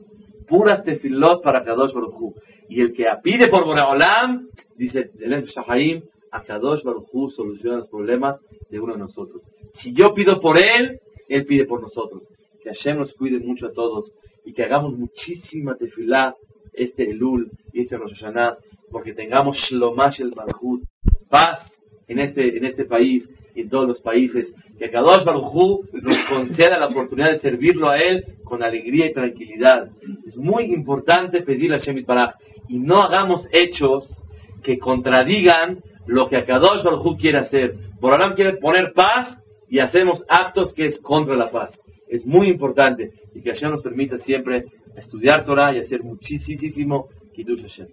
Puras 0.48 0.84
tefilot 0.84 1.44
para 1.44 1.64
Kadosh 1.64 1.94
Baruj 1.94 2.16
Hu. 2.16 2.36
Y 2.70 2.82
el 2.82 2.94
que 2.94 3.06
pide 3.22 3.50
por 3.50 3.66
Boreolam, 3.66 4.48
dice 4.78 5.12
el 5.20 5.44
Shahaim, 5.46 6.04
a 6.32 6.42
Kadosh 6.42 6.84
Baruj 6.84 7.08
Hu 7.12 7.30
soluciona 7.30 7.78
los 7.78 7.90
problemas 7.90 8.40
de 8.70 8.80
uno 8.80 8.94
de 8.94 9.00
nosotros. 9.00 9.44
Si 9.74 9.94
yo 9.94 10.14
pido 10.14 10.40
por 10.40 10.58
él, 10.58 11.00
él 11.28 11.46
pide 11.46 11.66
por 11.66 11.82
nosotros. 11.82 12.28
Que 12.62 12.70
Hashem 12.70 12.98
nos 12.98 13.14
cuide 13.14 13.40
mucho 13.40 13.68
a 13.68 13.72
todos 13.72 14.14
y 14.46 14.54
que 14.54 14.64
hagamos 14.64 14.98
muchísima 14.98 15.76
tefilá 15.76 16.36
este 16.74 17.10
Elul 17.10 17.52
y 17.74 17.82
este 17.82 17.98
Rosh 17.98 18.14
Hashanah, 18.14 18.58
porque 18.92 19.14
tengamos 19.14 19.58
Shlomash 19.58 20.22
el 20.22 20.34
Malhut, 20.36 20.84
paz 21.30 21.72
en 22.08 22.20
este, 22.20 22.58
en 22.58 22.66
este 22.66 22.86
país 22.86 23.30
y 23.56 23.62
en 23.62 23.70
todos 23.70 23.88
los 23.88 24.02
países, 24.02 24.54
que 24.78 24.90
Kadosh 24.90 25.24
Baruj 25.24 25.86
nos 25.94 26.18
conceda 26.30 26.80
la 26.80 26.88
oportunidad 26.88 27.32
de 27.32 27.40
servirlo 27.40 27.90
a 27.90 27.98
Él 27.98 28.26
con 28.44 28.64
alegría 28.64 29.08
y 29.08 29.14
tranquilidad. 29.14 29.90
Es 30.26 30.38
muy 30.38 30.66
importante 30.66 31.42
pedirle 31.42 31.78
a 31.78 31.80
Shemit 31.80 32.06
Baraj 32.06 32.36
y 32.68 32.80
no 32.80 33.02
hagamos 33.02 33.48
hechos 33.52 34.22
que 34.64 34.78
contradigan 34.78 35.80
lo 36.08 36.28
que 36.28 36.44
Kadosh 36.44 36.84
Baruj 36.84 37.18
quiere 37.18 37.40
hacer. 37.40 37.76
Borolam 38.00 38.34
quiere 38.34 38.58
poner 38.58 38.94
paz 38.94 39.38
y 39.70 39.80
hacemos 39.80 40.24
actos 40.28 40.74
que 40.74 40.86
es 40.86 41.00
contra 41.02 41.36
la 41.36 41.50
paz. 41.50 41.80
Es 42.12 42.26
muy 42.26 42.50
importante 42.50 43.10
y 43.34 43.42
que 43.42 43.52
Hashem 43.52 43.72
nos 43.72 43.82
permita 43.82 44.18
siempre 44.18 44.66
estudiar 44.98 45.46
Torah 45.46 45.74
y 45.74 45.80
hacer 45.80 46.04
muchísimo 46.04 47.08
Kiddush 47.34 47.62
Hashem. 47.62 47.88